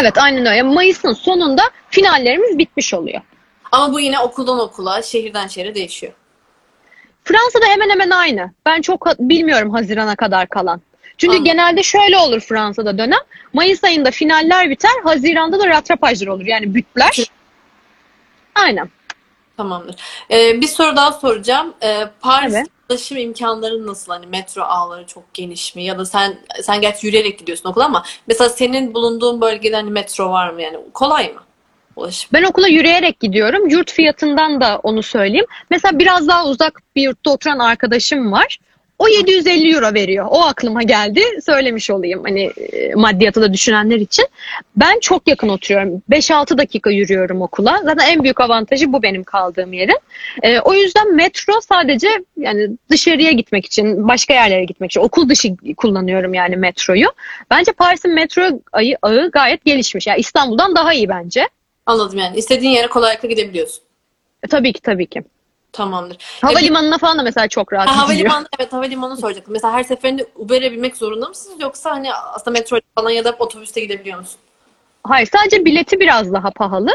Evet 0.00 0.18
aynen 0.18 0.46
öyle. 0.46 0.62
Mayıs'ın 0.62 1.12
sonunda 1.12 1.62
finallerimiz 1.90 2.58
bitmiş 2.58 2.94
oluyor. 2.94 3.20
Ama 3.72 3.92
bu 3.92 4.00
yine 4.00 4.20
okuldan 4.20 4.58
okula, 4.58 5.02
şehirden 5.02 5.46
şehre 5.46 5.74
değişiyor. 5.74 6.12
Fransa'da 7.24 7.66
hemen 7.66 7.90
hemen 7.90 8.10
aynı. 8.10 8.52
Ben 8.66 8.80
çok 8.80 9.06
bilmiyorum 9.18 9.70
Haziran'a 9.70 10.16
kadar 10.16 10.48
kalan. 10.48 10.80
Çünkü 11.18 11.32
Anladım. 11.36 11.44
genelde 11.44 11.82
şöyle 11.82 12.16
olur 12.18 12.40
Fransa'da 12.40 12.98
dönem. 12.98 13.18
Mayıs 13.52 13.84
ayında 13.84 14.10
finaller 14.10 14.70
biter. 14.70 14.90
Haziran'da 15.04 15.58
da 15.58 15.66
ratrapajlar 15.66 16.26
olur. 16.26 16.46
Yani 16.46 16.74
bütler. 16.74 17.24
Aynen. 18.54 18.90
Tamamdır. 19.56 19.96
Ee, 20.30 20.60
bir 20.60 20.66
soru 20.66 20.96
daha 20.96 21.12
soracağım. 21.12 21.74
Ee, 21.82 22.04
Paris 22.20 22.54
Evet. 22.54 22.66
ulaşım 22.90 23.18
imkanları 23.18 23.86
nasıl? 23.86 24.12
Hani 24.12 24.26
metro 24.26 24.62
ağları 24.62 25.06
çok 25.06 25.34
geniş 25.34 25.74
mi? 25.74 25.84
Ya 25.84 25.98
da 25.98 26.04
sen 26.04 26.38
sen 26.62 26.80
gerçi 26.80 27.06
yürüyerek 27.06 27.38
gidiyorsun 27.38 27.68
okula 27.68 27.84
ama 27.84 28.04
mesela 28.26 28.50
senin 28.50 28.94
bulunduğun 28.94 29.40
bölgede 29.40 29.76
hani 29.76 29.90
metro 29.90 30.30
var 30.30 30.50
mı? 30.50 30.62
Yani 30.62 30.78
kolay 30.94 31.28
mı 31.32 31.40
ulaşım? 31.96 32.30
Ben 32.32 32.42
okula 32.42 32.68
yürüyerek 32.68 33.20
gidiyorum. 33.20 33.68
Yurt 33.68 33.92
fiyatından 33.92 34.60
da 34.60 34.78
onu 34.82 35.02
söyleyeyim. 35.02 35.46
Mesela 35.70 35.98
biraz 35.98 36.28
daha 36.28 36.46
uzak 36.46 36.82
bir 36.96 37.02
yurtta 37.02 37.30
oturan 37.30 37.58
arkadaşım 37.58 38.32
var. 38.32 38.58
O 38.98 39.08
750 39.08 39.74
euro 39.74 39.94
veriyor. 39.94 40.26
O 40.30 40.42
aklıma 40.42 40.82
geldi. 40.82 41.22
Söylemiş 41.46 41.90
olayım 41.90 42.22
hani 42.24 42.42
e, 42.72 42.94
maddiyatı 42.94 43.40
da 43.40 43.52
düşünenler 43.52 43.96
için. 43.96 44.26
Ben 44.76 45.00
çok 45.00 45.28
yakın 45.28 45.48
oturuyorum. 45.48 46.02
5-6 46.10 46.58
dakika 46.58 46.90
yürüyorum 46.90 47.42
okula. 47.42 47.80
Zaten 47.84 48.08
en 48.08 48.22
büyük 48.22 48.40
avantajı 48.40 48.92
bu 48.92 49.02
benim 49.02 49.24
kaldığım 49.24 49.72
yerin. 49.72 49.98
E, 50.42 50.60
o 50.60 50.74
yüzden 50.74 51.14
metro 51.14 51.60
sadece 51.60 52.08
yani 52.36 52.70
dışarıya 52.90 53.30
gitmek 53.30 53.66
için, 53.66 54.08
başka 54.08 54.34
yerlere 54.34 54.64
gitmek 54.64 54.90
için, 54.90 55.00
okul 55.00 55.28
dışı 55.28 55.48
kullanıyorum 55.76 56.34
yani 56.34 56.56
metroyu. 56.56 57.06
Bence 57.50 57.72
Paris'in 57.72 58.14
metro 58.14 58.60
ayı, 58.72 58.96
ağı 59.02 59.30
gayet 59.30 59.64
gelişmiş. 59.64 60.06
Yani 60.06 60.20
İstanbul'dan 60.20 60.76
daha 60.76 60.94
iyi 60.94 61.08
bence. 61.08 61.48
Anladım 61.86 62.18
yani. 62.18 62.36
İstediğin 62.36 62.72
yere 62.72 62.86
kolaylıkla 62.86 63.28
gidebiliyorsun. 63.28 63.82
E, 64.42 64.48
tabii 64.48 64.72
ki 64.72 64.80
tabii 64.80 65.06
ki. 65.06 65.22
Tamamdır. 65.78 66.14
E, 66.14 66.18
Havalimanına 66.40 66.98
falan 66.98 67.18
da 67.18 67.22
mesela 67.22 67.48
çok 67.48 67.72
rahat 67.72 67.88
Ha, 67.88 67.92
gidiliyor. 68.06 68.28
havalimanı 68.30 68.48
evet 68.58 68.72
havalimanı 68.72 69.16
soracaktım. 69.16 69.52
Mesela 69.52 69.72
her 69.72 69.84
seferinde 69.84 70.26
Uber'e 70.36 70.72
binmek 70.72 70.96
zorunda 70.96 71.28
mısınız 71.28 71.60
yoksa 71.60 71.90
hani 71.90 72.14
aslında 72.14 72.58
metro 72.58 72.78
falan 72.94 73.10
ya 73.10 73.24
da 73.24 73.36
otobüste 73.38 73.80
gidebiliyor 73.80 74.18
musun? 74.18 74.36
Hayır 75.04 75.28
sadece 75.32 75.64
bileti 75.64 76.00
biraz 76.00 76.32
daha 76.32 76.50
pahalı. 76.50 76.90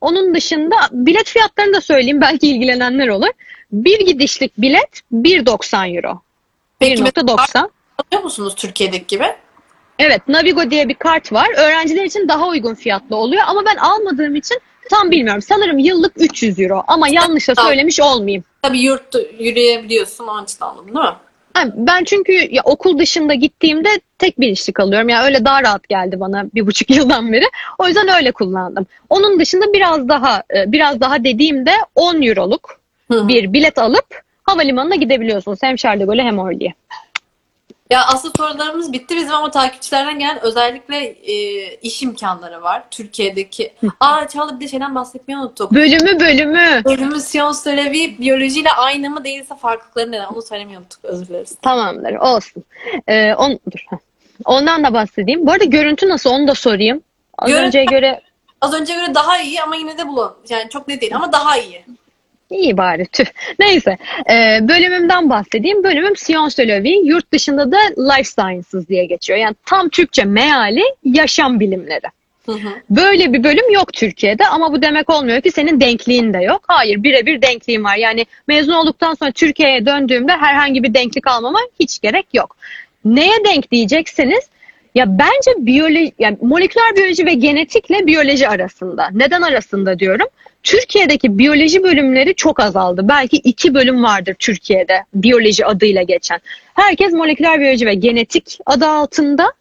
Onun 0.00 0.34
dışında 0.34 0.76
bilet 0.92 1.28
fiyatlarını 1.28 1.74
da 1.74 1.80
söyleyeyim 1.80 2.20
belki 2.20 2.48
ilgilenenler 2.48 3.08
olur. 3.08 3.28
Bir 3.72 4.06
gidişlik 4.06 4.58
bilet 4.58 5.00
1.90 5.12 5.96
euro. 5.96 6.20
Peki 6.78 7.02
mesela 7.02 7.26
1.90. 7.26 7.68
alıyor 7.98 8.24
musunuz 8.24 8.54
Türkiye'deki 8.54 9.06
gibi? 9.06 9.26
Evet 9.98 10.28
Navigo 10.28 10.70
diye 10.70 10.88
bir 10.88 10.94
kart 10.94 11.32
var. 11.32 11.48
Öğrenciler 11.56 12.04
için 12.04 12.28
daha 12.28 12.48
uygun 12.48 12.74
fiyatlı 12.74 13.16
oluyor 13.16 13.42
ama 13.46 13.64
ben 13.66 13.76
almadığım 13.76 14.36
için 14.36 14.58
tam 14.90 15.10
bilmiyorum. 15.10 15.42
Sanırım 15.42 15.78
yıllık 15.78 16.12
300 16.16 16.60
euro 16.60 16.82
ama 16.86 17.08
yanlış 17.08 17.48
da 17.48 17.54
Tamam. 17.54 17.70
söylemiş 17.70 18.00
olmayayım. 18.00 18.44
Tabii 18.62 18.78
yurt 18.80 19.14
yürüyebiliyorsun 19.38 20.24
için 20.44 20.56
anladım 20.60 20.86
değil 20.86 20.98
mi? 20.98 21.12
Ha, 21.54 21.64
Ben 21.74 22.04
çünkü 22.04 22.32
ya 22.50 22.62
okul 22.64 22.98
dışında 22.98 23.34
gittiğimde 23.34 23.88
tek 24.18 24.40
bilinçlik 24.40 24.80
alıyorum. 24.80 25.08
Yani 25.08 25.24
öyle 25.24 25.44
daha 25.44 25.62
rahat 25.62 25.88
geldi 25.88 26.20
bana 26.20 26.44
bir 26.54 26.66
buçuk 26.66 26.90
yıldan 26.96 27.32
beri. 27.32 27.44
O 27.78 27.86
yüzden 27.86 28.08
öyle 28.16 28.32
kullandım. 28.32 28.86
Onun 29.10 29.40
dışında 29.40 29.72
biraz 29.72 30.08
daha 30.08 30.42
e, 30.56 30.72
biraz 30.72 31.00
daha 31.00 31.24
dediğimde 31.24 31.72
10 31.94 32.22
euroluk 32.22 32.80
Hı 33.10 33.18
hı. 33.20 33.28
bir 33.28 33.52
bilet 33.52 33.78
alıp 33.78 34.06
havalimanına 34.42 34.94
gidebiliyorsunuz. 34.94 35.58
Hem 35.62 35.76
Charles 35.76 36.00
de 36.00 36.04
Gaulle 36.04 36.22
hem 36.22 36.38
Orly'e. 36.38 36.74
Ya 37.90 38.06
aslında 38.06 38.32
sorularımız 38.38 38.92
bitti 38.92 39.16
bizim 39.16 39.34
ama 39.34 39.50
takipçilerden 39.50 40.18
gelen 40.18 40.42
özellikle 40.42 40.96
e, 41.06 41.74
iş 41.74 42.02
imkanları 42.02 42.62
var. 42.62 42.84
Türkiye'deki. 42.90 43.74
Aa 44.00 44.28
Çağla 44.28 44.60
bir 44.60 44.64
de 44.64 44.68
şeyden 44.68 44.94
bahsetmeyi 44.94 45.38
unuttuk. 45.40 45.72
Bölümü 45.72 46.20
bölümü. 46.20 46.84
Bölümü 46.84 47.16
la 47.66 47.90
Vie 47.90 48.18
biyolojiyle 48.18 48.70
aynı 48.70 49.10
mı 49.10 49.24
değilse 49.24 49.56
farklılıkları 49.56 50.12
neden? 50.12 50.26
Onu 50.26 50.42
söylemeyi 50.42 50.78
unuttuk. 50.78 51.04
Özür 51.04 51.26
dileriz. 51.26 51.56
Tamamdır 51.62 52.14
olsun. 52.14 52.64
Ee, 53.08 53.34
on, 53.34 53.60
dur. 53.72 53.86
Ondan 54.44 54.84
da 54.84 54.94
bahsedeyim. 54.94 55.46
Bu 55.46 55.52
arada 55.52 55.64
görüntü 55.64 56.08
nasıl 56.08 56.30
onu 56.30 56.48
da 56.48 56.54
sorayım. 56.54 57.02
Az 57.38 57.48
Görüntü- 57.48 57.66
önceye 57.66 57.84
göre 57.84 58.20
Az 58.60 58.74
önce 58.74 58.94
göre 58.94 59.14
daha 59.14 59.40
iyi 59.40 59.62
ama 59.62 59.76
yine 59.76 59.98
de 59.98 60.08
bulan. 60.08 60.34
Yani 60.48 60.70
çok 60.70 60.88
net 60.88 61.00
değil 61.00 61.16
ama 61.16 61.32
daha 61.32 61.58
iyi. 61.58 61.84
İyi 62.50 62.76
bari 62.76 63.06
tüh. 63.06 63.24
Neyse 63.58 63.96
Ee, 64.30 64.58
bölümümden 64.68 65.30
bahsedeyim. 65.30 65.84
Bölümüm 65.84 66.16
Sciences 66.16 66.58
de 66.58 66.68
la 66.68 66.82
Vie. 66.82 67.00
Yurt 67.04 67.32
dışında 67.32 67.72
da 67.72 67.78
Life 67.98 68.24
Sciences 68.24 68.88
diye 68.88 69.04
geçiyor. 69.04 69.38
Yani 69.38 69.54
tam 69.66 69.88
Türkçe 69.88 70.24
meali 70.24 70.82
yaşam 71.04 71.60
bilimleri. 71.60 72.06
Hı 72.46 72.52
hı. 72.52 72.68
Böyle 72.90 73.32
bir 73.32 73.44
bölüm 73.44 73.70
yok 73.72 73.92
Türkiye'de 73.92 74.46
ama 74.46 74.72
bu 74.72 74.82
demek 74.82 75.10
olmuyor 75.10 75.40
ki 75.40 75.50
senin 75.50 75.80
denkliğin 75.80 76.32
de 76.34 76.38
yok. 76.38 76.60
Hayır 76.66 77.02
birebir 77.02 77.42
denkliğim 77.42 77.84
var. 77.84 77.96
Yani 77.96 78.26
mezun 78.48 78.72
olduktan 78.72 79.14
sonra 79.14 79.32
Türkiye'ye 79.32 79.86
döndüğümde 79.86 80.32
herhangi 80.32 80.82
bir 80.82 80.94
denklik 80.94 81.26
almama 81.26 81.58
hiç 81.80 82.00
gerek 82.00 82.26
yok. 82.34 82.56
Neye 83.04 83.44
denk 83.44 83.72
diyecekseniz 83.72 84.48
ya 84.94 85.18
bence 85.18 85.66
biyoloji, 85.66 86.12
yani 86.18 86.38
moleküler 86.42 86.96
biyoloji 86.96 87.26
ve 87.26 87.34
genetikle 87.34 88.06
biyoloji 88.06 88.48
arasında. 88.48 89.08
Neden 89.12 89.42
arasında 89.42 89.98
diyorum? 89.98 90.26
Türkiye'deki 90.66 91.38
biyoloji 91.38 91.82
bölümleri 91.82 92.34
çok 92.34 92.60
azaldı. 92.60 93.08
Belki 93.08 93.36
iki 93.36 93.74
bölüm 93.74 94.02
vardır 94.02 94.34
Türkiye'de 94.38 95.04
biyoloji 95.14 95.66
adıyla 95.66 96.02
geçen. 96.02 96.40
Herkes 96.74 97.12
moleküler 97.12 97.60
biyoloji 97.60 97.86
ve 97.86 97.94
genetik 97.94 98.58
adı 98.66 98.86
altında 98.86 99.52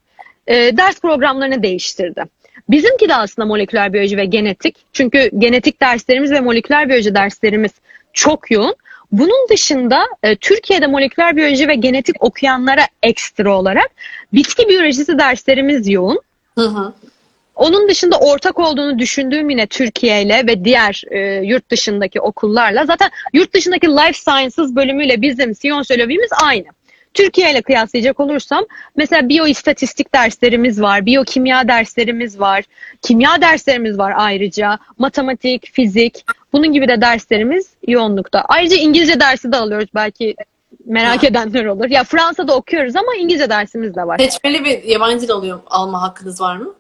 e, 0.47 0.77
ders 0.77 0.99
programlarını 0.99 1.63
değiştirdi. 1.63 2.23
Bizimki 2.69 3.09
de 3.09 3.15
aslında 3.15 3.45
moleküler 3.45 3.93
biyoloji 3.93 4.17
ve 4.17 4.25
genetik. 4.25 4.75
Çünkü 4.93 5.29
genetik 5.37 5.81
derslerimiz 5.81 6.31
ve 6.31 6.41
moleküler 6.41 6.89
biyoloji 6.89 7.15
derslerimiz 7.15 7.71
çok 8.13 8.51
yoğun. 8.51 8.75
Bunun 9.11 9.49
dışında 9.49 10.05
e, 10.23 10.35
Türkiye'de 10.35 10.87
moleküler 10.87 11.35
biyoloji 11.35 11.67
ve 11.67 11.75
genetik 11.75 12.23
okuyanlara 12.23 12.87
ekstra 13.03 13.57
olarak 13.57 13.89
bitki 14.33 14.69
biyolojisi 14.69 15.19
derslerimiz 15.19 15.89
yoğun. 15.89 16.19
Hı 16.55 16.67
hı. 16.67 16.93
Onun 17.55 17.89
dışında 17.89 18.19
ortak 18.19 18.59
olduğunu 18.59 18.99
düşündüğüm 18.99 19.49
yine 19.49 19.67
Türkiye 19.67 20.21
ile 20.21 20.47
ve 20.47 20.65
diğer 20.65 21.03
e, 21.11 21.19
yurt 21.45 21.71
dışındaki 21.71 22.21
okullarla. 22.21 22.85
Zaten 22.85 23.09
yurt 23.33 23.53
dışındaki 23.53 23.87
Life 23.87 24.13
Sciences 24.13 24.75
bölümüyle 24.75 25.21
bizim 25.21 25.49
la 25.99 26.07
Vie'miz 26.07 26.29
aynı. 26.43 26.65
Türkiye 27.13 27.51
ile 27.51 27.61
kıyaslayacak 27.61 28.19
olursam 28.19 28.65
mesela 28.95 29.29
biyoistatistik 29.29 30.13
derslerimiz 30.13 30.81
var, 30.81 31.05
biyokimya 31.05 31.67
derslerimiz 31.67 32.39
var, 32.39 32.63
kimya 33.01 33.41
derslerimiz 33.41 33.97
var 33.97 34.13
ayrıca, 34.17 34.79
matematik, 34.97 35.71
fizik, 35.73 36.25
bunun 36.53 36.73
gibi 36.73 36.87
de 36.87 37.01
derslerimiz 37.01 37.69
yoğunlukta. 37.87 38.45
Ayrıca 38.47 38.75
İngilizce 38.75 39.19
dersi 39.19 39.51
de 39.51 39.57
alıyoruz 39.57 39.89
belki 39.95 40.35
merak 40.85 41.23
edenler 41.23 41.65
olur. 41.65 41.89
Ya 41.89 42.03
Fransa'da 42.03 42.55
okuyoruz 42.55 42.95
ama 42.95 43.15
İngilizce 43.15 43.49
dersimiz 43.49 43.95
de 43.95 44.07
var. 44.07 44.17
Seçmeli 44.17 44.65
bir 44.65 44.83
yabancı 44.83 45.21
dil 45.21 45.31
alıyor, 45.31 45.59
alma 45.65 46.01
hakkınız 46.01 46.41
var 46.41 46.57
mı? 46.57 46.73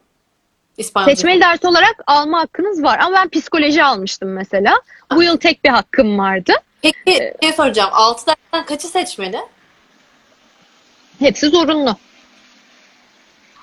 İspanyolca. 0.77 1.15
Seçmeli 1.15 1.41
ders 1.41 1.65
olarak 1.65 1.95
alma 2.07 2.39
hakkınız 2.39 2.83
var 2.83 2.99
ama 2.99 3.15
ben 3.15 3.29
psikoloji 3.29 3.83
almıştım 3.83 4.33
mesela. 4.33 4.81
Bu 5.15 5.23
yıl 5.23 5.37
tek 5.37 5.63
bir 5.63 5.69
hakkım 5.69 6.19
vardı. 6.19 6.53
Peki 6.81 7.33
şey 7.43 7.53
soracağım. 7.53 7.89
6 7.93 8.27
dersten 8.27 8.65
kaçı 8.65 8.87
seçmeli? 8.87 9.37
Hepsi 11.19 11.49
zorunlu. 11.49 11.95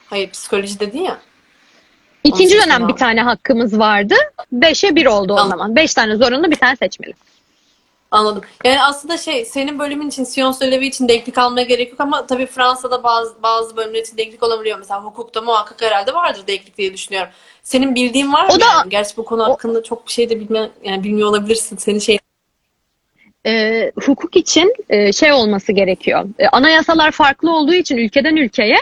Hayır 0.07 0.31
psikoloji 0.31 0.81
dedin 0.81 1.03
ya. 1.03 1.19
İkinci 2.25 2.57
dönem 2.63 2.89
bir 2.89 2.95
tane 2.97 3.23
hakkımız 3.23 3.79
vardı. 3.79 4.15
Beşe 4.53 4.97
bir 4.97 5.07
oldu 5.07 5.33
o 5.33 5.37
Tamam. 5.37 5.51
zaman. 5.51 5.77
Beş 5.77 5.95
tane 5.95 6.17
zorunlu 6.17 6.51
bir 6.51 6.57
tane 6.57 6.77
seçmeli. 6.77 7.13
Anladım. 8.13 8.43
Yani 8.65 8.83
aslında 8.83 9.17
şey 9.19 9.45
senin 9.45 9.79
bölümün 9.79 10.09
için 10.09 10.27
la 10.63 10.81
Vie 10.81 10.87
için 10.87 11.09
denklik 11.09 11.39
almaya 11.39 11.63
gerek 11.63 11.91
yok 11.91 12.01
ama 12.01 12.27
tabii 12.27 12.47
Fransa'da 12.47 13.03
bazı 13.03 13.43
bazı 13.43 13.77
bölümler 13.77 14.01
için 14.01 14.17
denklik 14.17 14.43
olabiliyor. 14.43 14.79
Mesela 14.79 15.05
hukukta 15.05 15.41
muhakkak 15.41 15.83
herhalde 15.83 16.15
vardır 16.15 16.47
denklik 16.47 16.79
diye 16.79 16.93
düşünüyorum. 16.93 17.31
Senin 17.63 17.95
bildiğin 17.95 18.33
var 18.33 18.47
mı? 18.47 18.53
O 18.57 18.61
da- 18.61 18.65
yani? 18.65 18.91
Gerçi 18.91 19.17
bu 19.17 19.25
konu 19.25 19.45
hakkında 19.45 19.83
çok 19.83 20.07
bir 20.07 20.13
şey 20.13 20.31
de 20.31 20.41
bilme, 20.41 20.71
yani 20.85 21.05
bilmiyor 21.05 21.29
olabilirsin. 21.29 21.77
Senin 21.77 21.99
şey 21.99 22.19
Ee, 23.47 23.93
hukuk 24.05 24.37
için 24.37 24.75
e, 24.91 25.13
şey 25.13 25.33
olması 25.33 25.73
gerekiyor. 25.73 26.25
E, 26.39 26.49
anayasalar 26.49 27.11
farklı 27.11 27.57
olduğu 27.57 27.75
için 27.75 27.97
ülkeden 27.97 28.37
ülkeye 28.37 28.79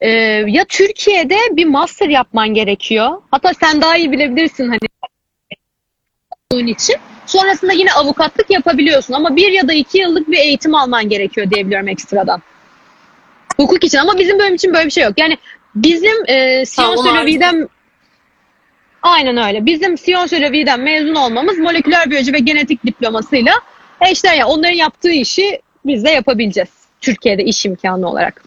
e, 0.00 0.10
ya 0.46 0.64
Türkiye'de 0.64 1.36
bir 1.50 1.64
master 1.64 2.08
yapman 2.08 2.48
gerekiyor. 2.48 3.22
Hatta 3.30 3.52
sen 3.54 3.80
daha 3.82 3.96
iyi 3.96 4.12
bilebilirsin 4.12 4.68
hani 4.68 4.78
bunun 6.52 6.66
için. 6.66 6.96
Sonrasında 7.28 7.72
yine 7.72 7.92
avukatlık 7.92 8.50
yapabiliyorsun 8.50 9.14
ama 9.14 9.36
bir 9.36 9.52
ya 9.52 9.68
da 9.68 9.72
iki 9.72 9.98
yıllık 9.98 10.28
bir 10.28 10.38
eğitim 10.38 10.74
alman 10.74 11.08
gerekiyor 11.08 11.50
diyebiliyorum 11.50 11.88
ekstradan. 11.88 12.42
Hukuk 13.56 13.84
için 13.84 13.98
ama 13.98 14.18
bizim 14.18 14.38
bölüm 14.38 14.54
için 14.54 14.74
böyle 14.74 14.86
bir 14.86 14.90
şey 14.90 15.04
yok. 15.04 15.12
Yani 15.16 15.38
bizim 15.74 16.24
e, 16.28 16.64
onlar- 16.78 17.26
Vie'den 17.26 17.68
Aynen 19.02 19.36
öyle. 19.36 19.66
Bizim 19.66 19.94
la 20.42 20.52
Vie'den 20.52 20.80
mezun 20.80 21.14
olmamız 21.14 21.58
moleküler 21.58 22.10
biyoloji 22.10 22.32
ve 22.32 22.38
genetik 22.38 22.86
diplomasıyla 22.86 23.52
eşler 24.00 24.34
ya 24.34 24.46
onların 24.46 24.74
yaptığı 24.74 25.12
işi 25.12 25.62
biz 25.86 26.04
de 26.04 26.10
yapabileceğiz. 26.10 26.70
Türkiye'de 27.00 27.44
iş 27.44 27.66
imkanı 27.66 28.10
olarak. 28.10 28.42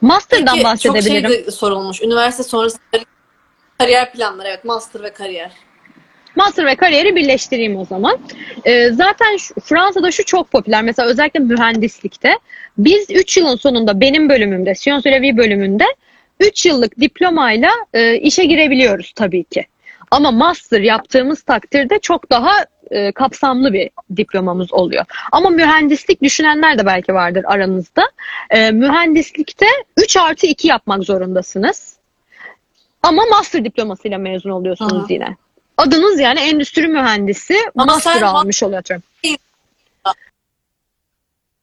Master'dan 0.00 0.54
Peki, 0.54 0.64
bahsedebilirim. 0.64 1.22
Çok 1.22 1.32
şey 1.32 1.46
de 1.46 1.50
sorulmuş. 1.50 2.02
Üniversite 2.02 2.42
sonrası 2.42 2.78
kariyer 3.78 4.12
planları. 4.12 4.48
Evet 4.48 4.64
master 4.64 5.02
ve 5.02 5.12
kariyer. 5.12 5.52
Master 6.36 6.66
ve 6.66 6.76
kariyeri 6.76 7.16
birleştireyim 7.16 7.76
o 7.76 7.84
zaman. 7.84 8.18
Ee, 8.64 8.90
zaten 8.90 9.36
şu- 9.36 9.54
Fransa'da 9.60 10.10
şu 10.10 10.24
çok 10.24 10.50
popüler. 10.50 10.82
Mesela 10.82 11.08
özellikle 11.08 11.40
mühendislikte. 11.40 12.38
Biz 12.78 13.06
3 13.10 13.36
yılın 13.36 13.56
sonunda 13.56 14.00
benim 14.00 14.28
bölümümde, 14.28 14.74
Sciences 14.74 15.22
Vie 15.22 15.36
bölümünde 15.36 15.84
3 16.40 16.66
yıllık 16.66 17.00
diplomayla 17.00 17.70
e, 17.94 18.16
işe 18.18 18.44
girebiliyoruz 18.44 19.12
tabii 19.16 19.44
ki. 19.44 19.66
Ama 20.10 20.30
master 20.30 20.80
yaptığımız 20.80 21.42
takdirde 21.42 21.98
çok 21.98 22.30
daha 22.30 22.52
e, 22.90 23.12
kapsamlı 23.12 23.72
bir 23.72 23.90
diplomamız 24.16 24.72
oluyor. 24.72 25.04
Ama 25.32 25.50
mühendislik 25.50 26.22
düşünenler 26.22 26.78
de 26.78 26.86
belki 26.86 27.14
vardır 27.14 27.44
aranızda. 27.48 28.02
E, 28.50 28.70
mühendislikte 28.70 29.66
3 29.96 30.16
artı 30.16 30.46
2 30.46 30.68
yapmak 30.68 31.02
zorundasınız. 31.04 31.96
Ama 33.02 33.22
master 33.30 33.64
diplomasıyla 33.64 34.18
mezun 34.18 34.50
oluyorsunuz 34.50 34.92
Aha. 34.92 35.06
yine. 35.08 35.36
Adınız 35.80 36.20
yani 36.20 36.40
endüstri 36.40 36.88
mühendisi 36.88 37.56
Ama 37.76 37.92
master 37.92 38.12
sen- 38.12 38.22
almış 38.22 38.62
oluyor. 38.62 38.78
atıyorum. 38.80 39.02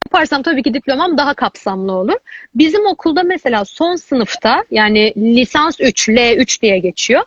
yaparsam 0.08 0.44
tabii 0.44 0.64
ki 0.64 0.74
diplomam 0.74 1.18
daha 1.18 1.34
kapsamlı 1.34 1.92
olur. 1.92 2.16
Bizim 2.56 2.86
okulda 2.86 3.24
mesela 3.24 3.66
son 3.66 3.96
sınıfta 3.96 4.64
yani 4.72 5.14
lisans 5.18 5.76
3, 5.80 6.10
L3 6.10 6.62
diye 6.62 6.80
geçiyor. 6.80 7.24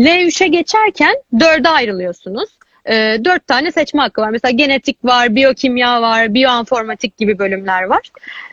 L3'e 0.00 0.46
geçerken 0.48 1.14
dörde 1.40 1.68
ayrılıyorsunuz. 1.68 2.48
E, 2.84 2.94
dört 3.24 3.46
tane 3.46 3.72
seçme 3.72 4.02
hakkı 4.02 4.20
var. 4.20 4.30
Mesela 4.30 4.52
genetik 4.52 5.04
var, 5.04 5.34
biyokimya 5.36 6.02
var, 6.02 6.34
biyoinformatik 6.34 7.16
gibi 7.16 7.38
bölümler 7.38 7.82
var. 7.82 8.10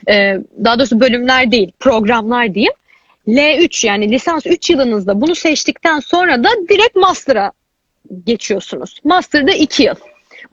E, 0.10 0.38
daha 0.64 0.80
doğrusu 0.80 1.00
bölümler 1.00 1.52
değil, 1.52 1.72
programlar 1.80 2.54
diyeyim. 2.54 2.74
L3 3.28 3.88
yani 3.88 4.12
lisans 4.12 4.46
3 4.46 4.70
yılınızda 4.70 5.22
bunu 5.22 5.36
seçtikten 5.36 6.00
sonra 6.00 6.44
da 6.44 6.50
direkt 6.70 6.96
master'a 6.96 7.52
geçiyorsunuz. 8.26 9.00
Master'da 9.04 9.52
2 9.52 9.84
yıl. 9.84 9.96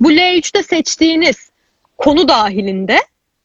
Bu 0.01 0.13
L3'te 0.13 0.63
seçtiğiniz 0.63 1.51
konu 1.99 2.29
dahilinde, 2.29 2.99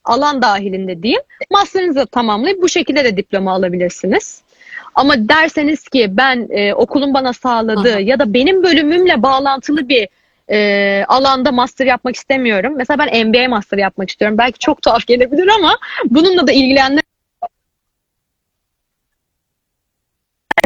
alan 0.03 0.41
dahilinde 0.41 1.03
diyeyim, 1.03 1.21
master'ınızı 1.51 2.05
tamamlayıp 2.05 2.61
bu 2.61 2.69
şekilde 2.69 3.03
de 3.03 3.17
diploma 3.17 3.51
alabilirsiniz. 3.51 4.41
Ama 4.95 5.29
derseniz 5.29 5.89
ki 5.89 6.07
ben 6.09 6.47
e, 6.51 6.73
okulun 6.73 7.13
bana 7.13 7.33
sağladığı 7.33 7.93
Aha. 7.93 7.99
ya 7.99 8.19
da 8.19 8.33
benim 8.33 8.63
bölümümle 8.63 9.23
bağlantılı 9.23 9.89
bir 9.89 10.07
e, 10.51 11.05
alanda 11.07 11.51
master 11.51 11.85
yapmak 11.85 12.15
istemiyorum. 12.15 12.73
Mesela 12.77 12.99
ben 12.99 13.27
MBA 13.27 13.49
master 13.49 13.77
yapmak 13.77 14.09
istiyorum. 14.09 14.37
Belki 14.37 14.59
çok 14.59 14.81
tuhaf 14.81 15.07
gelebilir 15.07 15.47
ama 15.47 15.77
bununla 16.05 16.47
da 16.47 16.51
ilgilenenler 16.51 17.03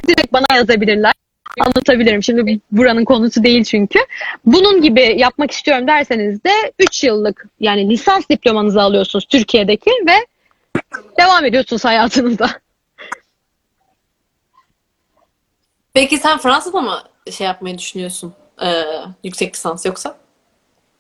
direkt 0.07 0.33
bana 0.33 0.45
yazabilirler. 0.55 1.13
Anlatabilirim. 1.59 2.23
Şimdi 2.23 2.59
buranın 2.71 3.05
konusu 3.05 3.43
değil 3.43 3.63
çünkü. 3.63 3.99
Bunun 4.45 4.81
gibi 4.81 5.15
yapmak 5.17 5.51
istiyorum 5.51 5.87
derseniz 5.87 6.43
de 6.43 6.51
3 6.79 7.03
yıllık 7.03 7.47
yani 7.59 7.89
lisans 7.89 8.29
diplomanızı 8.29 8.81
alıyorsunuz 8.81 9.25
Türkiye'deki 9.25 9.91
ve 10.07 10.15
devam 11.19 11.45
ediyorsunuz 11.45 11.85
hayatınıza. 11.85 12.49
Peki 15.93 16.17
sen 16.17 16.37
Fransa'da 16.37 16.81
mı 16.81 17.03
şey 17.31 17.47
yapmayı 17.47 17.77
düşünüyorsun? 17.77 18.33
Ee, 18.63 18.83
yüksek 19.23 19.55
lisans 19.55 19.85
yoksa? 19.85 20.17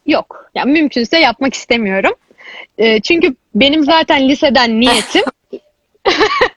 Yok. 0.05 0.51
Yani 0.55 0.71
mümkünse 0.71 1.19
yapmak 1.19 1.53
istemiyorum. 1.53 2.13
Ee, 2.77 3.01
çünkü 3.01 3.35
benim 3.55 3.83
zaten 3.83 4.29
liseden 4.29 4.79
niyetim 4.79 5.23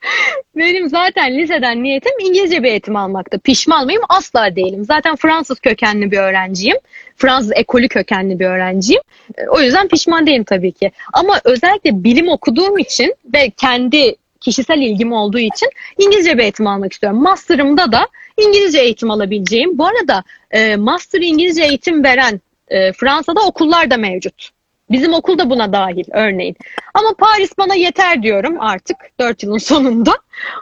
benim 0.55 0.89
zaten 0.89 1.37
liseden 1.37 1.83
niyetim 1.83 2.11
İngilizce 2.19 2.63
bir 2.63 2.67
eğitim 2.67 2.95
almakta. 2.95 3.37
Pişman 3.37 3.85
mıyım? 3.85 4.01
Asla 4.09 4.55
değilim. 4.55 4.85
Zaten 4.85 5.15
Fransız 5.15 5.59
kökenli 5.59 6.11
bir 6.11 6.17
öğrenciyim. 6.17 6.77
Fransız 7.15 7.51
ekolü 7.55 7.87
kökenli 7.87 8.39
bir 8.39 8.45
öğrenciyim. 8.45 9.01
Ee, 9.37 9.47
O 9.47 9.61
yüzden 9.61 9.87
pişman 9.87 10.27
değilim 10.27 10.43
tabii 10.43 10.71
ki. 10.71 10.91
Ama 11.13 11.41
özellikle 11.43 12.03
bilim 12.03 12.29
okuduğum 12.29 12.77
için 12.77 13.15
ve 13.33 13.49
kendi 13.49 14.15
kişisel 14.39 14.77
ilgim 14.77 15.13
olduğu 15.13 15.39
için 15.39 15.69
İngilizce 15.97 16.37
bir 16.37 16.43
eğitim 16.43 16.67
almak 16.67 16.93
istiyorum. 16.93 17.21
Master'ımda 17.21 17.91
da 17.91 18.07
İngilizce 18.37 18.79
eğitim 18.79 19.11
alabileceğim. 19.11 19.77
Bu 19.77 19.85
arada 19.87 20.23
e, 20.51 20.75
Master 20.75 21.21
İngilizce 21.21 21.63
eğitim 21.63 22.03
veren 22.03 22.41
e, 22.67 22.93
Fransa'da 22.93 23.41
okullar 23.47 23.91
da 23.91 23.97
mevcut. 23.97 24.49
Bizim 24.93 25.13
okul 25.13 25.37
da 25.37 25.49
buna 25.49 25.73
dahil 25.73 26.05
örneğin. 26.11 26.55
Ama 26.93 27.13
Paris 27.17 27.57
bana 27.57 27.75
yeter 27.75 28.23
diyorum 28.23 28.61
artık 28.61 28.97
4 29.19 29.43
yılın 29.43 29.57
sonunda. 29.57 30.11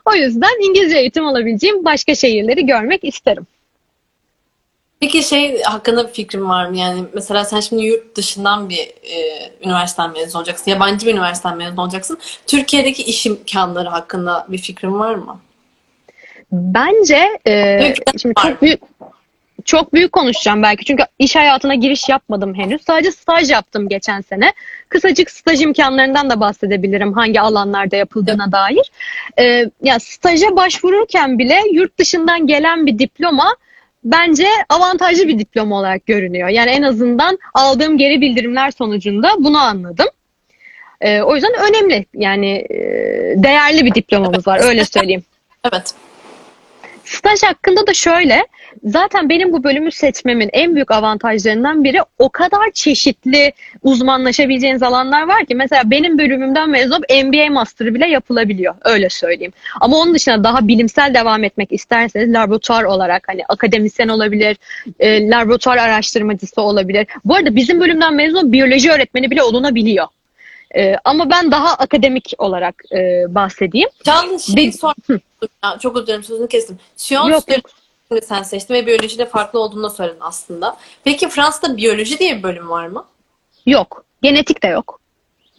O 0.06 0.14
yüzden 0.14 0.70
İngilizce 0.70 0.98
eğitim 0.98 1.26
alabileceğim 1.26 1.86
başka 1.86 2.16
şehirleri 2.16 2.66
görmek 2.66 3.04
isterim. 3.04 3.48
Peki 5.00 5.24
şey 5.24 5.62
hakkında 5.62 6.08
bir 6.08 6.14
fikrin 6.14 6.50
var 6.50 6.66
mı? 6.66 6.78
Yani 6.78 7.04
mesela 7.14 7.46
sen 7.46 7.60
şimdi 7.60 7.86
yurt 7.86 8.16
dışından 8.16 8.70
bir 8.70 8.80
e, 9.04 9.52
üniversiteden 9.66 10.12
mezun 10.12 10.40
olacaksın. 10.40 10.72
Yabancı 10.72 11.08
bir 11.08 11.14
üniversiteden 11.14 11.58
mezun 11.58 11.78
olacaksın. 11.78 12.18
Türkiye'deki 12.48 13.04
iş 13.04 13.26
imkanları 13.26 13.90
hakkında 13.90 14.46
bir 14.50 14.58
fikrin 14.58 15.00
var 15.00 15.16
mı? 15.16 15.40
Bence 16.52 17.40
e, 17.48 17.94
şimdi 18.22 18.36
var. 18.38 18.44
çok 18.44 18.62
büyük 18.62 18.82
çok 19.66 19.94
büyük 19.94 20.12
konuşacağım 20.12 20.64
belki 20.64 20.86
çünkü 20.86 21.04
iş 21.20 21.36
hayatına 21.36 21.76
giriş 21.76 22.10
yapmadım 22.10 22.56
henüz. 22.56 22.82
Sadece 22.82 23.12
staj 23.12 23.52
yaptım 23.52 23.90
geçen 23.90 24.22
sene. 24.22 24.54
Kısacık 24.90 25.32
staj 25.32 25.62
imkanlarından 25.62 26.30
da 26.30 26.40
bahsedebilirim 26.40 27.14
hangi 27.14 27.42
alanlarda 27.42 27.96
yapıldığına 27.96 28.52
dair. 28.52 28.92
E, 29.40 29.72
ya 29.84 30.00
staja 30.00 30.56
başvururken 30.56 31.40
bile 31.40 31.62
yurt 31.72 31.98
dışından 31.98 32.48
gelen 32.48 32.86
bir 32.86 33.00
diploma 33.00 33.56
bence 34.04 34.48
avantajlı 34.70 35.28
bir 35.28 35.40
diploma 35.40 35.80
olarak 35.80 36.06
görünüyor. 36.06 36.50
Yani 36.50 36.72
en 36.72 36.82
azından 36.82 37.40
aldığım 37.54 37.98
geri 37.98 38.22
bildirimler 38.22 38.72
sonucunda 38.72 39.30
bunu 39.40 39.60
anladım. 39.60 40.08
E, 41.02 41.22
o 41.22 41.36
yüzden 41.36 41.54
önemli 41.70 42.06
yani 42.14 42.52
e, 42.70 42.78
değerli 43.36 43.86
bir 43.86 43.96
diplomamız 43.96 44.48
var 44.48 44.60
öyle 44.64 44.86
söyleyeyim. 44.86 45.24
Evet. 45.74 45.94
Staj 47.12 47.44
hakkında 47.44 47.88
da 47.88 47.94
şöyle, 47.94 48.48
zaten 48.84 49.30
benim 49.30 49.54
bu 49.54 49.64
bölümü 49.64 49.92
seçmemin 49.92 50.50
en 50.54 50.76
büyük 50.76 50.92
avantajlarından 50.92 51.84
biri 51.84 51.98
o 52.18 52.30
kadar 52.30 52.72
çeşitli 52.74 53.54
uzmanlaşabileceğiniz 53.82 54.84
alanlar 54.84 55.28
var 55.28 55.46
ki 55.46 55.56
mesela 55.56 55.84
benim 55.86 56.18
bölümümden 56.18 56.70
mezun 56.70 56.92
olup 56.92 57.06
MBA 57.10 57.50
master'ı 57.52 57.96
bile 57.96 58.08
yapılabiliyor, 58.08 58.76
öyle 58.86 59.10
söyleyeyim. 59.10 59.54
Ama 59.82 59.98
onun 59.98 60.14
dışında 60.14 60.44
daha 60.44 60.68
bilimsel 60.68 61.14
devam 61.14 61.44
etmek 61.44 61.72
isterseniz 61.72 62.34
laboratuvar 62.34 62.84
olarak 62.84 63.28
hani 63.28 63.42
akademisyen 63.50 64.08
olabilir, 64.08 64.58
e, 65.00 65.30
laboratuvar 65.30 65.78
araştırmacısı 65.78 66.62
olabilir. 66.62 67.08
Bu 67.26 67.36
arada 67.36 67.56
bizim 67.56 67.80
bölümden 67.80 68.14
mezun 68.14 68.52
biyoloji 68.52 68.92
öğretmeni 68.92 69.32
bile 69.32 69.44
olunabiliyor. 69.44 70.08
E, 70.76 70.96
ama 71.04 71.30
ben 71.30 71.52
daha 71.52 71.74
akademik 71.74 72.34
olarak 72.38 72.76
e, 72.92 73.26
bahsedeyim. 73.36 73.90
Canlı 74.04 74.40
şey 74.40 74.56
Be- 74.56 74.72
Çok 75.80 75.96
özür 75.96 76.08
dilerim 76.08 76.24
sözünü 76.24 76.48
kestim. 76.48 76.80
Siyon 76.96 77.30
Yok, 77.30 77.44
yok. 77.50 77.70
sen 78.24 78.44
seçtin 78.44 78.74
ve 78.74 78.88
biyolojide 78.88 79.26
farklı 79.26 79.60
olduğunu 79.60 79.84
da 79.84 79.90
söyledin 79.90 80.20
aslında. 80.22 80.78
Peki 81.04 81.30
Fransa'da 81.30 81.78
biyoloji 81.78 82.20
diye 82.20 82.38
bir 82.38 82.44
bölüm 82.44 82.70
var 82.70 82.88
mı? 82.88 83.06
Yok, 83.66 84.06
genetik 84.22 84.64
de 84.64 84.68
yok. 84.68 85.02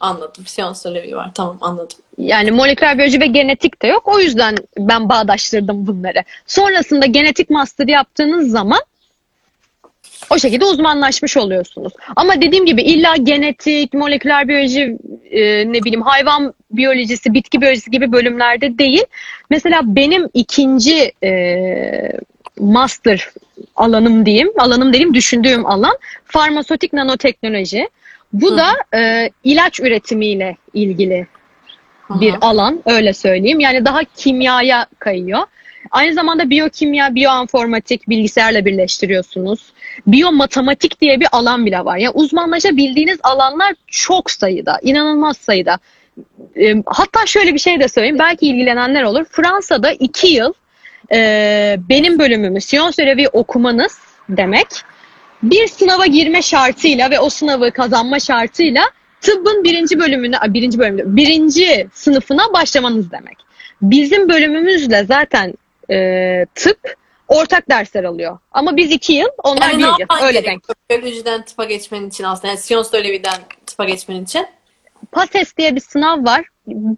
Anladım. 0.01 0.47
Siyon 0.47 0.73
söylevi 0.73 1.17
var. 1.17 1.31
Tamam 1.35 1.59
anladım. 1.61 1.99
Yani 2.19 2.51
moleküler 2.51 2.99
biyoloji 2.99 3.21
ve 3.21 3.27
genetik 3.27 3.83
de 3.83 3.87
yok. 3.87 4.09
O 4.09 4.19
yüzden 4.19 4.57
ben 4.79 5.09
bağdaştırdım 5.09 5.87
bunları. 5.87 6.25
Sonrasında 6.47 7.07
genetik 7.07 7.51
master 7.51 7.89
yaptığınız 7.89 8.51
zaman 8.51 8.81
o 10.31 10.39
şekilde 10.39 10.65
uzmanlaşmış 10.65 11.37
oluyorsunuz. 11.37 11.93
Ama 12.17 12.41
dediğim 12.41 12.67
gibi 12.67 12.83
illa 12.83 13.17
genetik, 13.17 13.95
moleküler 13.95 14.49
biyoloji, 14.49 14.97
e, 15.31 15.73
ne 15.73 15.83
bileyim 15.83 16.03
hayvan 16.03 16.55
biyolojisi, 16.71 17.35
bitki 17.35 17.61
biyolojisi 17.61 17.91
gibi 17.91 18.13
bölümlerde 18.13 18.79
değil. 18.79 19.05
Mesela 19.51 19.81
benim 19.85 20.29
ikinci 20.35 21.13
e, 21.25 21.33
master 22.59 23.29
alanım 23.77 24.27
diyeyim, 24.27 24.49
alanım 24.59 24.93
dediğim 24.93 25.15
düşündüğüm 25.15 25.67
alan 25.67 25.99
farmasötik 26.25 26.93
nanoteknoloji. 26.93 27.89
Bu 28.33 28.51
Hı. 28.51 28.57
da 28.57 28.99
e, 28.99 29.31
ilaç 29.45 29.81
üretimiyle 29.81 30.57
ilgili 30.75 31.27
bir 32.11 32.33
Aha. 32.33 32.39
alan 32.41 32.83
öyle 32.87 33.13
söyleyeyim. 33.13 33.61
Yani 33.61 33.85
daha 33.85 34.01
kimyaya 34.17 34.87
kayıyor. 34.99 35.43
Aynı 35.91 36.15
zamanda 36.15 36.51
biyokimya, 36.51 37.15
biyoinformatik 37.15 38.09
bilgisayarla 38.09 38.65
birleştiriyorsunuz. 38.65 39.73
Biyomatematik 40.07 41.01
diye 41.01 41.21
bir 41.21 41.29
alan 41.33 41.67
bile 41.67 41.85
var. 41.85 41.97
Yani 41.97 42.15
uzmanlaşabildiğiniz 42.15 43.19
alanlar 43.23 43.75
çok 43.87 44.31
sayıda, 44.31 44.79
inanılmaz 44.83 45.37
sayıda. 45.37 45.79
Hatta 46.87 47.27
şöyle 47.27 47.55
bir 47.55 47.59
şey 47.59 47.81
de 47.81 47.89
söyleyeyim. 47.89 48.19
Belki 48.19 48.47
ilgilenenler 48.47 49.03
olur. 49.03 49.25
Fransa'da 49.31 49.93
iki 49.93 50.27
yıl 50.27 50.53
benim 51.89 52.19
bölümümü 52.19 52.61
Sciences 52.61 52.99
Örevi 52.99 53.29
okumanız 53.29 53.99
demek 54.29 54.67
bir 55.43 55.67
sınava 55.67 56.07
girme 56.07 56.43
şartıyla 56.43 57.11
ve 57.11 57.21
o 57.21 57.31
sınavı 57.31 57.71
kazanma 57.71 58.21
şartıyla 58.21 58.83
tıbbın 59.21 59.65
birinci 59.65 59.99
bölümüne, 59.99 60.37
birinci 60.49 60.79
bölümüne, 60.79 61.17
birinci 61.17 61.89
sınıfına 61.93 62.53
başlamanız 62.53 63.11
demek. 63.11 63.37
Bizim 63.83 64.29
bölümümüzle 64.29 65.05
zaten 65.05 65.55
e, 65.91 66.47
tıp 66.55 66.97
ortak 67.33 67.71
dersler 67.71 68.05
alıyor. 68.05 68.39
Ama 68.53 68.77
biz 68.77 68.91
iki 68.91 69.13
yıl, 69.13 69.29
onlar 69.43 69.71
Yani 69.71 69.79
bir 69.79 69.87
yıl. 69.87 70.27
Öyle 70.27 70.45
denk. 70.45 70.65
Biyolojiden 70.91 71.45
tıpa 71.45 71.65
geçmenin 71.65 72.09
için 72.09 72.25
aslında. 72.25 72.49
Yani 72.49 72.59
Siyon 72.59 72.83
söyleviden 72.83 73.41
tıpa 73.67 73.85
geçmenin 73.85 74.25
için. 74.25 74.47
PASES 75.13 75.57
diye 75.57 75.77
bir 75.77 75.81
sınav 75.81 76.25
var. 76.25 76.45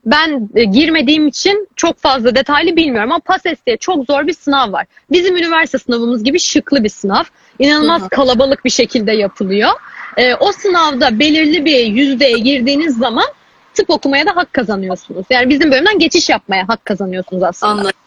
Ben 0.07 0.49
e, 0.55 0.65
girmediğim 0.65 1.29
için 1.29 1.69
çok 1.77 1.99
fazla 1.99 2.35
detaylı 2.35 2.77
bilmiyorum 2.77 3.13
ama 3.13 3.21
PASES 3.21 3.59
diye 3.67 3.77
çok 3.77 4.07
zor 4.07 4.27
bir 4.27 4.33
sınav 4.33 4.73
var. 4.73 4.87
Bizim 5.11 5.37
üniversite 5.37 5.79
sınavımız 5.79 6.25
gibi 6.25 6.39
şıklı 6.39 6.85
bir 6.85 6.89
sınav. 6.89 7.25
İnanılmaz 7.59 8.01
Hı 8.01 8.05
hı. 8.05 8.09
kalabalık 8.09 8.65
bir 8.65 8.71
şekilde 8.71 9.13
yapılıyor. 9.13 9.71
E, 10.17 10.35
o 10.35 10.53
sınavda 10.53 11.19
belirli 11.19 11.65
bir 11.65 11.87
yüzdeye 11.87 12.39
girdiğiniz 12.39 12.99
zaman 12.99 13.27
tıp 13.75 13.91
okumaya 13.91 14.27
da 14.27 14.37
hak 14.37 14.53
kazanıyorsunuz. 14.53 15.27
Yani 15.31 15.49
bizim 15.49 15.73
bölümden 15.73 15.99
geçiş 15.99 16.29
yapmaya 16.29 16.69
hak 16.69 16.85
kazanıyorsunuz 16.85 17.43
aslında. 17.43 17.73
Anladım. 17.73 18.04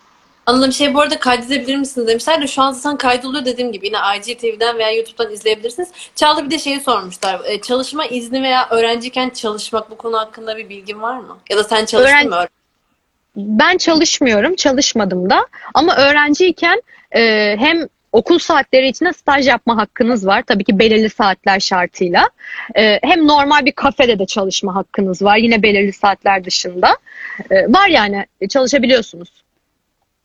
Anladım. 0.48 0.74
Şey 0.74 0.94
bu 0.94 1.02
arada 1.02 1.20
kaydedebilir 1.20 1.78
misiniz 1.78 2.08
demişler 2.08 2.42
de 2.42 2.48
şu 2.48 2.62
an 2.62 2.72
zaten 2.72 2.98
kaydoluyor 2.98 3.46
dediğim 3.46 3.72
gibi. 3.72 3.86
Yine 3.86 3.98
IGTV'den 4.18 4.78
veya 4.78 4.92
YouTube'dan 4.92 5.34
izleyebilirsiniz. 5.34 5.90
Çağla 6.16 6.46
bir 6.46 6.52
de 6.52 6.60
şeyi 6.60 6.80
sormuşlar. 6.80 7.42
E, 7.46 7.62
çalışma 7.62 8.06
izni 8.06 8.44
veya 8.44 8.70
öğrenciyken 8.70 9.30
çalışmak 9.30 9.92
bu 9.92 9.98
konu 9.98 10.18
hakkında 10.18 10.58
bir 10.58 10.70
bilgin 10.70 11.02
var 11.02 11.20
mı? 11.20 11.38
Ya 11.50 11.58
da 11.58 11.64
sen 11.64 11.86
çalıştın 11.86 12.14
Öğren- 12.16 12.30
mı? 12.30 12.46
Ben 13.36 13.78
çalışmıyorum, 13.78 14.56
çalışmadım 14.56 15.30
da. 15.30 15.48
Ama 15.74 15.96
öğrenciyken 15.96 16.82
e, 17.12 17.22
hem 17.60 17.88
okul 18.12 18.40
saatleri 18.40 18.88
içinde 18.88 19.14
staj 19.14 19.48
yapma 19.48 19.78
hakkınız 19.78 20.28
var. 20.28 20.44
Tabii 20.48 20.64
ki 20.64 20.80
belirli 20.80 21.10
saatler 21.10 21.60
şartıyla. 21.60 22.30
E, 22.76 23.00
hem 23.04 23.28
normal 23.28 23.66
bir 23.66 23.72
kafede 23.72 24.20
de 24.20 24.26
çalışma 24.26 24.76
hakkınız 24.76 25.22
var. 25.22 25.38
Yine 25.38 25.64
belirli 25.64 25.94
saatler 25.94 26.46
dışında. 26.46 26.98
E, 27.52 27.74
var 27.74 27.88
yani 27.88 28.26
çalışabiliyorsunuz. 28.50 29.47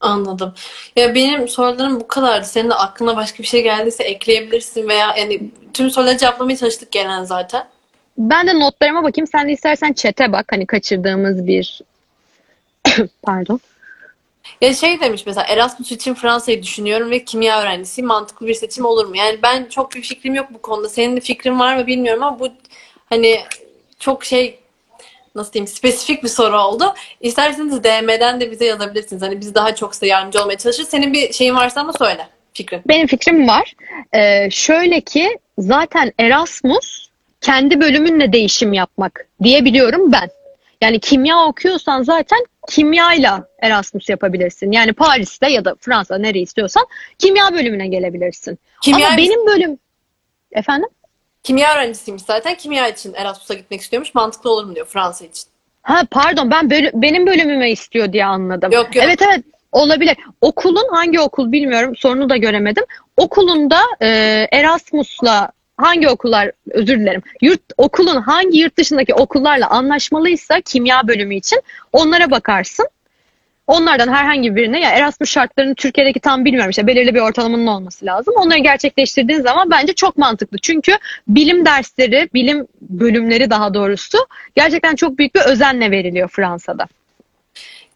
Anladım. 0.02 0.54
Ya 0.96 1.14
benim 1.14 1.48
sorularım 1.48 2.00
bu 2.00 2.08
kadardı. 2.08 2.46
Senin 2.46 2.70
de 2.70 2.74
aklına 2.74 3.16
başka 3.16 3.42
bir 3.42 3.48
şey 3.48 3.62
geldiyse 3.62 4.04
ekleyebilirsin 4.04 4.88
veya 4.88 5.14
yani 5.18 5.50
tüm 5.74 5.90
soruları 5.90 6.18
cevaplamaya 6.18 6.56
çalıştık 6.56 6.92
genel 6.92 7.24
zaten. 7.24 7.68
Ben 8.18 8.46
de 8.46 8.60
notlarıma 8.60 9.02
bakayım. 9.02 9.26
Sen 9.26 9.48
de 9.48 9.52
istersen 9.52 9.92
çete 9.92 10.32
bak. 10.32 10.46
Hani 10.50 10.66
kaçırdığımız 10.66 11.46
bir... 11.46 11.80
Pardon. 13.22 13.60
Ya 14.60 14.74
şey 14.74 15.00
demiş 15.00 15.26
mesela 15.26 15.46
Erasmus 15.46 15.92
için 15.92 16.14
Fransa'yı 16.14 16.62
düşünüyorum 16.62 17.10
ve 17.10 17.24
kimya 17.24 17.62
öğrencisiyim. 17.62 18.08
Mantıklı 18.08 18.46
bir 18.46 18.54
seçim 18.54 18.84
olur 18.84 19.06
mu? 19.06 19.16
Yani 19.16 19.38
ben 19.42 19.64
çok 19.64 19.94
bir 19.94 20.02
fikrim 20.02 20.34
yok 20.34 20.46
bu 20.54 20.62
konuda. 20.62 20.88
Senin 20.88 21.16
de 21.16 21.20
fikrin 21.20 21.58
var 21.58 21.76
mı 21.76 21.86
bilmiyorum 21.86 22.22
ama 22.22 22.40
bu 22.40 22.48
hani 23.10 23.40
çok 23.98 24.24
şey 24.24 24.61
nasıl 25.34 25.52
diyeyim 25.52 25.66
spesifik 25.66 26.24
bir 26.24 26.28
soru 26.28 26.60
oldu. 26.60 26.94
İsterseniz 27.20 27.84
DM'den 27.84 28.40
de 28.40 28.50
bize 28.50 28.64
yazabilirsiniz. 28.64 29.22
Hani 29.22 29.40
biz 29.40 29.54
daha 29.54 29.74
çok 29.74 29.94
size 29.94 30.06
yardımcı 30.06 30.42
olmaya 30.42 30.58
çalışırız. 30.58 30.88
Senin 30.88 31.12
bir 31.12 31.32
şeyin 31.32 31.54
varsa 31.54 31.80
ama 31.80 31.92
söyle 31.92 32.28
fikrin. 32.52 32.82
Benim 32.88 33.06
fikrim 33.06 33.48
var. 33.48 33.74
Ee, 34.14 34.50
şöyle 34.50 35.00
ki 35.00 35.38
zaten 35.58 36.12
Erasmus 36.18 37.08
kendi 37.40 37.80
bölümünle 37.80 38.32
değişim 38.32 38.72
yapmak 38.72 39.26
diyebiliyorum 39.42 40.12
ben. 40.12 40.30
Yani 40.80 41.00
kimya 41.00 41.44
okuyorsan 41.44 42.02
zaten 42.02 42.38
kimyayla 42.68 43.48
Erasmus 43.62 44.08
yapabilirsin. 44.08 44.72
Yani 44.72 44.92
Paris'te 44.92 45.50
ya 45.50 45.64
da 45.64 45.74
Fransa 45.80 46.18
nereye 46.18 46.42
istiyorsan 46.42 46.86
kimya 47.18 47.52
bölümüne 47.52 47.88
gelebilirsin. 47.88 48.58
Kimya, 48.82 49.08
Ama 49.08 49.16
benim 49.16 49.46
bölüm 49.46 49.78
efendim 50.52 50.88
kimya 51.42 51.74
öğrencisiymiş 51.74 52.22
zaten. 52.22 52.54
Kimya 52.54 52.88
için 52.88 53.14
Erasmus'a 53.14 53.54
gitmek 53.54 53.80
istiyormuş. 53.80 54.14
Mantıklı 54.14 54.50
olur 54.50 54.64
mu 54.64 54.74
diyor 54.74 54.86
Fransa 54.86 55.24
için. 55.24 55.44
ha 55.82 56.02
pardon 56.10 56.50
ben 56.50 56.70
bölü- 56.70 56.90
benim 56.94 57.26
bölümüme 57.26 57.70
istiyor 57.70 58.12
diye 58.12 58.24
anladım. 58.24 58.72
Yok 58.72 58.96
yok. 58.96 59.04
Evet 59.04 59.22
evet 59.22 59.44
olabilir. 59.72 60.16
Okulun 60.40 60.88
hangi 60.90 61.20
okul 61.20 61.52
bilmiyorum 61.52 61.96
sorunu 61.96 62.28
da 62.28 62.36
göremedim. 62.36 62.84
Okulunda 63.16 63.80
e, 64.02 64.08
Erasmus'la 64.52 65.50
hangi 65.76 66.08
okullar 66.08 66.50
özür 66.70 67.00
dilerim. 67.00 67.22
Yurt 67.42 67.60
okulun 67.76 68.20
hangi 68.22 68.58
yurt 68.58 68.78
dışındaki 68.78 69.14
okullarla 69.14 69.70
anlaşmalıysa 69.70 70.60
kimya 70.60 71.08
bölümü 71.08 71.34
için 71.34 71.60
onlara 71.92 72.30
bakarsın. 72.30 72.86
Onlardan 73.66 74.08
herhangi 74.08 74.56
birine 74.56 74.80
ya 74.80 74.90
Erasmus 74.90 75.30
şartlarını 75.30 75.74
Türkiye'deki 75.74 76.20
tam 76.20 76.44
bilmiyorum 76.44 76.70
işte 76.70 76.86
belirli 76.86 77.14
bir 77.14 77.20
ortalamanın 77.20 77.66
olması 77.66 78.06
lazım. 78.06 78.34
Onları 78.36 78.58
gerçekleştirdiğin 78.58 79.40
zaman 79.40 79.70
bence 79.70 79.92
çok 79.92 80.16
mantıklı. 80.18 80.58
Çünkü 80.58 80.92
bilim 81.28 81.66
dersleri, 81.66 82.28
bilim 82.34 82.66
bölümleri 82.80 83.50
daha 83.50 83.74
doğrusu 83.74 84.18
gerçekten 84.54 84.94
çok 84.94 85.18
büyük 85.18 85.34
bir 85.34 85.40
özenle 85.40 85.90
veriliyor 85.90 86.28
Fransa'da. 86.28 86.86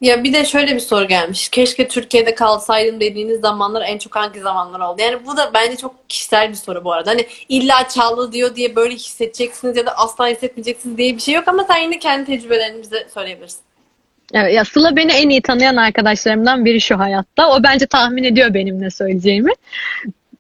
Ya 0.01 0.25
bir 0.25 0.33
de 0.33 0.45
şöyle 0.45 0.75
bir 0.75 0.81
soru 0.81 1.09
gelmiş. 1.09 1.49
Keşke 1.49 1.89
Türkiye'de 1.89 2.35
kalsaydım 2.35 3.01
dediğiniz 3.01 3.41
zamanlar 3.41 3.83
en 3.87 3.99
çok 3.99 4.17
hangi 4.17 4.41
zamanlar 4.41 4.81
oldu? 4.81 5.03
Yani 5.03 5.27
bu 5.27 5.37
da 5.37 5.51
bence 5.55 5.77
çok 5.77 6.09
kişisel 6.09 6.49
bir 6.49 6.55
soru 6.55 6.85
bu 6.85 6.93
arada. 6.93 7.11
Hani 7.11 7.27
illa 7.49 7.89
Çağla 7.89 8.33
diyor 8.33 8.57
diye 8.57 8.77
böyle 8.77 8.95
hissedeceksiniz 8.95 9.77
ya 9.77 9.87
da 9.87 9.97
asla 9.97 10.29
hissetmeyeceksiniz 10.29 10.99
diye 10.99 11.15
bir 11.15 11.21
şey 11.21 11.35
yok 11.35 11.49
ama 11.49 11.65
sen 11.65 11.79
yine 11.79 11.99
kendi 11.99 12.27
tecrübelerini 12.27 12.83
bize 12.83 13.09
söyleyebilirsin. 13.15 13.66
Evet, 14.35 14.55
ya 14.55 14.65
Sıla 14.65 14.97
beni 14.97 15.13
en 15.13 15.29
iyi 15.29 15.43
tanıyan 15.43 15.77
arkadaşlarımdan 15.77 16.65
biri 16.65 16.81
şu 16.81 16.99
hayatta. 16.99 17.51
O 17.51 17.63
bence 17.63 17.87
tahmin 17.87 18.25
ediyor 18.25 18.55
benim 18.55 18.81
ne 18.81 18.91
söyleyeceğimi. 18.91 19.53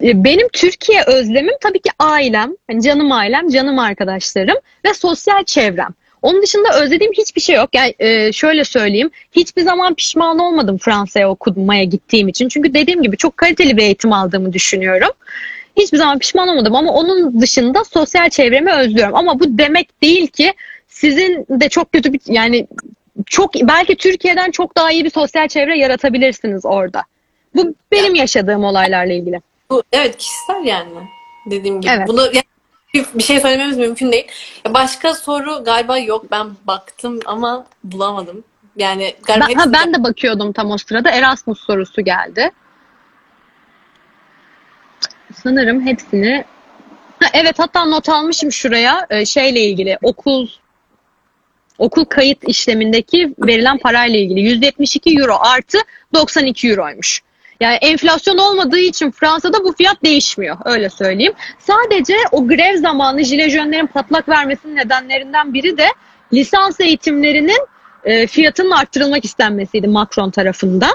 E, 0.03 0.25
Benim 0.25 0.49
Türkiye 0.53 1.03
özlemim 1.07 1.55
tabii 1.61 1.79
ki 1.79 1.91
ailem, 1.99 2.53
hani 2.71 2.83
canım 2.83 3.13
ailem, 3.13 3.49
canım 3.49 3.79
arkadaşlarım 3.79 4.57
ve 4.85 4.95
sosyal 4.95 5.45
çevrem. 5.45 5.95
Onun 6.23 6.43
dışında 6.43 6.83
özlediğim 6.83 7.13
hiçbir 7.13 7.41
şey 7.41 7.57
yok. 7.57 7.71
Yani 7.75 7.95
e, 7.99 8.33
şöyle 8.33 8.65
söyleyeyim, 8.65 9.11
hiçbir 9.33 9.63
zaman 9.63 9.95
pişman 9.95 10.39
olmadım 10.39 10.79
Fransa'ya 10.79 11.31
okumaya 11.31 11.85
gittiğim 11.85 12.29
için. 12.29 12.49
Çünkü 12.49 12.75
dediğim 12.75 13.03
gibi 13.03 13.17
çok 13.17 13.37
kaliteli 13.37 13.77
bir 13.77 13.83
eğitim 13.83 14.13
aldığımı 14.13 14.53
düşünüyorum. 14.53 15.11
Hiçbir 15.77 15.99
zaman 15.99 16.19
pişman 16.19 16.49
olmadım 16.49 16.75
ama 16.75 16.93
onun 16.93 17.41
dışında 17.41 17.85
sosyal 17.85 18.31
çevremi 18.31 18.73
özlüyorum. 18.73 19.15
Ama 19.15 19.41
bu 19.41 19.59
demek 19.59 20.03
değil 20.03 20.27
ki 20.27 20.55
sizin 20.89 21.47
de 21.51 21.69
çok 21.69 21.93
kötü 21.93 22.13
bir 22.13 22.21
yani 22.27 22.67
çok 23.27 23.55
belki 23.55 23.97
Türkiye'den 23.97 24.51
çok 24.51 24.77
daha 24.77 24.91
iyi 24.91 25.05
bir 25.05 25.11
sosyal 25.11 25.49
çevre 25.49 25.79
yaratabilirsiniz 25.79 26.65
orada. 26.65 27.03
Bu 27.55 27.75
benim 27.93 28.15
yaşadığım 28.15 28.65
olaylarla 28.65 29.13
ilgili. 29.13 29.41
Bu 29.71 29.83
evet 29.93 30.17
kişisel 30.17 30.65
yani. 30.65 30.91
Dediğim 31.51 31.81
gibi. 31.81 31.93
Evet. 31.97 32.09
Bunu 32.09 32.23
yani 32.23 32.45
bir- 33.15 33.23
şey 33.23 33.41
söylememiz 33.41 33.77
mümkün 33.77 34.13
değil. 34.13 34.27
Başka 34.69 35.15
soru 35.15 35.65
galiba 35.65 35.99
yok. 35.99 36.31
Ben 36.31 36.47
baktım 36.65 37.21
ama 37.27 37.67
bulamadım. 37.85 38.45
Yani 38.77 39.15
galiba 39.27 39.47
Ben, 39.49 39.55
ha, 39.55 39.73
ben 39.73 39.95
de 39.95 40.05
bakıyordum 40.05 40.53
tam 40.53 40.71
o 40.71 40.79
sırada 40.79 41.11
Erasmus 41.11 41.61
sorusu 41.61 42.05
geldi. 42.05 42.51
Sanırım 45.43 45.87
hepsini 45.87 46.45
ha, 47.21 47.27
evet 47.33 47.59
hatta 47.59 47.85
not 47.85 48.09
almışım 48.09 48.53
şuraya 48.53 49.07
e, 49.11 49.25
şeyle 49.27 49.61
ilgili 49.61 49.99
okul 50.03 50.49
okul 51.79 52.05
kayıt 52.05 52.49
işlemindeki 52.49 53.35
verilen 53.39 53.79
parayla 53.79 54.19
ilgili 54.19 54.41
172 54.41 55.19
euro 55.19 55.37
artı 55.41 55.79
92 56.15 56.69
euroymuş. 56.69 57.23
Yani 57.61 57.75
enflasyon 57.75 58.39
olmadığı 58.39 58.79
için 58.79 59.11
Fransa'da 59.11 59.65
bu 59.65 59.73
fiyat 59.73 60.05
değişmiyor 60.05 60.57
öyle 60.65 60.91
söyleyeyim. 60.91 61.33
Sadece 61.59 62.15
o 62.33 62.49
grev 62.49 62.77
zamanı 62.77 63.25
jilejönlerin 63.25 63.87
patlak 63.87 64.29
vermesinin 64.29 64.77
nedenlerinden 64.77 65.55
biri 65.55 65.79
de 65.79 65.87
lisans 66.33 66.81
eğitimlerinin 66.81 67.67
e, 68.05 68.27
fiyatının 68.27 68.71
arttırılmak 68.71 69.25
istenmesiydi 69.25 69.89
Macron 69.89 70.31
tarafından. 70.31 70.93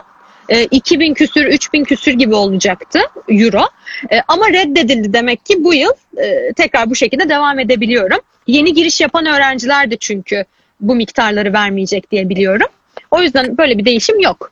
E, 0.50 0.64
2000 0.66 1.14
küsür, 1.14 1.46
3000 1.46 1.84
küsür 1.84 2.12
gibi 2.12 2.36
olacaktı 2.36 3.00
euro. 3.30 3.64
E, 4.12 4.22
ama 4.28 4.50
reddedildi 4.50 5.14
demek 5.14 5.46
ki 5.46 5.64
bu 5.64 5.74
yıl 5.74 5.92
e, 6.18 6.54
tekrar 6.54 6.90
bu 6.90 6.96
şekilde 6.96 7.30
devam 7.30 7.60
edebiliyorum. 7.60 8.20
Yeni 8.48 8.74
giriş 8.74 9.02
yapan 9.02 9.26
öğrenciler 9.26 9.92
de 9.92 9.98
çünkü 9.98 10.46
bu 10.82 10.96
miktarları 10.96 11.54
vermeyecek 11.54 12.12
diye 12.12 12.30
biliyorum. 12.30 12.68
O 13.12 13.22
yüzden 13.22 13.58
böyle 13.58 13.78
bir 13.78 13.86
değişim 13.86 14.20
yok. 14.20 14.52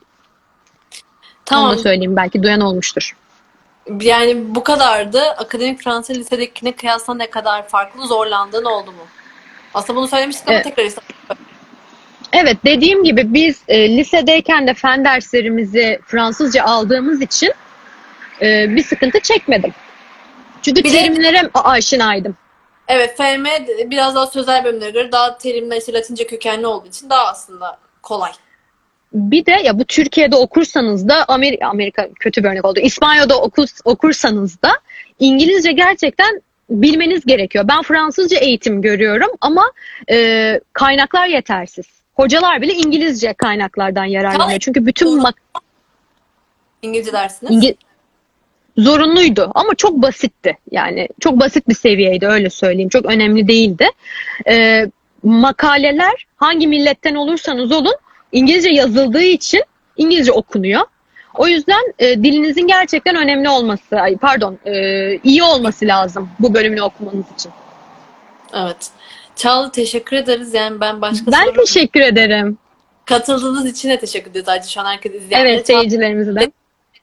Onu 1.52 1.60
Tamam. 1.60 1.72
da 1.72 1.78
söyleyeyim 1.78 2.16
belki 2.16 2.44
duyan 2.44 2.62
olmuştur. 2.62 3.16
Yani 4.02 4.56
bu 4.56 4.64
kadardı. 4.64 5.22
Akademik 5.22 5.82
Fransa 5.84 6.14
lisedekine 6.14 6.72
kıyasla 6.72 7.14
ne 7.14 7.30
kadar 7.30 7.68
farklı 7.68 8.08
zorlandığın 8.08 8.66
oldu 8.66 8.92
mu? 8.92 9.08
Aslında 9.74 10.00
bunu 10.00 10.08
söylemiştik 10.08 10.48
ama 10.48 10.56
Evet. 10.58 10.76
tekrar. 10.76 11.04
Evet 12.34 12.58
dediğim 12.66 13.04
gibi 13.04 13.34
biz 13.34 13.62
e, 13.68 13.98
lisedeyken 13.98 14.68
de 14.68 14.74
fen 14.74 15.06
derslerimizi 15.06 16.00
Fransızca 16.06 16.64
aldığımız 16.64 17.22
için 17.22 17.54
e, 18.42 18.76
bir 18.76 18.84
sıkıntı 18.84 19.20
çekmedim. 19.20 19.74
Çünkü 20.62 20.84
Bir 20.84 20.94
de- 20.94 20.98
terimlere 20.98 21.50
aşinaydım. 21.54 22.36
Evet, 22.90 23.18
FM 23.18 23.46
biraz 23.92 24.16
daha 24.16 24.28
sözel 24.28 24.64
bölümlere 24.64 24.90
göre 24.90 25.12
daha 25.12 25.38
terimler 25.38 25.78
işte 25.78 25.94
Latince 25.94 26.28
kökenli 26.28 26.68
olduğu 26.68 26.88
için 26.88 27.10
daha 27.10 27.26
aslında 27.28 27.78
kolay. 28.02 28.32
Bir 29.14 29.46
de 29.46 29.52
ya 29.52 29.80
bu 29.80 29.86
Türkiye'de 29.86 30.36
okursanız 30.36 31.10
da 31.10 31.26
Amerika, 31.28 31.68
Amerika 31.68 32.10
kötü 32.20 32.44
bir 32.44 32.50
örnek 32.50 32.66
oldu. 32.66 32.80
İspanya'da 32.80 33.42
okur, 33.42 33.68
okursanız 33.86 34.62
da 34.62 34.72
İngilizce 35.20 35.72
gerçekten 35.72 36.42
bilmeniz 36.70 37.26
gerekiyor. 37.26 37.66
Ben 37.68 37.82
Fransızca 37.82 38.38
eğitim 38.38 38.82
görüyorum 38.82 39.30
ama 39.42 39.72
e, 40.12 40.60
kaynaklar 40.74 41.28
yetersiz. 41.28 41.86
Hocalar 42.16 42.62
bile 42.62 42.74
İngilizce 42.74 43.34
kaynaklardan 43.34 44.06
yararlanıyor. 44.06 44.60
Çünkü 44.60 44.86
bütün 44.86 45.20
mak- 45.22 45.62
İngilizce 46.82 47.14
dersiniz. 47.14 47.52
İngi- 47.52 47.76
zorunluydu 48.80 49.52
ama 49.56 49.76
çok 49.76 49.94
basitti. 50.02 50.58
Yani 50.72 51.08
çok 51.20 51.40
basit 51.40 51.68
bir 51.70 51.76
seviyeydi 51.76 52.28
öyle 52.28 52.50
söyleyeyim. 52.50 52.90
Çok 52.90 53.06
önemli 53.06 53.48
değildi. 53.48 53.88
Ee, 54.48 54.86
makaleler 55.24 56.28
hangi 56.38 56.68
milletten 56.68 57.16
olursanız 57.16 57.72
olun 57.72 57.96
İngilizce 58.32 58.70
yazıldığı 58.70 59.24
için 59.24 59.64
İngilizce 59.98 60.32
okunuyor. 60.32 60.82
O 61.38 61.48
yüzden 61.48 61.94
e, 62.00 62.24
dilinizin 62.24 62.68
gerçekten 62.68 63.16
önemli 63.16 63.50
olması, 63.50 64.00
ay, 64.00 64.18
pardon, 64.18 64.58
e, 64.66 64.74
iyi 65.24 65.44
olması 65.44 65.86
lazım 65.86 66.30
bu 66.40 66.54
bölümünü 66.54 66.82
okumanız 66.82 67.26
için. 67.36 67.52
Evet. 68.54 68.90
Çağla 69.36 69.72
teşekkür 69.72 70.18
ederiz. 70.18 70.54
Yani 70.54 70.82
ben 70.82 71.02
başka 71.02 71.32
Ben 71.32 71.46
soru 71.46 71.56
teşekkür 71.56 72.02
ederim. 72.02 72.58
katıldığınız 73.06 73.66
için 73.66 73.90
de 73.90 74.00
teşekkür 74.00 74.32
ederiz. 74.32 74.48
Ayrıca 74.48 74.70
şu 74.70 74.82
an 74.82 74.86
herkes 74.86 75.14
izleyen 75.14 75.46
Evet 75.46 75.68
seyircilerimize 75.68 76.36
de. 76.36 76.52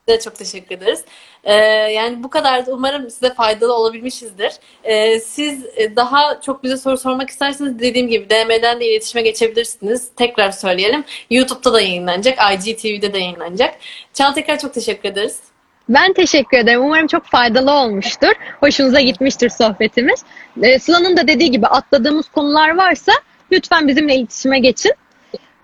De 0.08 0.20
çok 0.20 0.34
teşekkür 0.34 0.76
ederiz. 0.76 1.04
Ee, 1.44 1.54
yani 1.92 2.22
bu 2.22 2.30
kadar 2.30 2.66
da 2.66 2.72
umarım 2.72 3.10
size 3.10 3.34
faydalı 3.34 3.74
olabilmişizdir. 3.74 4.52
Ee, 4.84 5.20
siz 5.20 5.64
e, 5.76 5.96
daha 5.96 6.40
çok 6.40 6.62
bize 6.62 6.76
soru 6.76 6.98
sormak 6.98 7.30
isterseniz 7.30 7.78
dediğim 7.78 8.08
gibi 8.08 8.30
DM'den 8.30 8.80
de 8.80 8.86
iletişime 8.86 9.22
geçebilirsiniz. 9.22 10.08
Tekrar 10.16 10.50
söyleyelim. 10.50 11.04
YouTube'da 11.30 11.72
da 11.72 11.80
yayınlanacak. 11.80 12.38
IGTV'de 12.54 13.12
de 13.12 13.18
yayınlanacak. 13.18 13.74
Çağla 14.14 14.34
tekrar 14.34 14.58
çok 14.58 14.74
teşekkür 14.74 15.08
ederiz. 15.08 15.40
Ben 15.88 16.12
teşekkür 16.12 16.58
ederim. 16.58 16.80
Umarım 16.80 17.06
çok 17.06 17.24
faydalı 17.24 17.72
olmuştur. 17.72 18.32
Hoşunuza 18.60 19.00
gitmiştir 19.00 19.48
sohbetimiz. 19.48 20.24
Ee, 20.62 20.78
Sıla'nın 20.78 21.16
da 21.16 21.28
dediği 21.28 21.50
gibi 21.50 21.66
atladığımız 21.66 22.28
konular 22.28 22.76
varsa 22.76 23.12
lütfen 23.52 23.88
bizimle 23.88 24.14
iletişime 24.14 24.58
geçin. 24.58 24.92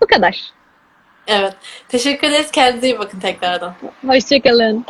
Bu 0.01 0.07
kadar. 0.07 0.52
Evet. 1.27 1.53
Teşekkür 1.87 2.27
ederiz. 2.27 2.51
Kendinize 2.51 2.87
iyi 2.87 2.99
bakın 2.99 3.19
tekrardan. 3.19 3.75
Hoşçakalın. 4.07 4.85